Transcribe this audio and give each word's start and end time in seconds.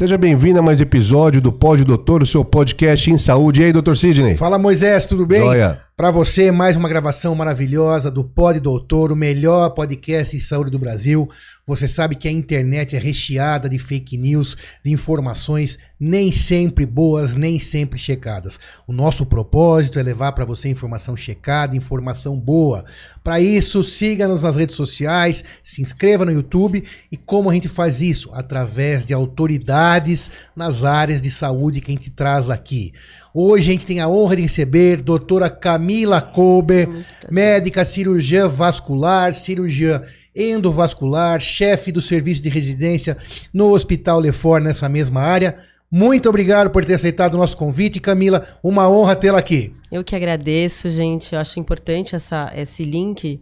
Seja 0.00 0.16
bem-vindo 0.16 0.58
a 0.58 0.62
mais 0.62 0.80
um 0.80 0.82
episódio 0.82 1.42
do 1.42 1.52
Pod 1.52 1.84
Doutor, 1.84 2.22
o 2.22 2.26
seu 2.26 2.42
podcast 2.42 3.10
em 3.10 3.18
saúde. 3.18 3.60
E 3.60 3.64
aí, 3.64 3.70
doutor 3.70 3.94
Sidney? 3.94 4.34
Fala 4.34 4.58
Moisés, 4.58 5.04
tudo 5.04 5.26
bem? 5.26 5.42
Joia. 5.42 5.78
Para 6.00 6.10
você, 6.10 6.50
mais 6.50 6.76
uma 6.76 6.88
gravação 6.88 7.34
maravilhosa 7.34 8.10
do 8.10 8.24
Pod 8.24 8.58
Doutor, 8.58 9.12
o 9.12 9.14
melhor 9.14 9.68
podcast 9.68 10.34
em 10.34 10.40
saúde 10.40 10.70
do 10.70 10.78
Brasil. 10.78 11.28
Você 11.66 11.86
sabe 11.86 12.16
que 12.16 12.26
a 12.26 12.32
internet 12.32 12.96
é 12.96 12.98
recheada 12.98 13.68
de 13.68 13.78
fake 13.78 14.16
news, 14.16 14.56
de 14.82 14.90
informações 14.90 15.78
nem 16.00 16.32
sempre 16.32 16.86
boas, 16.86 17.34
nem 17.34 17.60
sempre 17.60 17.98
checadas. 17.98 18.58
O 18.88 18.94
nosso 18.94 19.26
propósito 19.26 19.98
é 19.98 20.02
levar 20.02 20.32
para 20.32 20.46
você 20.46 20.70
informação 20.70 21.14
checada, 21.18 21.76
informação 21.76 22.34
boa. 22.34 22.82
Para 23.22 23.38
isso, 23.38 23.84
siga-nos 23.84 24.42
nas 24.42 24.56
redes 24.56 24.74
sociais, 24.74 25.44
se 25.62 25.82
inscreva 25.82 26.24
no 26.24 26.32
YouTube 26.32 26.82
e 27.12 27.16
como 27.18 27.50
a 27.50 27.52
gente 27.52 27.68
faz 27.68 28.00
isso? 28.00 28.30
Através 28.32 29.04
de 29.04 29.12
autoridades 29.12 30.30
nas 30.56 30.82
áreas 30.82 31.20
de 31.20 31.30
saúde 31.30 31.82
que 31.82 31.90
a 31.90 31.94
gente 31.94 32.10
traz 32.10 32.48
aqui. 32.48 32.94
Hoje 33.32 33.68
a 33.68 33.72
gente 33.72 33.86
tem 33.86 34.00
a 34.00 34.08
honra 34.08 34.34
de 34.34 34.42
receber 34.42 35.00
doutora 35.00 35.48
Camila 35.48 36.20
Kober, 36.20 36.88
médica 37.30 37.84
cirurgiã 37.84 38.48
vascular, 38.48 39.32
cirurgiã 39.34 40.02
endovascular, 40.34 41.40
chefe 41.40 41.92
do 41.92 42.00
serviço 42.00 42.42
de 42.42 42.48
residência 42.48 43.16
no 43.52 43.72
Hospital 43.72 44.18
Lefort 44.18 44.64
nessa 44.64 44.88
mesma 44.88 45.20
área. 45.20 45.56
Muito 45.88 46.28
obrigado 46.28 46.70
por 46.70 46.84
ter 46.84 46.94
aceitado 46.94 47.34
o 47.34 47.36
nosso 47.36 47.56
convite, 47.56 48.00
Camila. 48.00 48.44
Uma 48.62 48.88
honra 48.88 49.14
tê-la 49.14 49.38
aqui. 49.38 49.74
Eu 49.90 50.02
que 50.02 50.14
agradeço, 50.16 50.90
gente. 50.90 51.34
Eu 51.34 51.40
acho 51.40 51.58
importante 51.60 52.16
essa, 52.16 52.52
esse 52.56 52.84
link 52.84 53.40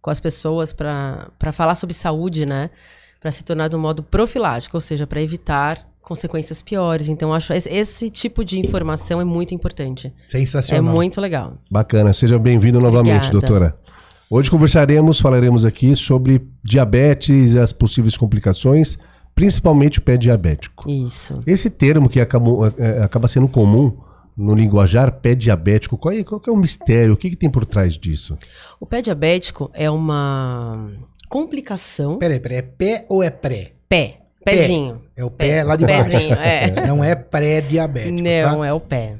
com 0.00 0.10
as 0.10 0.18
pessoas 0.20 0.72
para 0.72 1.52
falar 1.52 1.74
sobre 1.74 1.94
saúde, 1.94 2.44
né? 2.44 2.70
Para 3.20 3.32
se 3.32 3.42
tornar 3.42 3.68
de 3.68 3.76
um 3.76 3.80
modo 3.80 4.02
profilático, 4.02 4.76
ou 4.76 4.80
seja, 4.80 5.06
para 5.06 5.22
evitar 5.22 5.84
consequências 6.08 6.62
piores. 6.62 7.08
Então, 7.08 7.32
acho 7.34 7.52
esse, 7.52 7.68
esse 7.68 8.10
tipo 8.10 8.44
de 8.44 8.58
informação 8.58 9.20
é 9.20 9.24
muito 9.24 9.54
importante. 9.54 10.12
Sensacional. 10.26 10.90
É 10.92 10.94
muito 10.96 11.20
legal. 11.20 11.58
Bacana, 11.70 12.12
seja 12.12 12.38
bem-vindo 12.38 12.80
novamente, 12.80 13.30
doutora. 13.30 13.78
Hoje 14.30 14.50
conversaremos, 14.50 15.20
falaremos 15.20 15.64
aqui 15.64 15.94
sobre 15.94 16.46
diabetes 16.64 17.54
e 17.54 17.58
as 17.58 17.72
possíveis 17.72 18.16
complicações, 18.16 18.98
principalmente 19.34 19.98
o 19.98 20.02
pé 20.02 20.16
diabético. 20.16 20.90
Isso. 20.90 21.40
Esse 21.46 21.70
termo 21.70 22.08
que 22.08 22.20
acabou- 22.20 22.66
é, 22.78 23.02
acaba 23.02 23.28
sendo 23.28 23.48
comum 23.48 23.96
no 24.36 24.54
linguajar 24.54 25.12
pé 25.20 25.34
diabético, 25.34 25.96
qual 25.98 26.14
é, 26.14 26.22
qual 26.22 26.40
que 26.40 26.48
é 26.50 26.52
o 26.52 26.56
mistério? 26.56 27.14
O 27.14 27.16
que, 27.16 27.30
que 27.30 27.36
tem 27.36 27.50
por 27.50 27.64
trás 27.66 27.96
disso? 27.98 28.36
O 28.78 28.86
pé 28.86 29.00
diabético 29.00 29.70
é 29.74 29.90
uma 29.90 30.90
complicação. 31.28 32.18
Peraí, 32.18 32.38
peraí, 32.40 32.58
é 32.58 32.62
pé 32.62 33.06
ou 33.08 33.22
é 33.22 33.30
pré? 33.30 33.72
Pé. 33.88 34.20
Pezinho. 34.44 35.02
É 35.16 35.24
o 35.24 35.30
pé, 35.30 35.62
lá 35.64 35.76
de 35.76 35.84
baixo. 35.86 36.10
Pezinho, 36.10 36.34
é. 36.34 36.70
Não 36.86 37.02
é 37.02 37.14
pré-diabético, 37.14 38.22
Não, 38.22 38.58
tá? 38.60 38.66
é 38.66 38.72
o 38.72 38.80
pé. 38.80 39.18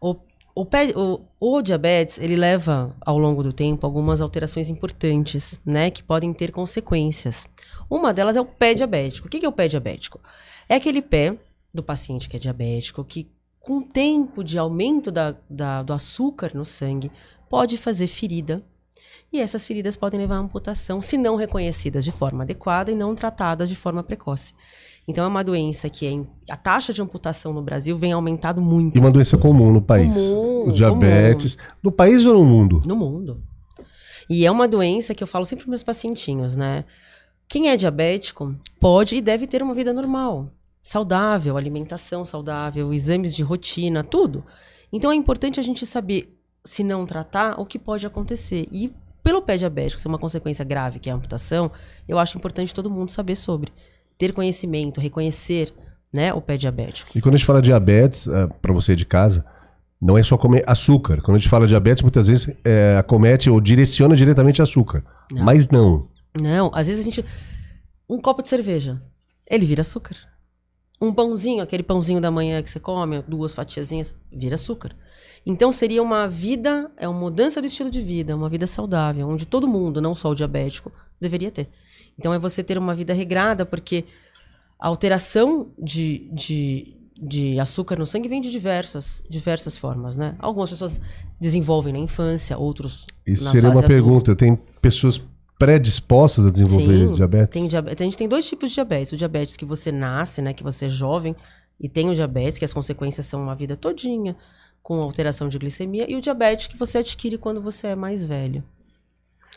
O, 0.00 0.16
o, 0.54 0.64
pé 0.64 0.92
o, 0.96 1.20
o 1.38 1.62
diabetes, 1.62 2.18
ele 2.18 2.36
leva, 2.36 2.94
ao 3.00 3.18
longo 3.18 3.42
do 3.42 3.52
tempo, 3.52 3.84
algumas 3.86 4.20
alterações 4.20 4.68
importantes, 4.70 5.60
né? 5.64 5.90
Que 5.90 6.02
podem 6.02 6.32
ter 6.32 6.50
consequências. 6.50 7.46
Uma 7.90 8.12
delas 8.12 8.36
é 8.36 8.40
o 8.40 8.44
pé 8.44 8.74
diabético. 8.74 9.26
O 9.28 9.30
que 9.30 9.38
que 9.40 9.46
é 9.46 9.48
o 9.48 9.52
pé 9.52 9.68
diabético? 9.68 10.20
É 10.68 10.74
aquele 10.76 11.02
pé 11.02 11.36
do 11.72 11.82
paciente 11.82 12.28
que 12.28 12.36
é 12.36 12.40
diabético 12.40 13.04
que, 13.04 13.28
com 13.60 13.78
o 13.78 13.82
tempo 13.82 14.42
de 14.42 14.58
aumento 14.58 15.10
da, 15.10 15.34
da- 15.48 15.82
do 15.82 15.92
açúcar 15.92 16.52
no 16.54 16.64
sangue, 16.64 17.10
pode 17.48 17.76
fazer 17.76 18.06
ferida. 18.06 18.62
E 19.32 19.40
essas 19.40 19.66
feridas 19.66 19.96
podem 19.96 20.18
levar 20.20 20.36
à 20.36 20.38
amputação, 20.38 21.00
se 21.00 21.18
não 21.18 21.36
reconhecidas 21.36 22.04
de 22.04 22.12
forma 22.12 22.44
adequada 22.44 22.90
e 22.90 22.94
não 22.94 23.14
tratadas 23.14 23.68
de 23.68 23.76
forma 23.76 24.02
precoce. 24.02 24.54
Então 25.06 25.24
é 25.24 25.26
uma 25.26 25.42
doença 25.42 25.88
que 25.88 26.06
é 26.06 26.52
a 26.52 26.56
taxa 26.56 26.92
de 26.92 27.00
amputação 27.00 27.52
no 27.52 27.62
Brasil 27.62 27.96
vem 27.96 28.12
aumentado 28.12 28.60
muito 28.60 28.96
E 28.96 29.00
uma 29.00 29.10
doença 29.10 29.38
comum 29.38 29.72
no 29.72 29.80
país. 29.80 30.14
Comum, 30.14 30.68
o 30.68 30.72
diabetes. 30.72 31.56
No 31.82 31.90
país 31.90 32.26
ou 32.26 32.34
no 32.34 32.44
mundo? 32.44 32.80
no 32.86 32.94
mundo. 32.94 33.42
E 34.28 34.44
é 34.44 34.50
uma 34.50 34.68
doença 34.68 35.14
que 35.14 35.22
eu 35.22 35.26
falo 35.26 35.46
sempre 35.46 35.64
para 35.64 35.70
meus 35.70 35.82
pacientinhos, 35.82 36.54
né? 36.54 36.84
Quem 37.48 37.70
é 37.70 37.76
diabético 37.76 38.54
pode 38.78 39.16
e 39.16 39.22
deve 39.22 39.46
ter 39.46 39.62
uma 39.62 39.72
vida 39.72 39.90
normal, 39.90 40.52
saudável, 40.82 41.56
alimentação 41.56 42.22
saudável, 42.26 42.92
exames 42.92 43.34
de 43.34 43.42
rotina, 43.42 44.04
tudo. 44.04 44.44
Então 44.92 45.10
é 45.10 45.14
importante 45.14 45.58
a 45.58 45.62
gente 45.62 45.86
saber, 45.86 46.37
se 46.68 46.84
não 46.84 47.06
tratar, 47.06 47.58
o 47.58 47.64
que 47.64 47.78
pode 47.78 48.06
acontecer. 48.06 48.68
E 48.70 48.92
pelo 49.22 49.42
pé 49.42 49.56
diabético 49.56 50.00
ser 50.00 50.08
uma 50.08 50.18
consequência 50.18 50.64
grave, 50.64 50.98
que 50.98 51.08
é 51.08 51.12
a 51.12 51.16
amputação, 51.16 51.70
eu 52.06 52.18
acho 52.18 52.36
importante 52.36 52.74
todo 52.74 52.90
mundo 52.90 53.10
saber 53.10 53.36
sobre. 53.36 53.72
Ter 54.16 54.32
conhecimento, 54.32 55.00
reconhecer 55.00 55.72
né, 56.12 56.32
o 56.32 56.40
pé 56.40 56.56
diabético. 56.56 57.16
E 57.16 57.20
quando 57.20 57.34
a 57.34 57.38
gente 57.38 57.46
fala 57.46 57.62
diabetes, 57.62 58.28
para 58.60 58.72
você 58.72 58.94
de 58.94 59.06
casa, 59.06 59.44
não 60.00 60.16
é 60.16 60.22
só 60.22 60.36
comer 60.36 60.62
açúcar. 60.66 61.20
Quando 61.22 61.36
a 61.36 61.38
gente 61.38 61.48
fala 61.48 61.66
diabetes, 61.66 62.02
muitas 62.02 62.28
vezes 62.28 62.54
é, 62.64 62.96
acomete 62.96 63.50
ou 63.50 63.60
direciona 63.60 64.14
diretamente 64.14 64.62
açúcar. 64.62 65.04
Não. 65.32 65.44
Mas 65.44 65.68
não. 65.68 66.08
Não, 66.40 66.70
às 66.74 66.86
vezes 66.86 67.00
a 67.00 67.04
gente. 67.04 67.24
Um 68.08 68.20
copo 68.20 68.42
de 68.42 68.48
cerveja, 68.48 69.02
ele 69.46 69.66
vira 69.66 69.82
açúcar. 69.82 70.16
Um 71.00 71.12
pãozinho, 71.12 71.62
aquele 71.62 71.82
pãozinho 71.82 72.20
da 72.20 72.30
manhã 72.30 72.62
que 72.62 72.68
você 72.70 72.80
come, 72.80 73.22
duas 73.22 73.54
fatiazinhas, 73.54 74.14
vira 74.32 74.56
açúcar. 74.56 74.96
Então 75.46 75.70
seria 75.70 76.02
uma 76.02 76.26
vida, 76.26 76.90
é 76.96 77.08
uma 77.08 77.18
mudança 77.18 77.60
do 77.60 77.66
estilo 77.66 77.90
de 77.90 78.00
vida, 78.00 78.34
uma 78.34 78.48
vida 78.48 78.66
saudável, 78.66 79.28
onde 79.28 79.46
todo 79.46 79.68
mundo, 79.68 80.00
não 80.00 80.14
só 80.14 80.30
o 80.30 80.34
diabético, 80.34 80.92
deveria 81.20 81.50
ter. 81.50 81.68
Então 82.18 82.34
é 82.34 82.38
você 82.38 82.64
ter 82.64 82.76
uma 82.76 82.94
vida 82.94 83.14
regrada, 83.14 83.64
porque 83.64 84.04
a 84.78 84.88
alteração 84.88 85.68
de, 85.78 86.28
de, 86.32 86.96
de 87.16 87.60
açúcar 87.60 87.96
no 87.96 88.04
sangue 88.04 88.28
vem 88.28 88.40
de 88.40 88.50
diversas, 88.50 89.22
diversas 89.30 89.78
formas, 89.78 90.16
né? 90.16 90.34
Algumas 90.38 90.70
pessoas 90.70 91.00
desenvolvem 91.40 91.92
na 91.92 91.98
infância, 92.00 92.58
outros 92.58 93.06
Isso 93.26 93.44
na 93.44 93.52
seria 93.52 93.68
uma 93.68 93.78
adulta. 93.78 93.88
pergunta. 93.88 94.36
Tem 94.36 94.58
pessoas 94.82 95.20
predispostas 95.58 96.46
a 96.46 96.50
desenvolver 96.50 97.08
Sim, 97.08 97.14
diabetes? 97.14 97.48
Tem 97.52 97.66
diabetes. 97.66 98.00
A 98.00 98.04
gente 98.04 98.16
tem 98.16 98.28
dois 98.28 98.48
tipos 98.48 98.68
de 98.70 98.74
diabetes. 98.76 99.12
O 99.12 99.16
diabetes 99.16 99.56
que 99.56 99.64
você 99.64 99.90
nasce, 99.90 100.40
né? 100.40 100.52
Que 100.52 100.62
você 100.62 100.86
é 100.86 100.88
jovem 100.88 101.34
e 101.80 101.88
tem 101.88 102.08
o 102.08 102.14
diabetes, 102.14 102.58
que 102.58 102.64
as 102.64 102.72
consequências 102.72 103.26
são 103.26 103.42
uma 103.42 103.54
vida 103.54 103.76
todinha, 103.76 104.36
com 104.82 105.00
alteração 105.00 105.48
de 105.48 105.58
glicemia. 105.58 106.10
E 106.10 106.16
o 106.16 106.20
diabetes 106.20 106.66
que 106.66 106.76
você 106.76 106.98
adquire 106.98 107.38
quando 107.38 107.60
você 107.60 107.88
é 107.88 107.94
mais 107.94 108.24
velho. 108.24 108.62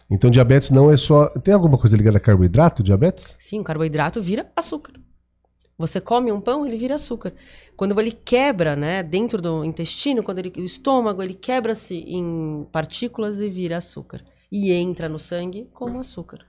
Então 0.10 0.30
diabetes 0.30 0.72
não 0.72 0.92
é 0.92 0.98
só... 0.98 1.30
Tem 1.40 1.54
alguma 1.54 1.78
coisa 1.78 1.96
ligada 1.96 2.18
a 2.18 2.22
carboidrato, 2.22 2.84
diabetes? 2.84 3.36
Sim, 3.40 3.62
o 3.62 3.64
carboidrato 3.64 4.22
vira 4.22 4.52
açúcar. 4.56 4.94
Você 5.78 6.00
come 6.00 6.32
um 6.32 6.40
pão, 6.40 6.66
ele 6.66 6.78
vira 6.78 6.96
açúcar. 6.96 7.34
Quando 7.76 8.00
ele 8.00 8.12
quebra, 8.12 8.76
né, 8.76 9.02
dentro 9.02 9.42
do 9.42 9.64
intestino, 9.66 10.22
quando 10.22 10.40
ele, 10.40 10.54
o 10.58 10.64
estômago, 10.64 11.24
ele 11.24 11.34
quebra-se 11.34 11.96
em 11.96 12.68
partículas 12.72 13.40
e 13.42 13.50
vira 13.50 13.78
açúcar. 13.78 14.22
E 14.52 14.72
entra 14.72 15.08
no 15.08 15.18
sangue 15.18 15.68
como 15.74 16.00
açúcar. 16.00 16.40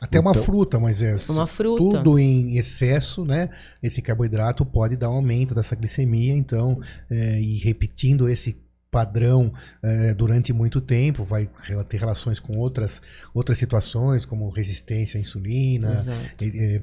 Até 0.00 0.18
uma 0.20 0.32
Então- 0.32 0.42
fruta, 0.44 0.78
Moisés. 0.78 1.28
Uma 1.30 1.46
fruta. 1.46 1.82
Tudo 1.98 2.18
em 2.18 2.56
excesso, 2.56 3.24
né? 3.24 3.48
Esse 3.82 4.02
carboidrato 4.02 4.64
pode 4.66 4.96
dar 4.96 5.08
um 5.08 5.14
aumento 5.14 5.54
dessa 5.54 5.74
glicemia, 5.76 6.34
então, 6.34 6.80
é, 7.08 7.40
e 7.40 7.58
repetindo 7.58 8.28
esse 8.28 8.60
padrão 8.90 9.52
é, 9.82 10.12
durante 10.14 10.52
muito 10.52 10.80
tempo, 10.80 11.24
vai 11.24 11.48
ter 11.88 11.98
relações 11.98 12.38
com 12.38 12.56
outras, 12.58 13.00
outras 13.32 13.58
situações, 13.58 14.24
como 14.24 14.48
resistência 14.50 15.18
à 15.18 15.20
insulina, 15.20 15.92
Exato. 15.92 16.44
eh, 16.44 16.80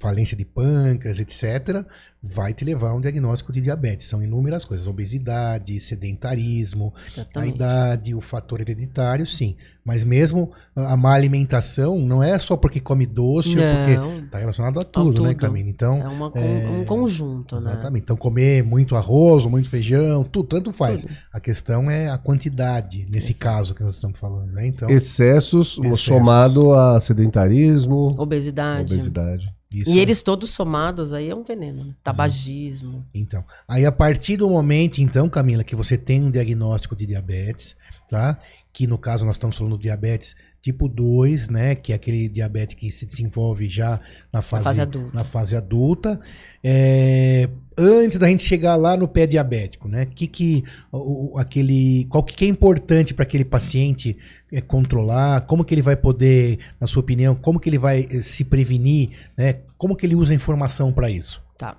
falência 0.00 0.36
de 0.36 0.44
pâncreas, 0.44 1.18
etc., 1.20 1.84
vai 2.22 2.52
te 2.52 2.64
levar 2.64 2.90
a 2.90 2.94
um 2.94 3.00
diagnóstico 3.00 3.52
de 3.52 3.60
diabetes. 3.60 4.06
São 4.08 4.22
inúmeras 4.22 4.64
coisas: 4.64 4.86
obesidade, 4.86 5.78
sedentarismo, 5.80 6.92
a 6.96 7.10
Exatamente. 7.12 7.54
idade, 7.54 8.14
o 8.14 8.20
fator 8.20 8.60
hereditário, 8.60 9.26
sim. 9.26 9.56
Mas 9.84 10.04
mesmo 10.04 10.50
a 10.76 10.90
a 10.92 10.96
má 10.96 11.14
alimentação 11.14 11.98
não 12.00 12.22
é 12.22 12.38
só 12.38 12.56
porque 12.56 12.80
come 12.80 13.06
doce 13.06 13.50
ou 13.50 13.54
porque 13.56 13.96
Não. 13.96 14.18
está 14.24 14.38
relacionado 14.38 14.80
a 14.80 14.84
tudo, 14.84 15.22
né, 15.22 15.28
tudo. 15.30 15.40
Camila? 15.40 15.68
Então, 15.68 16.02
É 16.02 16.08
uma, 16.08 16.32
é, 16.34 16.68
um 16.80 16.84
conjunto, 16.84 17.54
né? 17.54 17.60
exatamente. 17.60 18.02
Então, 18.02 18.16
comer 18.16 18.62
muito 18.64 18.96
arroz, 18.96 19.44
ou 19.44 19.50
muito 19.50 19.68
feijão, 19.70 20.24
tudo, 20.24 20.48
tanto 20.48 20.72
faz. 20.72 21.02
Tudo. 21.02 21.12
A 21.32 21.38
questão 21.40 21.90
é 21.90 22.08
a 22.10 22.18
quantidade, 22.18 23.06
nesse 23.10 23.32
Exato. 23.32 23.40
caso 23.44 23.74
que 23.74 23.82
nós 23.82 23.94
estamos 23.94 24.18
falando, 24.18 24.50
né? 24.52 24.66
Então, 24.66 24.88
Excessos, 24.90 25.78
Excessos. 25.78 26.00
somado 26.00 26.72
a 26.74 27.00
sedentarismo, 27.00 28.14
Obesidade. 28.18 28.92
obesidade. 28.94 29.59
Isso 29.72 29.90
E 29.90 29.98
eles 29.98 30.22
todos 30.22 30.50
somados 30.50 31.12
aí 31.12 31.28
é 31.28 31.34
um 31.34 31.44
veneno. 31.44 31.84
né? 31.84 31.92
Tabagismo. 32.02 33.04
Então, 33.14 33.44
aí 33.68 33.86
a 33.86 33.92
partir 33.92 34.36
do 34.36 34.50
momento, 34.50 34.98
então, 34.98 35.28
Camila, 35.28 35.62
que 35.62 35.76
você 35.76 35.96
tem 35.96 36.24
um 36.24 36.30
diagnóstico 36.30 36.96
de 36.96 37.06
diabetes, 37.06 37.76
tá? 38.08 38.38
Que 38.72 38.86
no 38.86 38.98
caso 38.98 39.24
nós 39.24 39.36
estamos 39.36 39.56
falando 39.56 39.76
do 39.76 39.82
diabetes 39.82 40.34
tipo 40.60 40.88
2, 40.88 41.48
né? 41.48 41.74
Que 41.74 41.92
é 41.92 41.94
aquele 41.94 42.28
diabetes 42.28 42.74
que 42.74 42.90
se 42.90 43.06
desenvolve 43.06 43.68
já 43.68 44.00
na 44.32 44.42
fase, 44.42 44.64
fase 44.64 44.80
adulta. 44.80 45.16
na 45.16 45.24
fase 45.24 45.56
adulta. 45.56 46.20
É, 46.62 47.48
antes 47.78 48.18
da 48.18 48.28
gente 48.28 48.42
chegar 48.42 48.76
lá 48.76 48.96
no 48.96 49.08
pé 49.08 49.26
diabético, 49.26 49.88
né? 49.88 50.04
Que 50.04 50.26
que 50.26 50.64
o, 50.92 51.38
aquele, 51.38 52.06
qual 52.10 52.22
que 52.22 52.44
é 52.44 52.48
importante 52.48 53.14
para 53.14 53.22
aquele 53.22 53.44
paciente 53.44 54.16
é, 54.52 54.60
controlar? 54.60 55.42
Como 55.42 55.64
que 55.64 55.74
ele 55.74 55.82
vai 55.82 55.96
poder, 55.96 56.58
na 56.80 56.86
sua 56.86 57.00
opinião, 57.00 57.34
como 57.34 57.60
que 57.60 57.68
ele 57.68 57.78
vai 57.78 58.06
eh, 58.10 58.22
se 58.22 58.44
prevenir, 58.44 59.10
né? 59.36 59.60
Como 59.76 59.96
que 59.96 60.06
ele 60.06 60.14
usa 60.14 60.32
a 60.32 60.36
informação 60.36 60.92
para 60.92 61.10
isso? 61.10 61.42
Tá. 61.56 61.76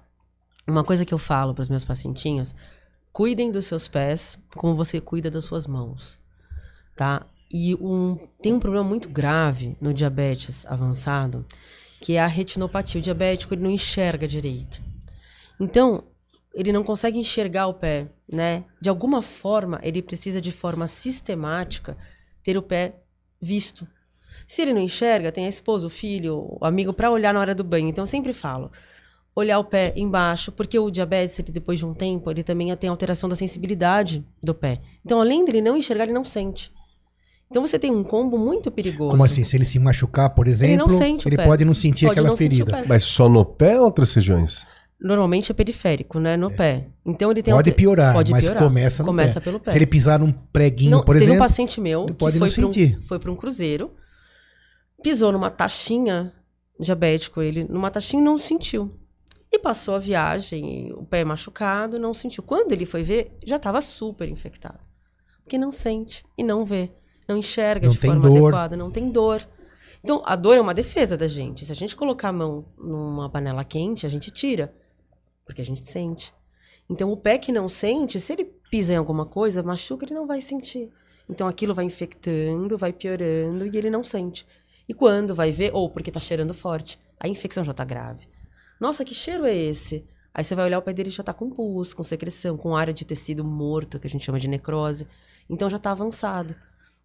Uma 0.67 0.83
coisa 0.83 1.05
que 1.05 1.13
eu 1.13 1.17
falo 1.17 1.53
para 1.53 1.61
os 1.61 1.69
meus 1.69 1.83
pacientinhos: 1.83 2.55
cuidem 3.11 3.51
dos 3.51 3.65
seus 3.65 3.87
pés 3.87 4.39
como 4.55 4.75
você 4.75 5.01
cuida 5.01 5.29
das 5.29 5.43
suas 5.43 5.67
mãos, 5.67 6.19
tá? 6.95 7.25
E 7.53 7.75
um, 7.75 8.17
tem 8.41 8.53
um 8.53 8.59
problema 8.59 8.87
muito 8.87 9.09
grave 9.09 9.75
no 9.81 9.93
diabetes 9.93 10.65
avançado, 10.65 11.45
que 11.99 12.13
é 12.13 12.21
a 12.21 12.27
retinopatia. 12.27 12.99
O 12.99 13.03
diabético 13.03 13.53
ele 13.53 13.63
não 13.63 13.71
enxerga 13.71 14.25
direito. 14.25 14.81
Então, 15.59 16.05
ele 16.53 16.71
não 16.71 16.83
consegue 16.83 17.17
enxergar 17.17 17.67
o 17.67 17.73
pé, 17.73 18.07
né? 18.33 18.63
De 18.79 18.89
alguma 18.89 19.21
forma, 19.21 19.79
ele 19.83 20.01
precisa 20.01 20.39
de 20.39 20.51
forma 20.51 20.87
sistemática 20.87 21.97
ter 22.43 22.57
o 22.57 22.61
pé 22.61 22.95
visto. 23.41 23.87
Se 24.47 24.61
ele 24.61 24.73
não 24.73 24.81
enxerga, 24.81 25.31
tem 25.31 25.45
a 25.45 25.49
esposa, 25.49 25.87
o 25.87 25.89
filho, 25.89 26.57
o 26.59 26.65
amigo 26.65 26.93
para 26.93 27.11
olhar 27.11 27.33
na 27.33 27.39
hora 27.39 27.55
do 27.55 27.63
banho. 27.63 27.87
Então 27.87 28.03
eu 28.03 28.07
sempre 28.07 28.33
falo, 28.33 28.71
olhar 29.35 29.59
o 29.59 29.63
pé 29.63 29.93
embaixo, 29.95 30.51
porque 30.51 30.77
o 30.77 30.91
diabetes, 30.91 31.39
ele, 31.39 31.51
depois 31.51 31.79
de 31.79 31.85
um 31.85 31.93
tempo, 31.93 32.29
ele 32.29 32.43
também 32.43 32.75
tem 32.75 32.89
alteração 32.89 33.29
da 33.29 33.35
sensibilidade 33.35 34.25
do 34.41 34.53
pé. 34.53 34.81
Então, 35.05 35.21
além 35.21 35.45
dele 35.45 35.61
não 35.61 35.77
enxergar, 35.77 36.03
ele 36.03 36.13
não 36.13 36.23
sente. 36.23 36.71
Então 37.49 37.67
você 37.67 37.77
tem 37.77 37.91
um 37.91 38.03
combo 38.03 38.37
muito 38.37 38.71
perigoso. 38.71 39.11
Como 39.11 39.25
assim? 39.25 39.43
Se 39.43 39.57
ele 39.57 39.65
se 39.65 39.77
machucar, 39.77 40.29
por 40.29 40.47
exemplo, 40.47 40.73
ele, 40.73 40.77
não 40.77 40.87
sente 40.87 41.27
ele 41.27 41.35
pode 41.35 41.65
não 41.65 41.73
sentir 41.73 42.05
pode 42.05 42.13
aquela 42.17 42.29
não 42.29 42.37
ferida. 42.37 42.85
Mas 42.87 43.03
só 43.03 43.27
no 43.27 43.43
pé 43.43 43.77
ou 43.77 43.85
outras 43.85 44.13
regiões? 44.13 44.65
Normalmente 45.01 45.51
é 45.51 45.55
periférico, 45.55 46.19
né? 46.19 46.37
No 46.37 46.51
é. 46.51 46.55
pé. 46.55 46.87
Então 47.05 47.31
ele 47.31 47.41
tem 47.41 47.53
Pode 47.53 47.71
piorar, 47.71 48.13
pode 48.13 48.31
mas 48.31 48.45
piorar. 48.45 48.63
começa 48.63 49.03
no 49.03 49.07
começa 49.07 49.39
pé. 49.39 49.43
pelo 49.43 49.59
pé. 49.59 49.71
Se 49.71 49.77
ele 49.77 49.87
pisar 49.87 50.19
num 50.19 50.31
preguinho, 50.31 50.91
não, 50.91 51.03
por 51.03 51.15
exemplo. 51.15 51.33
Tem 51.33 51.39
um 51.39 51.43
paciente 51.43 51.81
meu 51.81 52.05
que 52.05 52.13
pode 52.13 52.37
foi 52.37 52.51
para 52.51 52.67
um, 52.67 53.01
foi 53.01 53.19
para 53.19 53.31
um 53.31 53.35
cruzeiro, 53.35 53.91
pisou 55.01 55.31
numa 55.31 55.49
taxinha 55.49 56.31
diabético, 56.79 57.41
ele 57.41 57.63
numa 57.63 57.89
taxinha 57.89 58.23
não 58.23 58.37
sentiu. 58.37 58.95
E 59.51 59.59
passou 59.59 59.95
a 59.95 59.99
viagem, 59.99 60.93
o 60.93 61.03
pé 61.03 61.25
machucado, 61.25 61.99
não 61.99 62.13
sentiu. 62.13 62.41
Quando 62.43 62.71
ele 62.71 62.85
foi 62.85 63.03
ver, 63.03 63.35
já 63.45 63.57
estava 63.57 63.81
super 63.81 64.29
infectado. 64.29 64.79
Porque 65.43 65.57
não 65.57 65.71
sente 65.71 66.23
e 66.37 66.43
não 66.43 66.63
vê 66.63 66.89
não 67.31 67.37
enxerga 67.37 67.87
não 67.87 67.93
de 67.93 67.99
forma 67.99 68.29
dor. 68.29 68.37
adequada, 68.37 68.77
não 68.77 68.91
tem 68.91 69.09
dor. 69.09 69.47
Então, 70.03 70.21
a 70.25 70.35
dor 70.35 70.57
é 70.57 70.61
uma 70.61 70.73
defesa 70.73 71.15
da 71.15 71.27
gente. 71.27 71.65
Se 71.65 71.71
a 71.71 71.75
gente 71.75 71.95
colocar 71.95 72.29
a 72.29 72.33
mão 72.33 72.65
numa 72.77 73.29
panela 73.29 73.63
quente, 73.63 74.05
a 74.05 74.09
gente 74.09 74.31
tira, 74.31 74.73
porque 75.51 75.61
a 75.61 75.65
gente 75.65 75.81
sente. 75.81 76.33
Então, 76.89 77.11
o 77.11 77.17
pé 77.17 77.37
que 77.37 77.51
não 77.51 77.67
sente, 77.67 78.21
se 78.21 78.31
ele 78.31 78.45
pisa 78.45 78.93
em 78.93 78.97
alguma 78.97 79.25
coisa, 79.25 79.61
machuca, 79.61 80.05
ele 80.05 80.15
não 80.15 80.25
vai 80.25 80.39
sentir. 80.39 80.89
Então, 81.29 81.45
aquilo 81.45 81.75
vai 81.75 81.83
infectando, 81.83 82.77
vai 82.77 82.93
piorando 82.93 83.65
e 83.65 83.77
ele 83.77 83.89
não 83.89 84.01
sente. 84.01 84.47
E 84.87 84.93
quando 84.93 85.35
vai 85.35 85.51
ver, 85.51 85.71
ou 85.73 85.89
porque 85.89 86.09
tá 86.09 86.21
cheirando 86.21 86.53
forte, 86.53 86.97
a 87.19 87.27
infecção 87.27 87.65
já 87.65 87.73
tá 87.73 87.83
grave. 87.83 88.27
Nossa, 88.79 89.03
que 89.03 89.13
cheiro 89.13 89.45
é 89.45 89.53
esse? 89.53 90.05
Aí 90.33 90.43
você 90.43 90.55
vai 90.55 90.65
olhar 90.65 90.79
o 90.79 90.81
pé 90.81 90.93
dele 90.93 91.09
já 91.09 91.21
tá 91.21 91.33
com 91.33 91.49
pus, 91.49 91.93
com 91.93 92.01
secreção, 92.01 92.57
com 92.57 92.75
área 92.75 92.93
de 92.93 93.05
tecido 93.05 93.43
morto, 93.43 93.99
que 93.99 94.07
a 94.07 94.09
gente 94.09 94.25
chama 94.25 94.39
de 94.39 94.47
necrose. 94.47 95.05
Então 95.49 95.69
já 95.69 95.77
tá 95.77 95.91
avançado. 95.91 96.55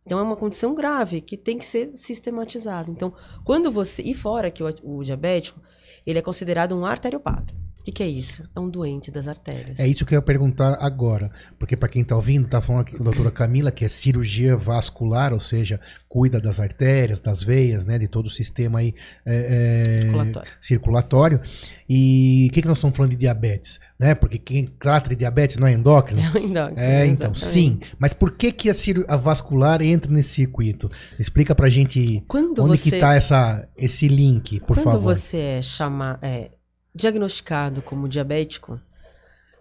Então 0.04 0.20
é 0.20 0.22
uma 0.22 0.36
condição 0.36 0.72
grave 0.72 1.20
que 1.20 1.36
tem 1.36 1.58
que 1.58 1.64
ser 1.64 1.96
sistematizada. 1.96 2.90
Então, 2.90 3.12
quando 3.44 3.72
você. 3.72 4.02
E 4.02 4.14
fora 4.14 4.52
que 4.52 4.62
o, 4.62 4.68
o 4.84 5.02
diabético, 5.02 5.60
ele 6.06 6.20
é 6.20 6.22
considerado 6.22 6.76
um 6.76 6.86
arteriopata. 6.86 7.65
O 7.86 7.92
que 7.92 8.02
é 8.02 8.08
isso? 8.08 8.42
É 8.54 8.58
um 8.58 8.68
doente 8.68 9.12
das 9.12 9.28
artérias. 9.28 9.78
É 9.78 9.86
isso 9.86 10.04
que 10.04 10.12
eu 10.12 10.18
ia 10.18 10.22
perguntar 10.22 10.76
agora. 10.80 11.30
Porque, 11.56 11.76
para 11.76 11.88
quem 11.88 12.02
está 12.02 12.16
ouvindo, 12.16 12.46
está 12.46 12.60
falando 12.60 12.82
aqui 12.82 12.96
com 12.96 13.02
a 13.02 13.04
doutora 13.04 13.30
Camila, 13.30 13.70
que 13.70 13.84
é 13.84 13.88
cirurgia 13.88 14.56
vascular, 14.56 15.32
ou 15.32 15.38
seja, 15.38 15.78
cuida 16.08 16.40
das 16.40 16.58
artérias, 16.58 17.20
das 17.20 17.44
veias, 17.44 17.86
né, 17.86 17.96
de 17.96 18.08
todo 18.08 18.26
o 18.26 18.30
sistema 18.30 18.80
aí, 18.80 18.92
é, 19.24 19.84
é, 19.86 19.90
circulatório. 19.90 20.50
circulatório. 20.60 21.40
E 21.88 22.48
o 22.50 22.54
que, 22.54 22.62
que 22.62 22.66
nós 22.66 22.78
estamos 22.78 22.96
falando 22.96 23.12
de 23.12 23.18
diabetes? 23.18 23.78
Né? 23.96 24.16
Porque 24.16 24.38
quem 24.38 24.66
trata 24.66 25.10
de 25.10 25.16
diabetes 25.16 25.56
não 25.56 25.66
é 25.68 25.72
endócrino? 25.72 26.20
É 26.20 26.40
endócrino. 26.40 26.80
É, 26.80 27.06
então, 27.06 27.32
exatamente. 27.32 27.86
sim. 27.86 27.94
Mas 28.00 28.12
por 28.12 28.32
que, 28.32 28.50
que 28.50 28.68
a, 28.68 28.74
a, 29.08 29.16
vascular 29.16 29.80
entra 29.80 30.10
nesse 30.10 30.30
circuito? 30.30 30.88
Explica 31.18 31.54
pra 31.54 31.68
gente 31.68 32.24
Quando 32.26 32.64
onde 32.64 32.78
você... 32.78 32.90
que 32.90 32.96
está 32.96 33.68
esse 33.76 34.08
link, 34.08 34.58
por 34.60 34.76
Quando 34.76 34.84
favor. 34.84 35.02
Quando 35.02 35.16
você 35.16 35.36
é, 35.36 35.62
chama, 35.62 36.18
é 36.20 36.50
diagnosticado 36.96 37.82
como 37.82 38.08
diabético, 38.08 38.80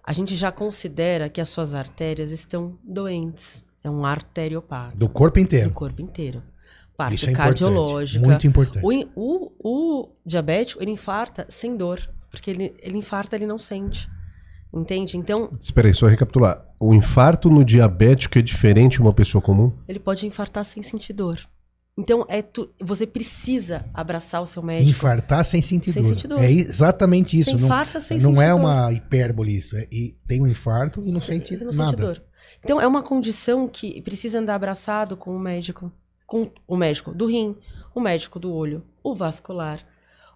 a 0.03 0.13
gente 0.13 0.35
já 0.35 0.51
considera 0.51 1.29
que 1.29 1.41
as 1.41 1.49
suas 1.49 1.75
artérias 1.75 2.31
estão 2.31 2.77
doentes. 2.83 3.63
É 3.83 3.89
um 3.89 4.05
arteriopata. 4.05 4.95
Do 4.95 5.07
corpo 5.07 5.37
inteiro. 5.37 5.69
Do 5.69 5.73
corpo 5.73 6.01
inteiro. 6.01 6.41
Parte 6.97 7.15
Isso 7.15 7.29
é 7.29 7.33
cardiológica. 7.33 8.25
Muito 8.25 8.47
importante. 8.47 8.83
O, 8.83 9.09
o, 9.15 9.51
o, 9.59 10.09
diabético, 10.25 10.81
ele 10.81 10.91
infarta 10.91 11.45
sem 11.49 11.75
dor. 11.75 11.99
Porque 12.31 12.49
ele, 12.49 12.73
ele 12.81 12.97
infarta, 12.97 13.35
ele 13.35 13.45
não 13.45 13.59
sente. 13.59 14.09
Entende? 14.73 15.17
Então. 15.17 15.49
Espera 15.61 15.87
aí, 15.87 15.93
só 15.93 16.07
recapitular. 16.07 16.65
O 16.79 16.93
infarto 16.93 17.49
no 17.49 17.63
diabético 17.63 18.39
é 18.39 18.41
diferente 18.41 18.93
de 18.93 19.01
uma 19.01 19.13
pessoa 19.13 19.41
comum? 19.41 19.71
Ele 19.87 19.99
pode 19.99 20.25
infartar 20.25 20.65
sem 20.65 20.81
sentir 20.81 21.13
dor. 21.13 21.39
Então, 21.97 22.25
é 22.27 22.41
tu, 22.41 22.69
você 22.79 23.07
precisa 23.07 23.85
abraçar 23.93 24.41
o 24.41 24.45
seu 24.45 24.61
médico. 24.61 24.89
Infartar 24.89 25.45
sem 25.45 25.61
sentir 25.61 25.93
sem 25.93 26.03
dor. 26.03 26.27
dor. 26.27 26.43
É 26.43 26.51
exatamente 26.51 27.39
isso. 27.39 27.51
Você 27.51 27.55
infarta 27.55 27.99
não, 27.99 28.01
sem 28.01 28.19
não 28.19 28.41
é 28.41 28.49
dor. 28.49 28.59
uma 28.59 28.91
hipérbole 28.91 29.55
isso. 29.55 29.77
É, 29.77 29.87
e 29.89 30.13
tem 30.27 30.41
um 30.41 30.47
infarto 30.47 30.99
e 31.01 31.11
não 31.11 31.21
Sim, 31.21 31.25
sente 31.25 31.55
não 31.55 31.71
nada. 31.71 31.91
Sente 31.91 32.01
dor. 32.01 32.23
Então, 32.61 32.81
é 32.81 32.87
uma 32.87 33.01
condição 33.01 33.67
que 33.67 34.01
precisa 34.01 34.39
andar 34.39 34.55
abraçado 34.55 35.15
com 35.15 35.33
o 35.33 35.39
médico. 35.39 35.89
Com 36.27 36.51
o 36.67 36.75
médico 36.75 37.13
do 37.13 37.27
rim, 37.27 37.55
o 37.93 38.01
médico 38.01 38.39
do 38.39 38.51
olho, 38.51 38.83
o 39.01 39.15
vascular, 39.15 39.85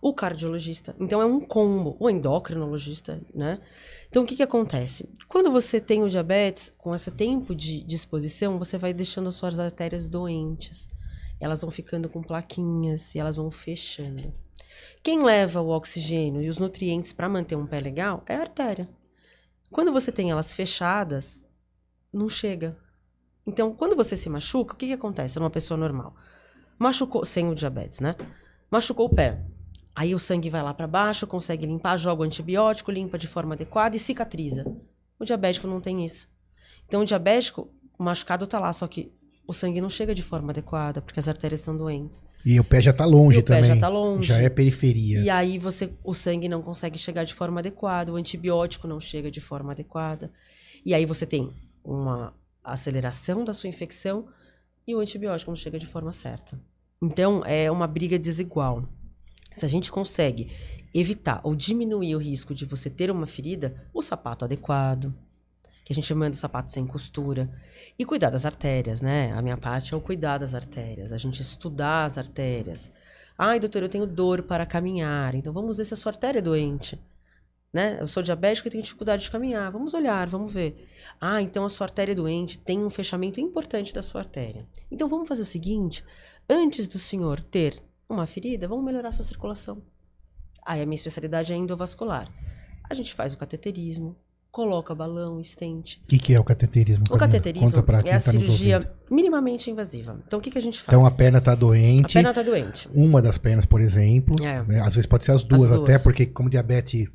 o 0.01 0.13
cardiologista. 0.13 0.95
Então, 0.97 1.21
é 1.21 1.25
um 1.25 1.41
combo. 1.41 1.97
O 1.99 2.09
endocrinologista, 2.09 3.19
né? 3.35 3.59
Então, 4.07 4.23
o 4.23 4.25
que, 4.25 4.37
que 4.37 4.43
acontece? 4.43 5.09
Quando 5.27 5.51
você 5.51 5.81
tem 5.81 6.03
o 6.03 6.09
diabetes, 6.09 6.71
com 6.77 6.95
esse 6.95 7.11
tempo 7.11 7.53
de 7.53 7.83
disposição, 7.83 8.57
você 8.57 8.77
vai 8.77 8.93
deixando 8.93 9.27
as 9.27 9.35
suas 9.35 9.59
artérias 9.59 10.07
doentes 10.07 10.87
elas 11.39 11.61
vão 11.61 11.71
ficando 11.71 12.09
com 12.09 12.21
plaquinhas 12.21 13.15
e 13.15 13.19
elas 13.19 13.37
vão 13.37 13.49
fechando. 13.49 14.33
Quem 15.01 15.23
leva 15.23 15.61
o 15.61 15.69
oxigênio 15.69 16.41
e 16.41 16.49
os 16.49 16.57
nutrientes 16.57 17.13
para 17.13 17.29
manter 17.29 17.55
um 17.55 17.65
pé 17.65 17.79
legal 17.79 18.23
é 18.27 18.35
a 18.35 18.41
artéria. 18.41 18.89
Quando 19.71 19.91
você 19.91 20.11
tem 20.11 20.31
elas 20.31 20.55
fechadas, 20.55 21.47
não 22.11 22.27
chega. 22.27 22.77
Então, 23.45 23.73
quando 23.73 23.95
você 23.95 24.15
se 24.15 24.29
machuca, 24.29 24.73
o 24.73 24.77
que, 24.77 24.87
que 24.87 24.93
acontece 24.93 25.39
numa 25.39 25.49
pessoa 25.49 25.77
normal? 25.77 26.15
Machucou, 26.77 27.23
sem 27.25 27.47
o 27.47 27.55
diabetes, 27.55 27.99
né? 27.99 28.15
Machucou 28.69 29.07
o 29.07 29.15
pé. 29.15 29.45
Aí 29.95 30.13
o 30.15 30.19
sangue 30.19 30.49
vai 30.49 30.61
lá 30.61 30.73
para 30.73 30.87
baixo, 30.87 31.27
consegue 31.27 31.65
limpar, 31.65 31.97
joga 31.97 32.21
o 32.21 32.25
antibiótico, 32.25 32.91
limpa 32.91 33.17
de 33.17 33.27
forma 33.27 33.55
adequada 33.55 33.95
e 33.95 33.99
cicatriza. 33.99 34.65
O 35.19 35.25
diabético 35.25 35.67
não 35.67 35.81
tem 35.81 36.05
isso. 36.05 36.27
Então, 36.87 37.01
o 37.01 37.05
diabético, 37.05 37.69
o 37.97 38.03
machucado 38.03 38.47
tá 38.47 38.59
lá, 38.59 38.71
só 38.71 38.87
que 38.87 39.11
o 39.49 39.53
sangue 39.53 39.81
não 39.81 39.89
chega 39.89 40.13
de 40.13 40.21
forma 40.21 40.51
adequada, 40.51 41.01
porque 41.01 41.19
as 41.19 41.27
artérias 41.27 41.61
são 41.61 41.75
doentes. 41.75 42.21
E 42.45 42.59
o 42.59 42.63
pé 42.63 42.83
já 42.83 42.91
está 42.91 43.03
longe 43.03 43.39
e 43.39 43.41
o 43.41 43.43
também. 43.43 43.63
Pé 43.63 43.67
já 43.69 43.73
está 43.73 43.87
longe. 43.87 44.27
Já 44.27 44.37
é 44.37 44.47
periferia. 44.47 45.21
E 45.21 45.27
aí 45.27 45.57
você, 45.57 45.91
o 46.03 46.13
sangue 46.13 46.47
não 46.47 46.61
consegue 46.61 46.99
chegar 46.99 47.23
de 47.23 47.33
forma 47.33 47.59
adequada, 47.59 48.13
o 48.13 48.15
antibiótico 48.15 48.87
não 48.87 48.99
chega 48.99 49.31
de 49.31 49.41
forma 49.41 49.71
adequada. 49.71 50.31
E 50.85 50.93
aí 50.93 51.03
você 51.03 51.25
tem 51.25 51.49
uma 51.83 52.31
aceleração 52.63 53.43
da 53.43 53.51
sua 53.51 53.67
infecção 53.67 54.27
e 54.85 54.93
o 54.93 54.99
antibiótico 54.99 55.49
não 55.49 55.55
chega 55.55 55.79
de 55.79 55.87
forma 55.87 56.11
certa. 56.11 56.61
Então 57.01 57.43
é 57.43 57.71
uma 57.71 57.87
briga 57.87 58.19
desigual. 58.19 58.87
Se 59.55 59.65
a 59.65 59.67
gente 59.67 59.91
consegue 59.91 60.51
evitar 60.93 61.41
ou 61.43 61.55
diminuir 61.55 62.15
o 62.15 62.19
risco 62.19 62.53
de 62.53 62.65
você 62.65 62.87
ter 62.87 63.09
uma 63.09 63.25
ferida, 63.25 63.89
o 63.95 63.99
sapato 63.99 64.45
adequado, 64.45 65.11
que 65.89 65.93
a 65.93 65.95
gente 65.95 66.05
chama 66.05 66.29
de 66.29 66.37
sapato 66.37 66.69
sem 66.69 66.85
costura. 66.85 67.49
E 67.97 68.05
cuidar 68.05 68.29
das 68.29 68.45
artérias, 68.45 69.01
né? 69.01 69.33
A 69.33 69.41
minha 69.41 69.57
parte 69.57 69.91
é 69.91 69.97
o 69.97 69.99
cuidar 69.99 70.37
das 70.37 70.53
artérias, 70.53 71.11
a 71.11 71.17
gente 71.17 71.41
estudar 71.41 72.05
as 72.05 72.15
artérias. 72.15 72.91
Ai, 73.35 73.59
doutor, 73.59 73.81
eu 73.81 73.89
tenho 73.89 74.05
dor 74.05 74.43
para 74.43 74.67
caminhar, 74.67 75.33
então 75.33 75.51
vamos 75.51 75.77
ver 75.77 75.85
se 75.85 75.95
a 75.95 75.97
sua 75.97 76.11
artéria 76.11 76.37
é 76.37 76.41
doente. 76.43 77.01
Né? 77.73 77.97
Eu 77.99 78.07
sou 78.07 78.21
diabético 78.21 78.67
e 78.67 78.71
tenho 78.71 78.83
dificuldade 78.83 79.23
de 79.23 79.31
caminhar. 79.31 79.71
Vamos 79.71 79.95
olhar, 79.95 80.29
vamos 80.29 80.53
ver. 80.53 80.87
Ah, 81.19 81.41
então 81.41 81.65
a 81.65 81.69
sua 81.71 81.87
artéria 81.87 82.11
é 82.11 82.15
doente, 82.15 82.59
tem 82.59 82.85
um 82.85 82.89
fechamento 82.91 83.41
importante 83.41 83.91
da 83.91 84.03
sua 84.03 84.21
artéria. 84.21 84.67
Então 84.91 85.09
vamos 85.09 85.27
fazer 85.27 85.41
o 85.41 85.45
seguinte: 85.45 86.05
antes 86.47 86.87
do 86.87 86.99
senhor 86.99 87.41
ter 87.41 87.81
uma 88.07 88.27
ferida, 88.27 88.67
vamos 88.67 88.85
melhorar 88.85 89.09
a 89.09 89.11
sua 89.11 89.25
circulação. 89.25 89.81
Aí 90.63 90.83
a 90.83 90.85
minha 90.85 90.97
especialidade 90.97 91.51
é 91.51 91.55
endovascular. 91.55 92.31
A 92.87 92.93
gente 92.93 93.11
faz 93.15 93.33
o 93.33 93.37
cateterismo, 93.39 94.15
coloca 94.51 94.93
balão, 94.95 95.39
estente. 95.39 96.01
O 96.05 96.07
que, 96.07 96.17
que, 96.17 96.33
é 96.33 96.39
o 96.39 96.43
cateterismo? 96.43 97.03
O 97.09 97.17
cateterismo 97.17 97.69
é 98.05 98.11
a 98.11 98.19
tá 98.19 98.19
cirurgia 98.19 98.79
minimamente 99.09 99.69
invasiva. 99.69 100.19
Então, 100.25 100.39
o 100.39 100.41
que, 100.41 100.51
que 100.51 100.57
a 100.57 100.61
gente 100.61 100.79
faz? 100.79 100.87
Então, 100.87 101.05
a 101.05 101.11
perna 101.11 101.39
está 101.39 101.55
doente. 101.55 102.17
A 102.17 102.21
perna 102.21 102.29
está 102.29 102.43
doente. 102.43 102.89
Uma 102.93 103.21
das 103.21 103.37
pernas, 103.37 103.65
por 103.65 103.81
exemplo. 103.81 104.35
É. 104.43 104.63
Né? 104.63 104.79
Às 104.81 104.95
vezes 104.95 105.05
pode 105.05 105.23
ser 105.23 105.31
as 105.31 105.43
duas, 105.43 105.71
as 105.71 105.77
duas. 105.77 105.89
até 105.89 105.99
porque 105.99 106.25
como 106.25 106.49
diabetes 106.49 107.11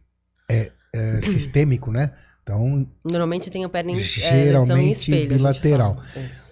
é, 0.50 0.72
é 0.94 1.20
sistêmico, 1.28 1.90
né? 1.90 2.12
Então, 2.44 2.86
Normalmente 3.10 3.50
tem 3.50 3.64
a 3.64 3.68
perna 3.70 3.92
em, 3.92 3.96
é, 3.96 4.00
Geralmente 4.02 4.68
lesão 4.68 4.78
em 4.78 4.90
espelho, 4.90 5.28
bilateral. 5.30 5.96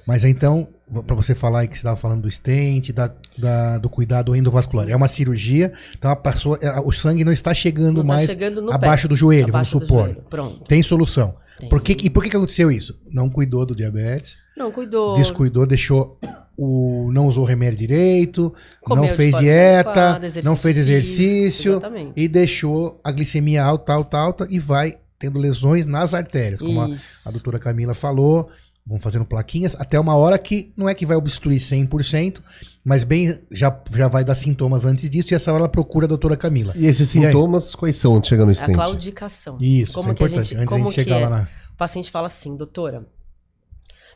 mas 0.08 0.24
então, 0.24 0.66
para 1.06 1.14
você 1.14 1.34
falar 1.34 1.60
aí 1.60 1.68
que 1.68 1.74
você 1.74 1.80
estava 1.80 1.96
falando 1.96 2.22
do 2.22 2.30
stent, 2.30 2.92
da, 2.92 3.12
da- 3.36 3.76
do 3.76 3.90
cuidado 3.90 4.34
endovascular, 4.34 4.88
é 4.88 4.96
uma 4.96 5.06
cirurgia, 5.06 5.70
então 5.96 6.10
a 6.10 6.16
pessoa, 6.16 6.58
é, 6.62 6.80
o 6.80 6.90
sangue 6.90 7.24
não 7.24 7.32
está 7.32 7.52
chegando 7.52 7.98
Não 7.98 8.06
tá 8.06 8.14
mais 8.14 8.26
chegando 8.26 8.62
no 8.62 8.72
abaixo 8.72 9.02
pé, 9.02 9.08
do 9.08 9.16
joelho, 9.16 9.48
abaixo 9.50 9.72
vamos 9.72 9.86
supor. 9.88 10.04
joelho. 10.06 10.22
Pronto. 10.30 10.62
Tem 10.62 10.82
solução. 10.82 11.34
Tem. 11.58 11.68
Por 11.68 11.82
que, 11.82 11.92
e 12.06 12.08
por 12.08 12.22
que, 12.24 12.30
que 12.30 12.36
aconteceu 12.36 12.70
isso? 12.72 12.98
Não 13.10 13.28
cuidou 13.28 13.66
do 13.66 13.76
diabetes, 13.76 14.38
Não, 14.56 14.72
cuidou. 14.72 15.14
descuidou, 15.14 15.66
deixou 15.66 16.18
o. 16.56 17.10
não 17.12 17.26
usou 17.26 17.44
remédio 17.44 17.78
direito, 17.78 18.52
comeu 18.80 19.04
não 19.04 19.14
fez 19.14 19.36
dieta, 19.36 20.18
não 20.42 20.56
fez 20.56 20.78
exercício 20.78 21.72
Exatamente. 21.72 22.12
e 22.16 22.26
deixou 22.26 22.98
a 23.04 23.12
glicemia 23.12 23.62
alta, 23.62 23.92
alta, 23.92 24.16
alta 24.16 24.46
e 24.50 24.58
vai 24.58 24.94
tendo 25.22 25.38
lesões 25.38 25.86
nas 25.86 26.12
artérias, 26.14 26.60
como 26.60 26.80
a, 26.82 26.88
Isso. 26.88 27.28
a 27.28 27.32
doutora 27.32 27.58
Camila 27.58 27.94
falou. 27.94 28.50
Vão 28.84 28.98
fazendo 28.98 29.24
plaquinhas 29.24 29.76
até 29.78 29.98
uma 30.00 30.16
hora 30.16 30.36
que 30.36 30.72
não 30.76 30.88
é 30.88 30.94
que 30.94 31.06
vai 31.06 31.16
obstruir 31.16 31.60
100%, 31.60 32.42
mas 32.84 33.04
bem 33.04 33.38
já, 33.48 33.80
já 33.94 34.08
vai 34.08 34.24
dar 34.24 34.34
sintomas 34.34 34.84
antes 34.84 35.08
disso 35.08 35.32
e 35.32 35.36
essa 35.36 35.52
hora 35.52 35.60
ela 35.62 35.68
procura 35.68 36.06
a 36.06 36.08
doutora 36.08 36.36
Camila. 36.36 36.72
E 36.76 36.86
esses 36.86 37.14
E 37.14 37.18
aí? 37.20 37.26
sintomas, 37.26 37.76
quais 37.76 37.96
são 37.96 38.16
antes 38.16 38.22
de 38.26 38.30
chegar 38.30 38.44
no 38.44 38.50
É 38.50 38.54
a 38.54 38.58
estente? 38.58 38.74
claudicação. 38.74 39.56
Isso, 39.60 39.92
Como 39.92 40.06
isso 40.06 40.10
é 40.10 40.14
que 40.16 40.22
a 40.24 40.26
importante. 40.26 40.48
gente- 40.48 40.56
antes 40.58 40.66
da 40.70 40.76
como 40.76 40.88
gente 40.88 40.94
chegar 40.96 41.14
que 41.14 41.20
lá 41.22 41.26
é? 41.28 41.30
na. 41.30 41.48
O 41.72 41.76
paciente 41.76 42.10
fala 42.10 42.26
assim, 42.26 42.56
doutora, 42.56 43.06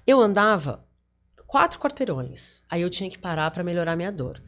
eu 0.04 0.20
andava 0.20 0.84
quatro 1.46 1.78
quarteirões, 1.78 2.64
aí 2.68 2.82
eu 2.82 2.90
tinha 2.90 3.08
que 3.08 3.18
parar 3.20 3.48
para 3.52 3.62
melhorar 3.62 3.94
minha 3.94 4.10
dor. 4.10 4.42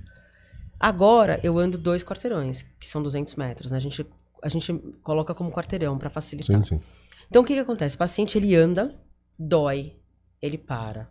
Agora 0.80 1.38
eu 1.44 1.56
ando 1.58 1.78
dois 1.78 2.02
quarteirões, 2.02 2.64
que 2.80 2.88
são 2.88 3.00
200 3.02 3.36
metros, 3.36 3.70
né? 3.70 3.76
A 3.76 3.80
gente, 3.80 4.04
a 4.42 4.48
gente 4.48 4.72
coloca 5.02 5.34
como 5.34 5.50
quarteirão 5.52 5.98
para 5.98 6.10
facilitar. 6.10 6.62
Sim, 6.64 6.76
sim. 6.76 6.82
Então 7.28 7.42
o 7.42 7.44
que 7.44 7.54
que 7.54 7.60
acontece? 7.60 7.96
O 7.96 7.98
paciente 7.98 8.38
ele 8.38 8.54
anda, 8.54 8.98
dói, 9.38 9.96
ele 10.40 10.58
para, 10.58 11.10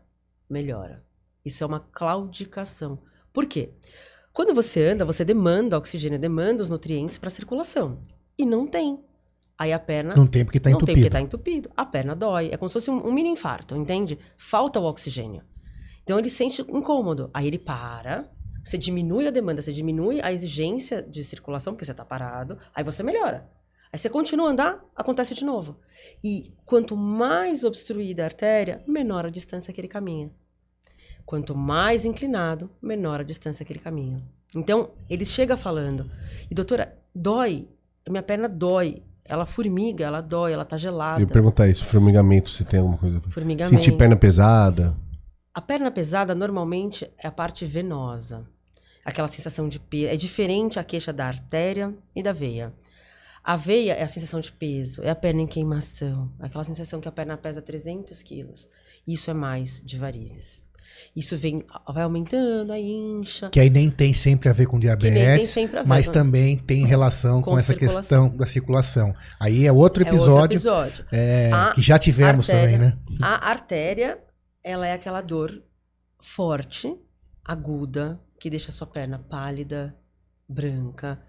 melhora. 0.49 1.03
Isso 1.45 1.63
é 1.63 1.67
uma 1.67 1.79
claudicação. 1.79 2.99
Por 3.31 3.45
quê? 3.45 3.73
Quando 4.33 4.53
você 4.53 4.85
anda, 4.85 5.05
você 5.05 5.23
demanda 5.25 5.77
oxigênio, 5.77 6.19
demanda 6.19 6.61
os 6.63 6.69
nutrientes 6.69 7.17
para 7.17 7.29
circulação. 7.29 8.03
E 8.37 8.45
não 8.45 8.67
tem. 8.67 9.03
Aí 9.57 9.73
a 9.73 9.79
perna 9.79 10.15
Não 10.15 10.27
tem 10.27 10.45
porque 10.45 10.59
tá 10.59 10.69
não 10.69 10.77
tem 10.77 10.85
porque 10.85 10.99
entupido. 10.99 11.13
tá 11.13 11.21
entupido. 11.21 11.71
A 11.75 11.83
perna 11.85 12.15
dói. 12.15 12.49
É 12.51 12.57
como 12.57 12.69
se 12.69 12.73
fosse 12.73 12.91
um, 12.91 13.07
um 13.07 13.11
mini 13.11 13.29
infarto, 13.29 13.75
entende? 13.75 14.19
Falta 14.37 14.79
o 14.79 14.83
oxigênio. 14.83 15.41
Então 16.03 16.19
ele 16.19 16.29
sente 16.29 16.61
incômodo. 16.61 17.31
Aí 17.33 17.47
ele 17.47 17.57
para, 17.57 18.29
você 18.67 18.77
diminui 18.77 19.25
a 19.25 19.31
demanda, 19.31 19.61
você 19.61 19.71
diminui 19.71 20.19
a 20.21 20.29
exigência 20.29 21.01
de 21.01 21.23
circulação, 21.23 21.73
porque 21.73 21.85
você 21.85 21.93
tá 21.93 22.03
parado, 22.03 22.57
aí 22.75 22.83
você 22.83 23.01
melhora. 23.01 23.49
Aí 23.93 23.97
você 23.97 24.09
continua 24.09 24.49
a 24.49 24.51
andar, 24.51 24.85
acontece 24.93 25.33
de 25.33 25.45
novo. 25.45 25.79
E 26.21 26.53
quanto 26.65 26.97
mais 26.97 27.63
obstruída 27.63 28.23
a 28.23 28.25
artéria, 28.25 28.83
menor 28.85 29.25
a 29.25 29.29
distância 29.29 29.73
que 29.73 29.79
ele 29.79 29.87
caminha. 29.87 30.29
Quanto 31.25 31.55
mais 31.55 32.03
inclinado, 32.03 32.69
menor 32.81 33.21
a 33.21 33.23
distância 33.23 33.63
que 33.63 33.71
ele 33.71 33.79
caminha. 33.79 34.21
Então, 34.53 34.89
ele 35.09 35.23
chega 35.23 35.55
falando, 35.55 36.11
e 36.51 36.53
doutora, 36.53 36.93
dói, 37.15 37.69
minha 38.09 38.23
perna 38.23 38.49
dói, 38.49 39.01
ela 39.23 39.45
formiga, 39.45 40.03
ela 40.03 40.19
dói, 40.19 40.51
ela 40.51 40.65
tá 40.65 40.75
gelada. 40.75 41.21
Eu 41.21 41.25
ia 41.25 41.31
perguntar 41.31 41.69
isso, 41.69 41.85
formigamento, 41.85 42.49
se 42.49 42.65
tem 42.65 42.81
alguma 42.81 42.97
coisa. 42.97 43.21
Formigamento. 43.29 43.75
Sentir 43.75 43.95
perna 43.95 44.17
pesada. 44.17 44.93
A 45.53 45.61
perna 45.61 45.89
pesada 45.89 46.35
normalmente 46.35 47.09
é 47.17 47.27
a 47.27 47.31
parte 47.31 47.65
venosa. 47.65 48.45
Aquela 49.07 49.27
sensação 49.29 49.69
de 49.69 49.79
peso. 49.79 50.07
É 50.13 50.15
diferente 50.17 50.77
a 50.79 50.83
queixa 50.83 51.13
da 51.13 51.25
artéria 51.25 51.93
e 52.15 52.21
da 52.21 52.33
veia. 52.33 52.73
A 53.43 53.55
veia 53.55 53.93
é 53.93 54.03
a 54.03 54.07
sensação 54.07 54.41
de 54.41 54.51
peso, 54.51 55.01
é 55.01 55.09
a 55.09 55.15
perna 55.15 55.41
em 55.41 55.47
queimação, 55.47 56.29
aquela 56.37 56.65
sensação 56.65 56.99
que 56.99 57.07
a 57.07 57.11
perna 57.13 57.37
pesa 57.37 57.61
300 57.61 58.21
quilos. 58.21 58.67
Isso 59.07 59.31
é 59.31 59.33
mais 59.33 59.81
de 59.85 59.97
varizes. 59.97 60.61
Isso 61.15 61.37
vem, 61.37 61.63
vai 61.93 62.03
aumentando, 62.03 62.73
aí 62.73 62.91
incha. 62.91 63.49
Que 63.49 63.61
aí 63.61 63.69
nem 63.69 63.89
tem 63.89 64.13
sempre 64.13 64.49
a 64.49 64.53
ver 64.53 64.65
com 64.65 64.77
diabetes, 64.77 65.53
ver 65.55 65.69
mas 65.85 66.09
também 66.09 66.57
tem 66.57 66.85
relação 66.85 67.41
com, 67.41 67.51
Com 67.51 67.57
essa 67.57 67.73
questão 67.73 68.27
da 68.35 68.45
circulação. 68.45 69.13
Aí 69.39 69.65
é 69.65 69.71
outro 69.71 70.03
É 70.03 70.07
outro 70.11 70.17
episódio, 70.17 70.55
episódio. 70.55 71.05
é, 71.13 71.49
que 71.73 71.81
já 71.81 71.97
tivemos 71.97 72.49
artéria- 72.49 72.77
também, 72.77 72.89
né? 72.89 73.17
A 73.21 73.49
artéria, 73.49 74.19
ela 74.61 74.85
é 74.85 74.91
aquela 74.93 75.21
dor 75.21 75.63
forte, 76.19 76.93
aguda, 77.45 78.19
que 78.39 78.49
deixa 78.49 78.71
sua 78.71 78.87
perna 78.87 79.19
pálida, 79.19 79.95
branca 80.47 81.19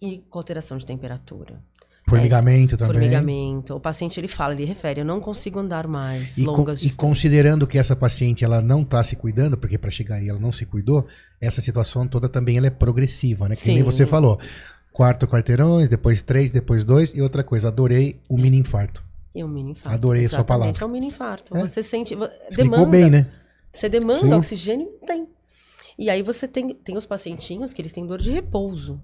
e 0.00 0.18
com 0.30 0.38
alteração 0.38 0.76
de 0.78 0.86
temperatura. 0.86 1.62
Formigamento 2.08 2.76
também. 2.76 2.94
Formigamento. 2.94 3.74
O 3.76 3.80
paciente 3.80 4.18
ele 4.18 4.26
fala, 4.26 4.52
ele 4.54 4.64
refere, 4.64 5.00
eu 5.00 5.04
não 5.04 5.20
consigo 5.20 5.60
andar 5.60 5.86
mais 5.86 6.36
E, 6.38 6.44
con- 6.44 6.52
longas 6.52 6.78
e 6.78 6.82
distâncias. 6.82 6.96
considerando 6.96 7.66
que 7.66 7.78
essa 7.78 7.94
paciente 7.94 8.44
ela 8.44 8.60
não 8.60 8.82
está 8.82 9.02
se 9.04 9.14
cuidando, 9.14 9.56
porque 9.56 9.78
para 9.78 9.90
chegar 9.90 10.16
aí 10.16 10.28
ela 10.28 10.40
não 10.40 10.50
se 10.50 10.66
cuidou, 10.66 11.06
essa 11.40 11.60
situação 11.60 12.08
toda 12.08 12.28
também 12.28 12.56
ela 12.56 12.66
é 12.66 12.70
progressiva, 12.70 13.48
né? 13.48 13.54
Que 13.54 13.68
nem 13.68 13.78
Sim. 13.78 13.82
você 13.84 14.06
falou. 14.06 14.40
Quarto 14.92 15.26
quarteirões, 15.28 15.88
depois 15.88 16.20
três, 16.22 16.50
depois 16.50 16.84
dois. 16.84 17.14
E 17.14 17.22
outra 17.22 17.44
coisa, 17.44 17.68
adorei 17.68 18.20
o 18.28 18.36
mini 18.36 18.56
infarto. 18.58 19.04
E 19.32 19.44
um 19.44 19.48
mini 19.48 19.70
infarto. 19.70 19.94
Adorei 19.94 20.24
a 20.24 20.28
sua 20.28 20.38
Exatamente, 20.38 20.48
palavra. 20.80 20.84
É 20.84 20.86
um 20.86 20.90
mini 20.90 21.06
infarto. 21.06 21.56
É. 21.56 21.60
Você 21.60 21.80
sente. 21.82 22.14
Explicou 22.14 22.64
Demanda. 22.64 22.86
bem, 22.86 23.08
né? 23.08 23.26
Você 23.72 23.88
demanda 23.88 24.18
Sim. 24.18 24.32
oxigênio? 24.32 24.88
Tem. 25.06 25.28
E 26.00 26.08
aí 26.08 26.22
você 26.22 26.48
tem, 26.48 26.70
tem 26.70 26.96
os 26.96 27.04
pacientinhos 27.04 27.74
que 27.74 27.82
eles 27.82 27.92
têm 27.92 28.06
dor 28.06 28.22
de 28.22 28.32
repouso. 28.32 28.98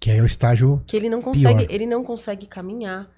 Que 0.00 0.12
é 0.12 0.22
o 0.22 0.26
estágio. 0.26 0.80
que 0.86 0.96
ele 0.96 1.08
não 1.08 1.20
consegue, 1.20 1.66
Pior. 1.66 1.74
ele 1.74 1.86
não 1.86 2.04
consegue 2.04 2.46
caminhar. 2.46 3.10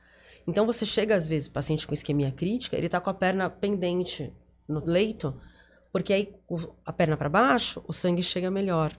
Então 0.46 0.64
você 0.64 0.86
chega 0.86 1.14
às 1.14 1.28
vezes, 1.28 1.46
o 1.46 1.50
paciente 1.50 1.86
com 1.86 1.92
isquemia 1.92 2.32
crítica, 2.32 2.74
ele 2.74 2.88
tá 2.88 2.98
com 2.98 3.10
a 3.10 3.14
perna 3.14 3.50
pendente 3.50 4.32
no 4.66 4.82
leito, 4.82 5.38
porque 5.92 6.10
aí 6.10 6.34
a 6.86 6.92
perna 6.92 7.18
para 7.18 7.28
baixo, 7.28 7.84
o 7.86 7.92
sangue 7.92 8.22
chega 8.22 8.50
melhor. 8.50 8.96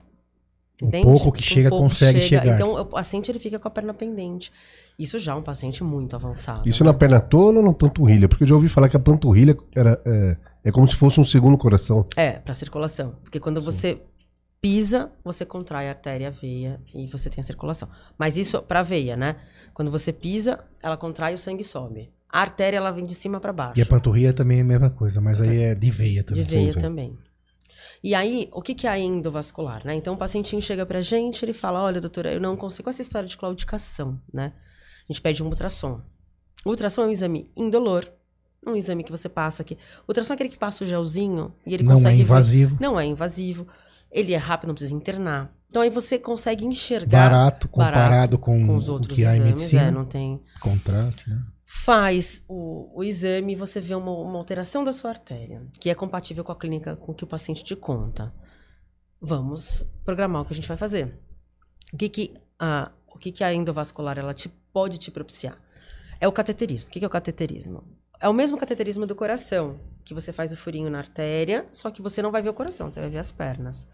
Entende? 0.80 1.04
pouco 1.04 1.32
que 1.32 1.42
chega, 1.42 1.70
consegue 1.70 2.20
chegar. 2.20 2.54
Então 2.54 2.80
o 2.80 2.84
paciente 2.84 3.30
ele 3.30 3.38
fica 3.38 3.58
com 3.58 3.66
a 3.66 3.70
perna 3.70 3.92
pendente. 3.92 4.52
Isso 4.98 5.18
já 5.18 5.32
é 5.32 5.34
um 5.34 5.42
paciente 5.42 5.82
muito 5.82 6.14
avançado. 6.14 6.68
Isso 6.68 6.84
né? 6.84 6.90
na 6.90 6.94
perna 6.94 7.20
toda 7.20 7.58
ou 7.58 7.64
na 7.64 7.72
panturrilha? 7.72 8.28
Porque 8.28 8.44
eu 8.44 8.48
já 8.48 8.54
ouvi 8.54 8.68
falar 8.68 8.88
que 8.88 8.96
a 8.96 9.00
panturrilha 9.00 9.56
era, 9.74 10.00
é, 10.06 10.36
é 10.64 10.72
como 10.72 10.86
se 10.86 10.94
fosse 10.94 11.20
um 11.20 11.24
segundo 11.24 11.58
coração. 11.58 12.04
É, 12.16 12.32
para 12.32 12.54
circulação. 12.54 13.16
Porque 13.22 13.40
quando 13.40 13.60
você 13.60 14.00
pisa, 14.60 15.10
você 15.24 15.44
contrai 15.44 15.88
a 15.88 15.90
artéria, 15.90 16.28
a 16.28 16.30
veia 16.30 16.80
e 16.94 17.06
você 17.06 17.28
tem 17.28 17.40
a 17.40 17.44
circulação. 17.44 17.88
Mas 18.16 18.36
isso 18.36 18.60
para 18.62 18.82
veia, 18.82 19.16
né? 19.16 19.36
Quando 19.74 19.90
você 19.90 20.12
pisa, 20.12 20.60
ela 20.82 20.96
contrai 20.96 21.34
o 21.34 21.38
sangue 21.38 21.64
sobe. 21.64 22.10
A 22.30 22.40
artéria 22.40 22.76
ela 22.76 22.90
vem 22.90 23.06
de 23.06 23.14
cima 23.14 23.40
para 23.40 23.52
baixo. 23.52 23.78
E 23.78 23.82
a 23.82 23.86
panturrilha 23.86 24.32
também 24.32 24.58
é 24.58 24.60
a 24.60 24.64
mesma 24.64 24.90
coisa, 24.90 25.20
mas 25.20 25.40
aí 25.40 25.62
é 25.62 25.74
de 25.74 25.90
veia 25.90 26.22
De 26.22 26.34
também. 26.34 26.44
veia 26.44 26.72
sim. 26.72 26.78
também. 26.78 27.18
E 28.02 28.14
aí, 28.14 28.48
o 28.52 28.60
que, 28.62 28.74
que 28.74 28.86
é 28.86 28.90
a 28.90 28.98
endovascular, 28.98 29.84
né? 29.84 29.94
Então, 29.94 30.14
o 30.14 30.16
pacientinho 30.16 30.60
chega 30.62 30.84
pra 30.86 31.02
gente, 31.02 31.44
ele 31.44 31.52
fala, 31.52 31.82
olha, 31.82 32.00
doutora, 32.00 32.32
eu 32.32 32.40
não 32.40 32.56
consigo... 32.56 32.84
Com 32.84 32.90
essa 32.90 33.02
história 33.02 33.28
de 33.28 33.36
claudicação, 33.36 34.20
né? 34.32 34.52
A 35.08 35.12
gente 35.12 35.20
pede 35.20 35.42
um 35.42 35.46
ultrassom. 35.46 36.00
O 36.64 36.70
ultrassom 36.70 37.02
é 37.02 37.06
um 37.06 37.10
exame 37.10 37.50
indolor, 37.56 38.10
um 38.66 38.74
exame 38.76 39.02
que 39.04 39.10
você 39.10 39.28
passa 39.28 39.62
aqui. 39.62 39.74
O 40.06 40.10
ultrassom 40.10 40.32
é 40.32 40.34
aquele 40.34 40.48
que 40.50 40.58
passa 40.58 40.84
o 40.84 40.86
gelzinho 40.86 41.54
e 41.66 41.74
ele 41.74 41.82
Não 41.84 41.94
consegue 41.94 42.14
é 42.14 42.16
ver- 42.16 42.22
invasivo, 42.22 42.76
Não 42.80 42.98
é 43.00 43.04
invasivo. 43.06 43.66
Ele 44.10 44.32
é 44.32 44.36
rápido, 44.36 44.68
não 44.68 44.74
precisa 44.74 44.94
internar. 44.94 45.50
Então, 45.70 45.82
aí 45.82 45.90
você 45.90 46.18
consegue 46.18 46.64
enxergar 46.64 47.28
barato 47.28 47.68
comparado 47.68 48.38
com, 48.38 48.66
com 48.66 48.76
os 48.76 48.88
o 48.88 48.92
outros 48.94 49.14
que 49.14 49.24
há 49.24 49.32
em 49.32 49.40
exames. 49.40 49.52
medicina. 49.52 49.82
É, 49.82 49.90
não 49.90 50.04
tem 50.06 50.40
Contraste, 50.60 51.28
né? 51.28 51.38
Faz 51.70 52.42
o, 52.48 52.90
o 52.98 53.04
exame 53.04 53.52
e 53.52 53.56
você 53.56 53.78
vê 53.78 53.94
uma, 53.94 54.10
uma 54.10 54.38
alteração 54.38 54.82
da 54.82 54.90
sua 54.90 55.10
artéria, 55.10 55.62
que 55.78 55.90
é 55.90 55.94
compatível 55.94 56.42
com 56.42 56.50
a 56.50 56.56
clínica 56.56 56.96
com 56.96 57.12
que 57.12 57.22
o 57.22 57.26
paciente 57.26 57.62
te 57.62 57.76
conta. 57.76 58.32
Vamos 59.20 59.84
programar 60.02 60.40
o 60.40 60.44
que 60.46 60.54
a 60.54 60.56
gente 60.56 60.66
vai 60.66 60.78
fazer. 60.78 61.20
O 61.92 61.96
que, 61.98 62.08
que, 62.08 62.34
a, 62.58 62.90
o 63.06 63.18
que, 63.18 63.30
que 63.30 63.44
a 63.44 63.52
endovascular 63.52 64.18
ela 64.18 64.32
te, 64.32 64.48
pode 64.72 64.96
te 64.96 65.10
propiciar? 65.10 65.60
É 66.18 66.26
o 66.26 66.32
cateterismo. 66.32 66.88
O 66.88 66.90
que, 66.90 67.00
que 67.00 67.04
é 67.04 67.08
o 67.08 67.10
cateterismo? 67.10 67.84
É 68.18 68.30
o 68.30 68.32
mesmo 68.32 68.56
cateterismo 68.56 69.06
do 69.06 69.14
coração, 69.14 69.78
que 70.06 70.14
você 70.14 70.32
faz 70.32 70.50
o 70.52 70.56
furinho 70.56 70.88
na 70.88 70.98
artéria, 70.98 71.66
só 71.70 71.90
que 71.90 72.00
você 72.00 72.22
não 72.22 72.32
vai 72.32 72.40
ver 72.40 72.48
o 72.48 72.54
coração, 72.54 72.90
você 72.90 72.98
vai 72.98 73.10
ver 73.10 73.18
as 73.18 73.30
pernas. 73.30 73.86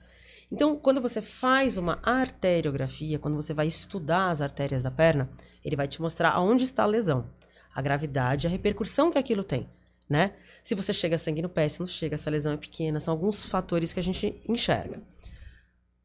Então, 0.49 0.77
quando 0.77 1.01
você 1.01 1.21
faz 1.21 1.77
uma 1.77 1.99
arteriografia, 2.05 3.19
quando 3.19 3.35
você 3.35 3.53
vai 3.53 3.67
estudar 3.67 4.31
as 4.31 4.41
artérias 4.41 4.85
da 4.85 4.93
perna, 4.93 5.29
ele 5.65 5.75
vai 5.75 5.89
te 5.89 6.01
mostrar 6.01 6.31
aonde 6.31 6.63
está 6.63 6.85
a 6.85 6.87
lesão, 6.87 7.27
a 7.75 7.83
gravidade, 7.83 8.47
a 8.47 8.51
repercussão 8.51 9.11
que 9.11 9.19
aquilo 9.19 9.43
tem, 9.43 9.69
né? 10.09 10.35
Se 10.63 10.75
você 10.75 10.93
chega 10.93 11.19
sangue 11.19 11.43
no 11.43 11.49
pé, 11.49 11.69
se 11.69 11.81
não 11.81 11.87
chega, 11.87 12.15
essa 12.15 12.31
lesão 12.31 12.53
é 12.53 12.57
pequena, 12.57 13.01
são 13.01 13.13
alguns 13.13 13.47
fatores 13.47 13.93
que 13.93 14.01
a 14.01 14.03
gente 14.03 14.41
enxerga. 14.49 15.03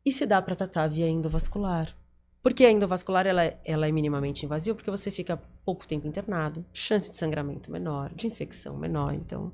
E 0.05 0.11
se 0.11 0.25
dá 0.25 0.41
para 0.41 0.55
tratar 0.55 0.87
via 0.87 1.07
endovascular? 1.07 1.95
Porque 2.41 2.65
a 2.65 2.71
endovascular 2.71 3.27
ela, 3.27 3.43
é- 3.43 3.59
ela 3.65 3.87
é 3.87 3.91
minimamente 3.91 4.45
invasiva, 4.45 4.75
porque 4.75 4.89
você 4.89 5.11
fica 5.11 5.37
pouco 5.65 5.87
tempo 5.87 6.07
internado, 6.07 6.65
chance 6.73 7.11
de 7.11 7.17
sangramento 7.17 7.69
menor, 7.71 8.13
de 8.15 8.25
infecção 8.25 8.77
menor, 8.77 9.13
então 9.13 9.51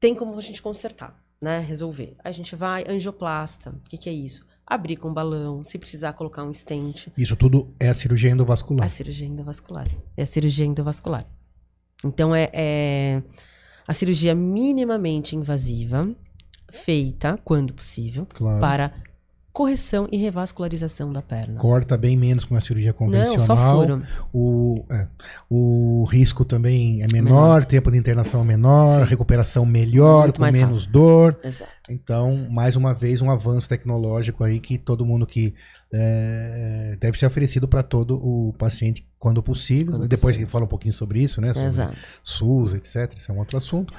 tem 0.00 0.14
como 0.14 0.36
a 0.36 0.40
gente 0.40 0.60
consertar, 0.60 1.22
né? 1.40 1.60
Resolver. 1.60 2.16
A 2.24 2.32
gente 2.32 2.56
vai, 2.56 2.84
angioplasta, 2.88 3.70
o 3.70 3.88
que, 3.88 3.98
que 3.98 4.08
é 4.08 4.12
isso? 4.12 4.46
Abrir 4.66 4.96
com 4.96 5.12
balão, 5.12 5.62
se 5.64 5.76
precisar 5.78 6.12
colocar 6.14 6.44
um 6.44 6.52
stent. 6.54 7.08
Isso 7.16 7.36
tudo 7.36 7.74
é 7.78 7.88
a 7.88 7.94
cirurgia 7.94 8.30
endovascular. 8.30 8.86
A 8.86 8.88
cirurgia 8.88 9.26
endovascular. 9.26 9.88
É 10.16 10.22
a 10.22 10.26
cirurgia 10.26 10.64
endovascular. 10.66 11.26
Então 12.04 12.34
é, 12.34 12.48
é 12.52 13.22
a 13.86 13.92
cirurgia 13.92 14.34
minimamente 14.34 15.36
invasiva, 15.36 16.08
feita, 16.70 17.38
quando 17.44 17.74
possível, 17.74 18.26
Claro. 18.32 18.60
para 18.60 18.94
correção 19.52 20.08
e 20.10 20.16
revascularização 20.16 21.12
da 21.12 21.20
perna. 21.20 21.58
Corta 21.58 21.96
bem 21.98 22.16
menos 22.16 22.44
que 22.44 22.50
uma 22.50 22.60
cirurgia 22.60 22.92
convencional. 22.92 23.36
Não, 23.36 23.44
só 23.44 23.56
furo. 23.56 24.02
O, 24.32 24.84
é, 24.90 25.06
o 25.50 26.04
risco 26.10 26.44
também 26.44 27.02
é 27.02 27.06
menor, 27.12 27.64
tempo 27.66 27.90
de 27.90 27.98
internação 27.98 28.42
menor, 28.44 29.00
Sim. 29.00 29.10
recuperação 29.10 29.66
melhor, 29.66 30.24
Muito 30.24 30.40
com 30.40 30.50
menos 30.50 30.86
dor. 30.86 31.38
Exato. 31.44 31.70
Então, 31.90 32.48
mais 32.50 32.76
uma 32.76 32.94
vez, 32.94 33.20
um 33.20 33.30
avanço 33.30 33.68
tecnológico 33.68 34.42
aí 34.42 34.58
que 34.58 34.78
todo 34.78 35.04
mundo 35.04 35.26
que 35.26 35.54
é, 35.92 36.96
deve 36.98 37.18
ser 37.18 37.26
oferecido 37.26 37.68
para 37.68 37.82
todo 37.82 38.16
o 38.16 38.54
paciente 38.54 39.06
quando 39.18 39.42
possível. 39.42 39.92
Quando 39.92 40.08
Depois 40.08 40.22
a 40.22 40.26
possível. 40.28 40.40
gente 40.40 40.50
fala 40.50 40.64
um 40.64 40.68
pouquinho 40.68 40.94
sobre 40.94 41.20
isso, 41.20 41.40
né? 41.40 41.52
Sobre 41.52 41.68
Exato. 41.68 41.96
SUS, 42.24 42.72
etc. 42.72 43.12
Isso 43.16 43.30
é 43.30 43.34
um 43.34 43.38
outro 43.38 43.56
assunto. 43.56 43.92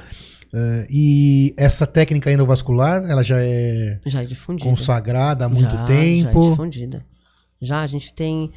É, 0.54 0.88
e 0.90 1.54
essa 1.58 1.88
técnica 1.88 2.32
endovascular, 2.32 3.04
ela 3.10 3.24
já 3.24 3.38
é 3.42 4.00
Já 4.06 4.22
é 4.22 4.26
difundida. 4.26 4.70
consagrada 4.70 5.46
há 5.46 5.50
muito 5.50 5.64
Já, 5.64 5.72
Já 5.72 5.84
é 5.84 5.86
tempo. 5.88 6.50
difundida. 6.52 7.06
Já, 7.60 7.82
a 7.82 7.88
gente 7.88 8.14
tem. 8.14 8.52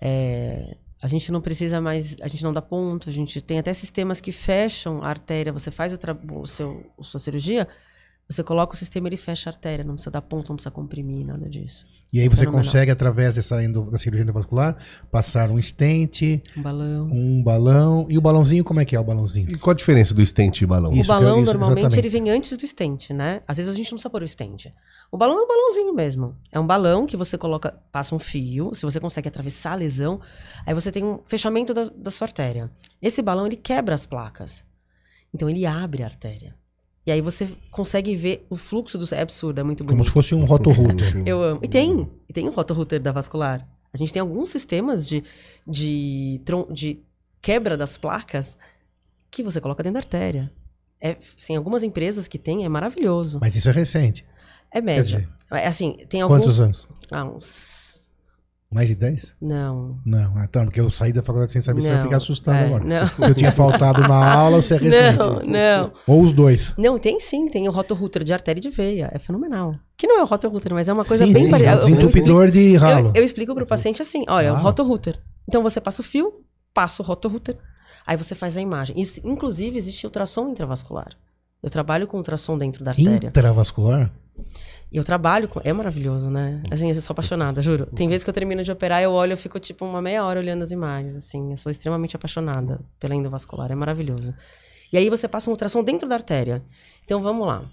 é, 0.00 0.76
a 1.02 1.06
gente 1.08 1.32
não 1.32 1.40
precisa 1.40 1.80
mais. 1.80 2.16
A 2.20 2.28
gente 2.28 2.44
não 2.44 2.52
dá 2.52 2.60
ponto, 2.60 3.08
a 3.08 3.12
gente 3.12 3.40
tem 3.40 3.58
até 3.58 3.72
sistemas 3.72 4.20
que 4.20 4.32
fecham 4.32 5.02
a 5.02 5.08
artéria. 5.08 5.50
Você 5.52 5.70
faz 5.70 5.92
o, 5.94 5.98
o 6.40 6.46
seu, 6.46 6.84
a 6.98 7.02
sua 7.02 7.18
cirurgia, 7.18 7.66
você 8.30 8.42
coloca 8.44 8.74
o 8.74 8.76
sistema 8.76 9.08
ele 9.08 9.16
fecha 9.16 9.50
a 9.50 9.52
artéria. 9.52 9.84
Não 9.84 9.94
precisa 9.94 10.10
dar 10.10 10.22
ponto, 10.22 10.48
não 10.50 10.56
precisa 10.56 10.70
comprimir, 10.70 11.26
nada 11.26 11.48
disso. 11.48 11.84
E 12.12 12.18
aí 12.20 12.28
você 12.28 12.38
Fenomenal. 12.40 12.64
consegue, 12.64 12.90
através 12.90 13.36
dessa 13.36 13.62
endo- 13.62 13.88
da 13.88 13.96
cirurgia 13.96 14.24
endovascular, 14.24 14.76
passar 15.12 15.48
um 15.48 15.58
estente, 15.60 16.42
Um 16.56 16.62
balão. 16.62 17.06
um 17.12 17.42
balão. 17.42 18.06
E 18.08 18.18
o 18.18 18.20
balãozinho, 18.20 18.64
como 18.64 18.80
é 18.80 18.84
que 18.84 18.96
é 18.96 19.00
o 19.00 19.04
balãozinho? 19.04 19.48
E 19.48 19.56
qual 19.56 19.72
a 19.72 19.76
diferença 19.76 20.12
do 20.12 20.24
stent 20.26 20.60
e 20.62 20.66
balão? 20.66 20.90
Isso 20.90 21.02
o 21.02 21.04
que 21.04 21.10
eu- 21.10 21.14
balão, 21.14 21.42
isso, 21.42 21.52
normalmente, 21.52 21.78
exatamente. 21.82 21.98
ele 22.00 22.08
vem 22.08 22.30
antes 22.30 22.56
do 22.56 22.64
estente, 22.64 23.12
né? 23.12 23.42
Às 23.46 23.58
vezes 23.58 23.72
a 23.72 23.76
gente 23.76 23.86
não 23.92 23.96
precisa 23.96 24.10
pôr 24.10 24.22
o 24.22 24.24
estente. 24.24 24.74
O 25.12 25.16
balão 25.16 25.38
é 25.38 25.42
um 25.42 25.46
balãozinho 25.48 25.94
mesmo. 25.94 26.34
É 26.50 26.58
um 26.58 26.66
balão 26.66 27.06
que 27.06 27.16
você 27.16 27.38
coloca, 27.38 27.78
passa 27.92 28.12
um 28.14 28.18
fio, 28.18 28.74
se 28.74 28.82
você 28.82 28.98
consegue 28.98 29.28
atravessar 29.28 29.72
a 29.72 29.76
lesão, 29.76 30.20
aí 30.66 30.74
você 30.74 30.90
tem 30.90 31.04
um 31.04 31.20
fechamento 31.28 31.72
da, 31.72 31.84
da 31.84 32.10
sua 32.10 32.26
artéria. 32.26 32.70
Esse 33.00 33.22
balão, 33.22 33.46
ele 33.46 33.56
quebra 33.56 33.94
as 33.94 34.04
placas. 34.04 34.64
Então, 35.32 35.48
ele 35.48 35.64
abre 35.64 36.02
a 36.02 36.06
artéria. 36.06 36.56
E 37.06 37.10
aí 37.10 37.20
você 37.20 37.48
consegue 37.70 38.14
ver 38.14 38.46
o 38.50 38.56
fluxo 38.56 38.98
do... 38.98 39.14
É 39.14 39.22
absurdo, 39.22 39.58
é 39.60 39.62
muito 39.64 39.82
bonito. 39.82 39.96
Como 39.96 40.04
se 40.04 40.10
fosse 40.10 40.34
um 40.34 40.44
rotorrouter. 40.44 41.22
Eu 41.26 41.42
amo. 41.42 41.60
E 41.62 41.68
tem. 41.68 42.08
E 42.28 42.32
tem 42.32 42.46
o 42.46 42.52
rotorrouter 42.52 43.00
da 43.00 43.10
vascular. 43.10 43.66
A 43.92 43.96
gente 43.96 44.12
tem 44.12 44.20
alguns 44.20 44.50
sistemas 44.50 45.06
de, 45.06 45.24
de, 45.66 46.40
de 46.70 47.00
quebra 47.40 47.76
das 47.76 47.96
placas 47.96 48.56
que 49.30 49.42
você 49.42 49.60
coloca 49.60 49.82
dentro 49.82 49.94
da 49.94 50.00
artéria. 50.00 50.52
É, 51.00 51.16
sim, 51.36 51.56
algumas 51.56 51.82
empresas 51.82 52.28
que 52.28 52.38
tem, 52.38 52.64
é 52.64 52.68
maravilhoso. 52.68 53.38
Mas 53.40 53.56
isso 53.56 53.68
é 53.68 53.72
recente. 53.72 54.24
É 54.70 54.74
Quer 54.74 54.82
média. 54.82 55.02
dizer, 55.02 55.28
É 55.50 55.66
assim, 55.66 55.96
tem 56.08 56.20
alguns... 56.20 56.38
quantos 56.38 56.60
anos? 56.60 56.88
Ah, 57.10 57.24
uns... 57.24 57.89
Mais 58.72 58.86
de 58.88 58.94
10? 58.94 59.34
Não. 59.40 59.98
Não, 60.06 60.36
ah, 60.36 60.44
então, 60.48 60.64
porque 60.64 60.78
eu 60.80 60.88
saí 60.90 61.12
da 61.12 61.24
faculdade 61.24 61.50
sem 61.50 61.60
saber 61.60 61.82
se 61.82 61.88
eu 61.88 61.96
Não. 61.96 62.04
ficar 62.04 62.18
assustado 62.18 62.54
É, 62.56 62.66
agora. 62.66 62.84
Não. 62.84 63.06
Se 63.08 63.22
eu 63.22 63.34
tinha 63.34 63.50
faltado 63.50 64.00
na 64.02 64.32
aula 64.32 64.62
se 64.62 64.72
é 64.72 64.76
recente. 64.76 65.18
Não, 65.18 65.40
não. 65.42 65.92
Ou 66.06 66.22
os 66.22 66.32
dois. 66.32 66.72
Não, 66.78 66.96
tem 66.96 67.18
sim, 67.18 67.48
tem 67.48 67.66
o 67.68 67.72
rotorrouter 67.72 68.22
de 68.22 68.32
artéria 68.32 68.60
e 68.60 68.62
de 68.62 68.70
veia. 68.70 69.10
É 69.12 69.18
fenomenal. 69.18 69.72
Que 69.96 70.06
não 70.06 70.18
é 70.20 70.22
o 70.22 70.26
rotorrouter, 70.26 70.72
mas 70.72 70.86
é 70.88 70.92
uma 70.92 71.04
coisa 71.04 71.26
sim, 71.26 71.32
bem 71.32 71.50
parecida. 71.50 71.72
é 71.72 71.74
o 71.74 71.78
eu 71.78 71.80
explico- 71.80 72.06
desentupidor 72.06 72.50
de 72.52 72.76
ralo. 72.76 73.08
Eu, 73.08 73.14
eu 73.16 73.24
explico 73.24 73.54
pro 73.56 73.66
paciente 73.66 74.00
assim, 74.02 74.24
olha, 74.28 74.46
é 74.46 74.50
o 74.50 74.54
Claro. 74.54 74.66
rotorrouter. 74.68 75.20
Então 75.48 75.64
você 75.64 75.80
passa 75.80 76.00
o 76.00 76.04
fio, 76.04 76.32
passa 76.72 77.02
o 77.02 77.04
rotorrouter, 77.04 77.56
aí 78.06 78.16
você 78.16 78.36
faz 78.36 78.56
a 78.56 78.60
imagem. 78.60 79.00
Isso, 79.00 79.20
inclusive, 79.24 79.76
existe 79.76 80.06
ultrassom 80.06 80.48
intravascular. 80.48 81.08
Eu 81.60 81.70
trabalho 81.70 82.06
com 82.06 82.18
ultrassom 82.18 82.56
dentro 82.56 82.84
da 82.84 82.92
artéria. 82.92 83.28
Intravascular? 83.28 84.12
E 84.92 84.96
eu 84.96 85.04
trabalho 85.04 85.46
com... 85.48 85.60
É 85.62 85.72
maravilhoso, 85.72 86.30
né? 86.30 86.62
Assim, 86.70 86.90
eu 86.90 87.00
sou 87.00 87.12
apaixonada, 87.12 87.62
juro. 87.62 87.86
Tem 87.86 88.08
vezes 88.08 88.24
que 88.24 88.30
eu 88.30 88.34
termino 88.34 88.62
de 88.62 88.72
operar, 88.72 89.00
eu 89.02 89.12
olho, 89.12 89.32
eu 89.32 89.36
fico 89.36 89.60
tipo 89.60 89.84
uma 89.84 90.02
meia 90.02 90.24
hora 90.24 90.40
olhando 90.40 90.62
as 90.62 90.72
imagens, 90.72 91.14
assim. 91.14 91.50
Eu 91.50 91.56
sou 91.56 91.70
extremamente 91.70 92.16
apaixonada 92.16 92.80
pela 92.98 93.14
endovascular, 93.14 93.70
é 93.70 93.74
maravilhoso. 93.74 94.34
E 94.92 94.98
aí 94.98 95.08
você 95.08 95.28
passa 95.28 95.48
um 95.48 95.52
ultrassom 95.52 95.84
dentro 95.84 96.08
da 96.08 96.16
artéria. 96.16 96.62
Então 97.04 97.22
vamos 97.22 97.46
lá. 97.46 97.64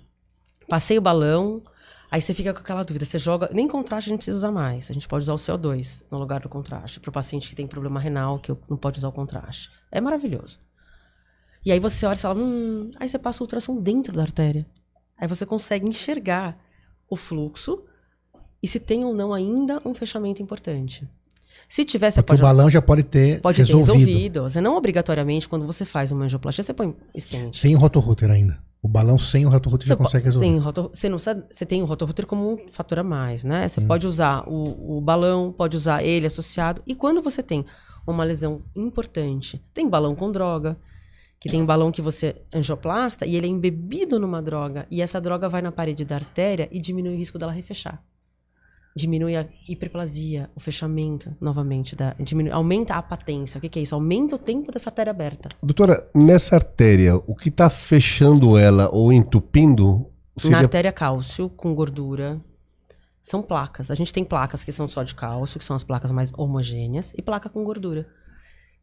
Passei 0.70 0.98
o 0.98 1.02
balão, 1.02 1.64
aí 2.12 2.22
você 2.22 2.34
fica 2.34 2.54
com 2.54 2.60
aquela 2.60 2.84
dúvida. 2.84 3.06
Você 3.06 3.18
joga. 3.18 3.50
Nem 3.52 3.68
contraste 3.68 4.10
a 4.10 4.12
gente 4.12 4.20
precisa 4.20 4.38
usar 4.38 4.52
mais. 4.52 4.92
A 4.92 4.94
gente 4.94 5.08
pode 5.08 5.24
usar 5.24 5.34
o 5.34 5.38
CO2 5.38 6.04
no 6.12 6.20
lugar 6.20 6.42
do 6.42 6.50
contraste. 6.50 7.00
Para 7.00 7.10
o 7.10 7.14
paciente 7.14 7.50
que 7.50 7.56
tem 7.56 7.66
problema 7.66 8.00
renal, 8.00 8.38
que 8.38 8.56
não 8.70 8.78
pode 8.78 9.00
usar 9.00 9.08
o 9.08 9.12
contraste. 9.12 9.72
É 9.92 10.00
maravilhoso. 10.00 10.60
E 11.66 11.72
aí 11.72 11.80
você 11.80 12.06
olha 12.06 12.16
e 12.16 12.20
fala, 12.20 12.40
hum. 12.40 12.92
Aí 13.00 13.10
você 13.10 13.18
passa 13.18 13.42
o 13.42 13.46
ultrassom 13.46 13.82
dentro 13.82 14.14
da 14.14 14.22
artéria. 14.22 14.66
Aí 15.20 15.28
você 15.28 15.46
consegue 15.46 15.88
enxergar 15.88 16.58
o 17.10 17.16
fluxo 17.16 17.84
e 18.62 18.68
se 18.68 18.80
tem 18.80 19.04
ou 19.06 19.14
não 19.14 19.34
ainda 19.34 19.82
um 19.86 19.94
fechamento 19.94 20.42
importante. 20.42 21.08
Se 21.68 21.84
tiver, 21.84 22.12
você 22.12 22.22
Porque 22.22 22.34
o 22.34 22.36
pode 22.36 22.42
balão 22.42 22.70
já 22.70 22.82
pode 22.82 23.04
ter 23.04 23.42
Pode 23.42 23.58
ter 23.58 23.64
resolvido. 23.74 23.94
resolvido. 23.98 24.44
Você 24.44 24.62
não 24.62 24.76
obrigatoriamente, 24.78 25.50
quando 25.50 25.66
você 25.66 25.84
faz 25.86 26.12
uma 26.12 26.26
angioplastia, 26.26 26.64
você 26.64 26.74
põe 26.74 26.96
estente. 27.16 27.58
Sem 27.58 27.76
o 27.76 27.80
rotorrouter 27.80 28.30
ainda. 28.30 28.60
O 28.82 28.88
balão 28.88 29.18
sem 29.18 29.46
o 29.46 29.50
rotorrouter 29.50 29.88
já 29.88 29.96
consegue 29.96 30.26
resolver. 30.26 30.46
Sim, 30.48 30.60
rotor- 30.60 30.90
você, 30.94 31.10
não 31.10 31.18
você 31.18 31.66
tem 31.66 31.82
o 31.82 31.86
rotorrouter 31.86 32.28
como 32.28 32.54
um 32.54 32.68
fator 32.72 33.00
a 33.00 33.04
mais, 33.04 33.44
né? 33.44 33.68
Você 33.68 33.82
Hum. 33.82 33.88
pode 33.88 34.06
usar 34.06 34.48
o, 34.48 34.98
o 34.98 35.02
balão, 35.02 35.52
pode 35.52 35.76
usar 35.76 36.04
ele 36.04 36.28
associado. 36.28 36.82
E 36.86 36.94
quando 36.94 37.22
você 37.22 37.42
tem 37.42 37.66
uma 38.06 38.24
lesão 38.24 38.62
importante, 38.76 39.62
tem 39.74 39.90
balão 39.90 40.16
com 40.16 40.32
droga, 40.32 40.78
que 41.40 41.50
tem 41.50 41.62
um 41.62 41.66
balão 41.66 41.92
que 41.92 42.02
você 42.02 42.36
angioplasta 42.54 43.26
e 43.26 43.36
ele 43.36 43.46
é 43.46 43.50
embebido 43.50 44.20
numa 44.20 44.42
droga. 44.42 44.88
E 44.90 45.02
essa 45.02 45.22
droga 45.22 45.48
vai 45.48 45.62
na 45.62 45.72
parede 45.72 46.04
da 46.04 46.16
artéria 46.16 46.68
e 46.72 46.80
diminui 46.80 47.14
o 47.14 47.18
risco 47.18 47.38
dela 47.38 47.52
refechar. 47.52 48.04
Diminui 48.96 49.36
a 49.36 49.46
hiperplasia, 49.70 50.50
o 50.56 50.60
fechamento, 50.60 51.36
novamente. 51.40 51.96
Da, 51.96 52.16
diminui, 52.20 52.52
aumenta 52.52 52.96
a 52.96 53.02
patência. 53.04 53.60
O 53.60 53.62
que, 53.62 53.70
que 53.70 53.78
é 53.78 53.84
isso? 53.84 53.94
Aumenta 53.94 54.36
o 54.36 54.40
tempo 54.40 54.72
dessa 54.72 54.90
artéria 54.90 55.12
aberta. 55.12 55.50
Doutora, 55.62 56.10
nessa 56.16 56.56
artéria, 56.56 57.16
o 57.16 57.36
que 57.36 57.52
tá 57.52 57.70
fechando 57.70 58.58
ela 58.58 58.90
ou 58.92 59.14
entupindo 59.14 60.08
Na 60.36 60.42
seria 60.42 60.58
artéria 60.58 60.92
cálcio 60.92 61.48
com 61.50 61.76
gordura 61.76 62.42
são 63.22 63.44
placas. 63.44 63.92
A 63.92 63.96
gente 63.96 64.12
tem 64.12 64.24
placas 64.24 64.64
que 64.64 64.72
são 64.72 64.88
só 64.88 65.04
de 65.04 65.14
cálcio, 65.14 65.60
que 65.60 65.66
são 65.66 65.76
as 65.76 65.84
placas 65.84 66.12
mais 66.12 66.32
homogêneas, 66.36 67.14
e 67.16 67.22
placa 67.22 67.50
com 67.50 67.64
gordura. 67.64 68.08